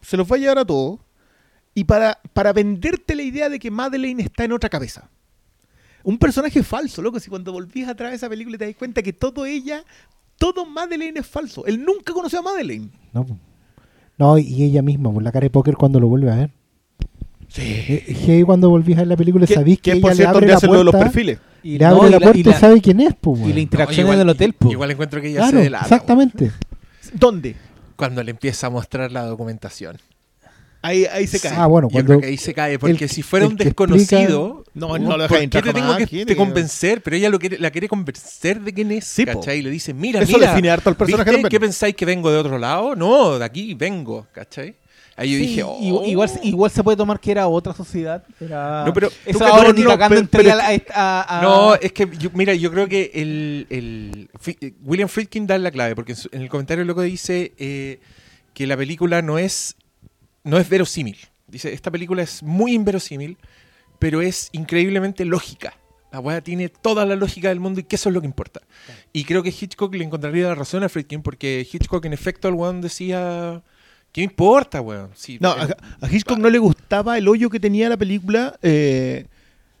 [0.00, 0.98] se los va a llevar a todos.
[1.74, 5.08] Y para, para venderte la idea de que Madeleine está en otra cabeza.
[6.02, 7.20] Un personaje falso, loco.
[7.20, 9.84] Si cuando volvís atrás de esa película te das cuenta que todo ella,
[10.38, 11.66] todo Madeleine es falso.
[11.66, 12.88] Él nunca conoció a Madeleine.
[13.12, 13.26] No,
[14.16, 16.50] no, y ella misma, por la cara de póker cuando lo vuelve a ver.
[17.48, 17.62] Sí.
[17.62, 20.22] Eh, ahí cuando volvís a ver la película sabís que, que es, por ella le
[20.24, 21.38] cierto abre la hacen lo de los puerta, perfiles.
[21.62, 23.40] Y le no, abre y la la- puerta y y, la- sabe quién es, pues.
[23.40, 24.70] y la interacción igual- en el hotel, po.
[24.70, 25.84] Igual encuentro que ella Claro, se delata.
[25.84, 26.52] exactamente.
[27.12, 27.56] ¿Dónde?
[27.96, 29.98] Cuando le empieza a mostrar la documentación.
[30.80, 31.54] Ahí, ahí se cae.
[31.56, 34.64] Ah, bueno, Yo cuando creo que ahí se cae, porque el- si fuera un desconocido,
[34.74, 37.02] No, ¿por no lo deja qué entrar te tengo que ¿quién te convencer?
[37.02, 39.24] Pero ella lo quiere, la quiere convencer de quién es, Sí.
[39.24, 39.58] ¿cachai?
[39.58, 41.42] Y le dice, mira, Eso mira, define harto al personaje.
[41.50, 42.94] ¿qué pensáis que vengo de otro lado?
[42.94, 44.76] No, de aquí vengo, ¿cachai?
[45.20, 46.04] Ahí yo Sí, dije, oh.
[46.06, 48.22] igual, igual se puede tomar que era otra sociedad.
[48.40, 48.84] Era...
[48.86, 50.52] No, pero- ahora no, pero- pero
[50.94, 54.30] a- No, es que, yo- mira, yo creo que el, el-
[54.84, 57.98] William Friedkin da la clave, porque en el comentario loco dice eh,
[58.54, 59.74] que la película no es,
[60.44, 61.16] no es verosímil.
[61.48, 63.38] Dice, esta película es muy inverosímil,
[63.98, 65.74] pero es increíblemente lógica.
[66.12, 68.60] La weá tiene toda la lógica del mundo y que eso es lo que importa.
[69.12, 72.54] Y creo que Hitchcock le encontraría la razón a Friedkin, porque Hitchcock en efecto al
[72.54, 73.62] weón decía,
[74.12, 75.10] ¿qué importa, weón?
[75.14, 75.68] Si- No, a,
[76.00, 78.58] a Hitchcock no le gustaba el hoyo que tenía la película.
[78.62, 79.26] eh,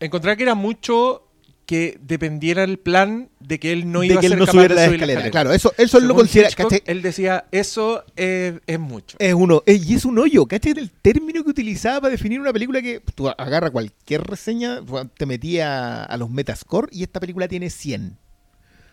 [0.00, 1.24] encontraba que era mucho
[1.66, 4.46] que dependiera el plan de que él no de iba que a él ser no
[4.46, 5.30] capaz subiera de la subir escalera.
[5.30, 6.48] Claro, eso, eso él lo considera.
[6.86, 9.18] Él decía, eso es, es mucho.
[9.20, 10.72] Es uno, eh, y es un hoyo, ¿cachai?
[10.78, 14.80] El término que utilizaba para definir una película que tú agarra cualquier reseña,
[15.18, 18.16] te metía a los Metascore y esta película tiene 100.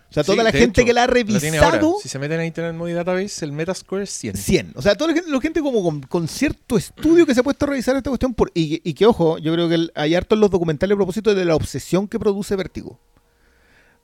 [0.09, 2.45] O sea, toda Sí, la gente hecho, que la ha revisado, Si se meten a
[2.45, 4.37] Internet Movie Database, el Metascore es 100.
[4.37, 4.71] 100.
[4.75, 7.43] O sea, toda la gente, la gente como con, con cierto estudio que se ha
[7.43, 8.33] puesto a revisar esta cuestión.
[8.33, 10.97] Por, y, y que, ojo, yo creo que el- hay harto en los documentales a
[10.97, 12.99] propósito de la obsesión que produce Vértigo.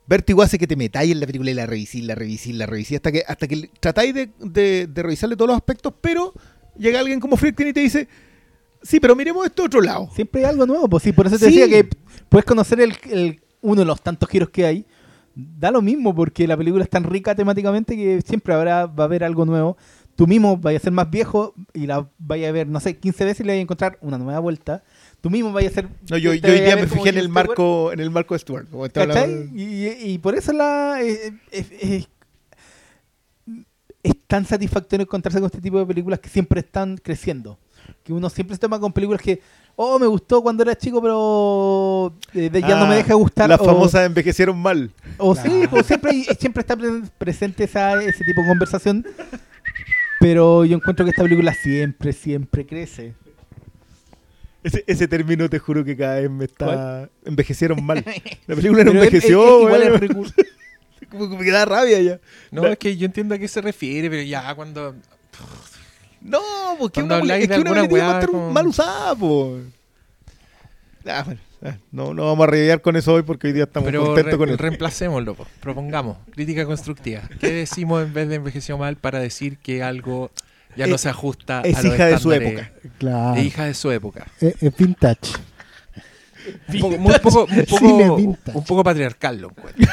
[0.06, 2.96] Vértigo hace que te metáis en la película y la revisís, la revisís, la revisís,
[2.96, 6.34] hasta que, hasta que tratáis de, de- de revisarle todos los aspectos, pero
[6.76, 8.08] llega alguien como Friedkin y te dice,
[8.82, 10.10] sí, pero miremos esto de otro lado.
[10.14, 11.56] Siempre hay algo nuevo, pues sí, por eso te Sí.
[11.58, 11.88] decía que
[12.28, 14.84] puedes conocer el, el- uno de los tantos giros que hay.
[15.34, 19.06] Da lo mismo porque la película es tan rica temáticamente que siempre habrá, va a
[19.06, 19.76] haber algo nuevo.
[20.14, 23.24] Tú mismo vayas a ser más viejo y la vayas a ver, no sé, 15
[23.24, 24.82] veces y le vas a encontrar una nueva vuelta.
[25.22, 25.88] Tú mismo vayas a ser...
[26.10, 27.30] No, yo, yo hoy día me fijé en el Stewart.
[27.48, 28.34] marco, en el marco
[29.00, 29.50] hablaba- ¿Cachai?
[29.54, 32.04] Y, y- y por eso la eh, eh, eh,
[34.02, 37.58] es tan satisfactorio encontrarse con este tipo de películas que siempre están creciendo.
[38.04, 39.40] Que uno siempre se toma con películas que,
[39.76, 43.48] oh, me gustó cuando era chico, pero eh, de- ya no me Ah, deja gustar.
[43.48, 44.90] Las o, famosas envejecieron mal.
[45.18, 49.06] o sí, pues siempre, siempre está pre- presente esa, ese tipo de conversación.
[50.20, 53.14] Pero yo encuentro que esta película siempre, siempre crece.
[54.62, 57.10] Ese, ese término te juro que cada vez me está...
[57.24, 58.04] Envejecieron mal.
[58.46, 60.32] La película no es- envejeció, es- es igual
[61.10, 62.20] Como que me da rabia ya.
[62.50, 64.94] No, es que yo entiendo a qué se refiere, pero ya cuando...
[66.24, 66.40] No,
[66.78, 69.58] porque Cuando una, es que una weá estar como- mal usada, po.
[71.06, 73.88] Ah, bueno, ah, no, no vamos a rellenar con eso hoy porque hoy día estamos
[73.88, 74.58] Pero contentos re- con él.
[74.58, 75.46] reemplacémoslo, po.
[75.60, 76.16] propongamos.
[76.30, 77.22] Crítica constructiva.
[77.40, 80.30] ¿Qué decimos en vez de envejeció mal para decir que algo
[80.76, 82.70] ya no Es- se ajusta es a los hija de su época.
[82.98, 83.34] Claro.
[83.40, 84.26] Es hija de su época.
[84.40, 85.32] Es, es vintage.
[86.72, 88.58] Un poco, muy poco, un, Cine poco, vintage.
[88.58, 89.86] un poco patriarcal lo encuentro.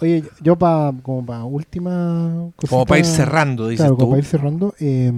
[0.00, 4.08] Oye, yo para como para última cosita, Como para ir cerrando, dices claro, como tú.
[4.08, 5.12] para ir cerrando, eh,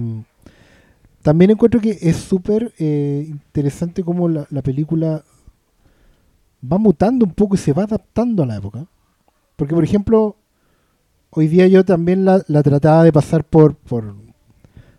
[1.21, 5.23] también encuentro que es súper eh, interesante cómo la, la película
[6.71, 8.85] va mutando un poco y se va adaptando a la época.
[9.55, 10.35] Porque, por ejemplo,
[11.29, 14.15] hoy día yo también la, la trataba de pasar por, por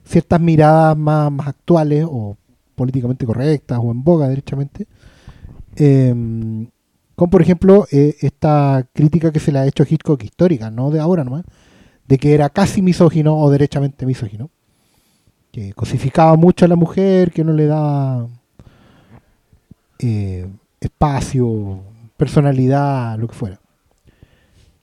[0.05, 2.36] ciertas miradas más, más actuales o
[2.74, 4.86] políticamente correctas o en boga, derechamente.
[5.77, 6.66] Eh,
[7.16, 10.91] como por ejemplo eh, esta crítica que se le ha hecho a Hitchcock histórica, no
[10.91, 11.45] de ahora nomás,
[12.07, 14.51] de que era casi misógino o derechamente misógino,
[15.53, 18.28] que cosificaba mucho a la mujer, que no le daba
[19.99, 20.49] eh,
[20.81, 21.81] espacio,
[22.16, 23.61] personalidad, lo que fuera.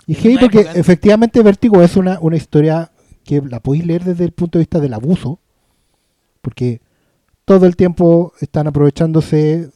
[0.07, 2.91] Y Una porque efectivamente Vértigo es una, una historia
[3.23, 5.39] que la podéis leer desde el punto de vista del abuso,
[6.41, 6.81] porque
[7.45, 9.69] todo el tiempo están aprovechándose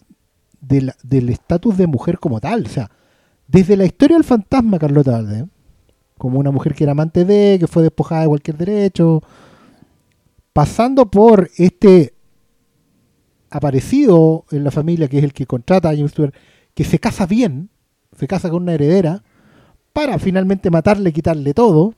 [0.68, 2.66] de la- del estatus de mujer como tal.
[2.66, 2.90] O sea,
[3.48, 5.46] desde la historia del fantasma, Carlota Valdés,
[6.18, 9.22] como una mujer que era amante de, que fue despojada de cualquier derecho,
[10.54, 12.14] pasando por este
[13.50, 16.34] aparecido en la familia, que es el que contrata a James Stewart,
[16.74, 17.70] que se casa bien,
[18.18, 19.24] se casa con una heredera,
[19.94, 21.94] para finalmente matarle, quitarle todo.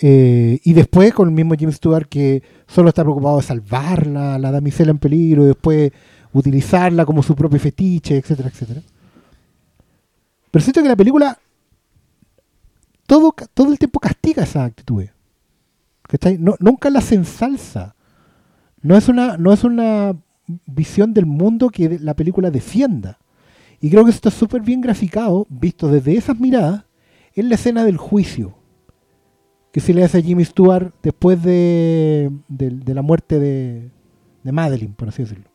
[0.00, 4.50] Eh, y después con el mismo James Stewart que solo está preocupado de salvarla, la
[4.50, 5.92] damisela en peligro, y después
[6.32, 8.82] utilizarla como su propio fetiche, etcétera, etcétera.
[10.50, 11.38] Pero siento que la película
[13.06, 15.10] todo, todo el tiempo castiga esas actitudes.
[16.38, 17.94] No, nunca las ensalza.
[18.82, 20.14] No es, una, no es una
[20.66, 23.18] visión del mundo que la película defienda.
[23.80, 26.84] Y creo que eso está súper bien graficado, visto desde esas miradas,
[27.34, 28.54] en la escena del juicio
[29.72, 33.90] que se le hace a Jimmy Stewart después de, de- de la muerte de,
[34.42, 35.47] de Madeline, por así decirlo.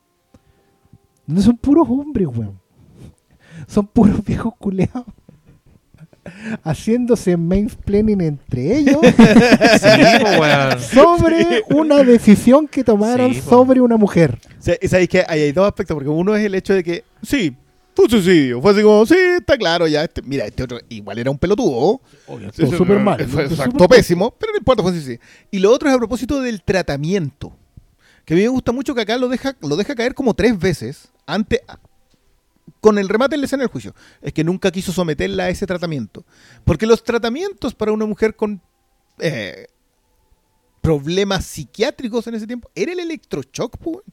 [1.25, 2.59] Donde son puros hombres, weón.
[3.67, 5.05] Son puros viejos culeados.
[6.63, 8.97] Haciéndose mansplaining entre ellos
[9.81, 14.39] Sí, sobre una decisión que tomaron Sí, sobre una mujer.
[14.81, 17.53] Y sabéis que ahí hay dos aspectos, porque uno es el hecho de que, sí,
[17.93, 18.61] fue un suicidio.
[18.61, 20.03] Fue así como, sí, está claro, ya.
[20.05, 21.99] Este, mira, este otro igual era un pelotudo.
[22.47, 23.27] Estuvo súper mal.
[23.27, 25.19] Fue súper- pésimo, pero no importa, fue un suicidio.
[25.51, 27.51] Y lo otro es a propósito del tratamiento.
[28.25, 30.57] Que a mí me gusta mucho que acá lo deja, lo deja caer como tres
[30.57, 31.61] veces antes,
[32.79, 33.93] con el remate en la escena del juicio.
[34.21, 36.25] Es que nunca quiso someterla a ese tratamiento.
[36.63, 38.61] Porque los tratamientos para una mujer con
[39.19, 39.67] eh,
[40.81, 44.03] problemas psiquiátricos en ese tiempo era el electroshock, po, weón.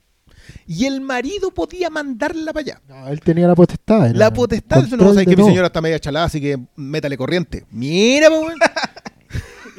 [0.67, 2.83] Y el marido podía mandarla para allá.
[2.89, 4.07] No, él tenía la potestad.
[4.09, 7.17] era La potestad, eso no de que mi señora está media chalada, así que métale
[7.17, 7.67] corriente.
[7.71, 8.59] Mira, po, weón.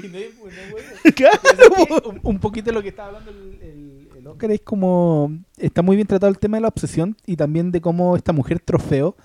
[1.15, 1.39] Claro,
[1.75, 2.09] po.
[2.09, 4.00] un, un poquito lo que estaba hablando el, el-
[4.31, 7.81] Oscar es como está muy bien tratado el tema de la obsesión y también de
[7.81, 9.15] cómo esta mujer trofeo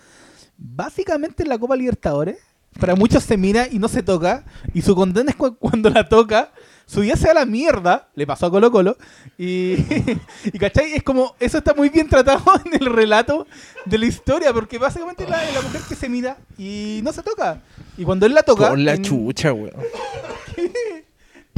[0.58, 2.38] básicamente en la Copa Libertadores
[2.80, 6.08] para muchos se mira y no se toca y su condena es cu- cuando la
[6.08, 6.52] toca
[6.84, 8.96] su día se da la mierda le pasó a Colo Colo
[9.38, 9.76] y,
[10.44, 10.92] y ¿cachai?
[10.92, 13.46] es como eso está muy bien tratado en el relato
[13.86, 17.62] de la historia porque básicamente es la, mujer que se mira y no se toca
[17.96, 19.72] y cuando él la toca Por la en- chucha, weón.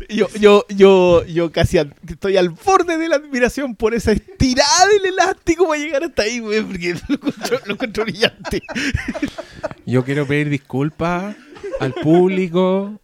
[0.09, 4.87] Yo, yo, yo, yo casi al- estoy al borde de la admiración por esa estirada
[4.87, 8.63] del elástico para llegar hasta ahí, güey, porque lo encuentro, lo encuentro brillante.
[9.85, 11.37] Yo quiero pedir disculpas
[11.81, 13.01] al público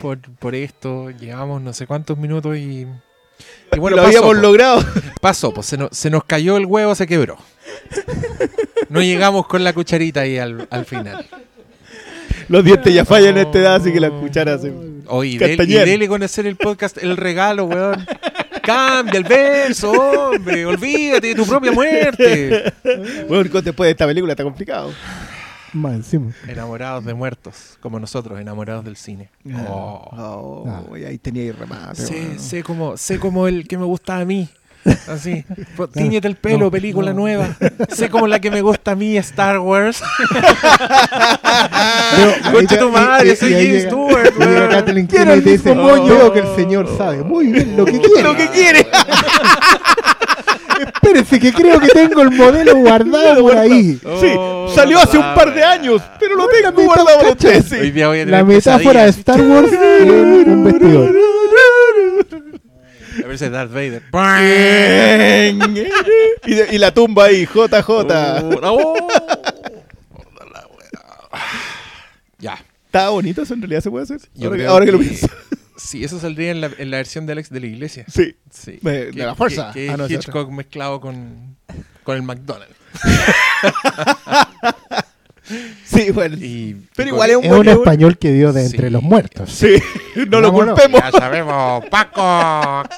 [0.00, 1.10] por, por esto.
[1.10, 2.86] Llevamos no sé cuántos minutos y.
[3.72, 4.42] Y bueno, lo pasó, habíamos po.
[4.42, 4.84] logrado.
[5.20, 7.38] Pasó, pues se, nos- se nos cayó el huevo, se quebró.
[8.90, 11.26] No llegamos con la cucharita ahí al, al final.
[12.48, 14.72] Los dientes ya fallan a esta edad, así que la cuchara se...
[15.06, 18.06] Oye, y del- y dele con hacer el podcast, el regalo, weón.
[18.62, 20.64] Cambia el verso, hombre.
[20.64, 22.72] Olvídate de tu propia muerte.
[23.28, 24.90] Bueno, después de esta película está complicado.
[25.74, 26.32] Más encima.
[26.48, 29.28] Enamorados de muertos, como nosotros, enamorados del cine.
[29.68, 30.08] Oh.
[30.16, 30.98] Oh, Ah.
[30.98, 32.38] y ahí tenía ahí remate.
[32.38, 34.48] Sé, como, sé como el que me gusta a mí.
[35.08, 35.44] Así.
[35.76, 37.20] Po- Tíñete el pelo, No, película no.
[37.20, 37.48] nueva.
[37.90, 40.02] Sé como la que me gusta a mí, Star Wars.
[42.52, 44.68] Concha tu madre, y- soy James Stewart, weón.
[44.70, 46.32] Kathleen Quiero Kennedy el y te dice, mismo moño.
[46.32, 48.22] que el señor sabe muy bien lo que quiere.
[48.22, 48.86] Lo que quiere.
[50.94, 53.98] Espérese que creo que tengo el modelo guardado por ahí.
[54.20, 59.04] Sí, Oh, salió hace un par de años, pero lo tengo guardado tener La metáfora
[59.04, 59.10] de.
[59.10, 61.14] Star Wars en un vestidor.
[63.22, 64.02] A ver si es Darth Vader.
[66.46, 67.88] y, de- y la tumba ahí, JJ.
[68.62, 69.08] Oh.
[72.38, 72.58] Ya.
[72.86, 74.20] Está bonito eso, en realidad se puede hacer.
[74.34, 75.28] Yo ahora, que, creo ahora que lo pienso.
[75.76, 78.04] Sí, eso saldría en la, en la versión de Alex de la iglesia.
[78.08, 78.36] Sí.
[78.50, 78.78] Sí.
[78.82, 79.70] De- de la fuerza.
[79.72, 81.56] Que, que Ah, no, Hitchcock mezclado con,
[82.04, 82.74] con el McDonald's.
[85.84, 86.36] Sí, bueno.
[86.36, 88.74] Y, Pero y igual con- es Es un español que dio de Sí.
[88.76, 89.50] entre los muertos.
[89.50, 89.74] Sí,
[90.30, 91.00] no lo culpemos.
[91.00, 92.88] Ya sabemos, Paco.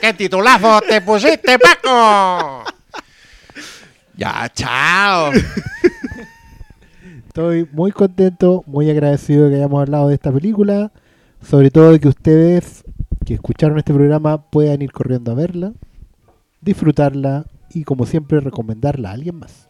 [0.00, 2.64] ¿Qué titulazo te pusiste, Paco?
[4.16, 5.30] Ya, chao.
[7.28, 10.92] Estoy muy contento, muy agradecido de que hayamos hablado de esta película.
[11.42, 12.84] Sobre todo de que ustedes
[13.24, 15.72] que escucharon este programa puedan ir corriendo a verla,
[16.60, 19.69] disfrutarla y como siempre recomendarla a alguien más.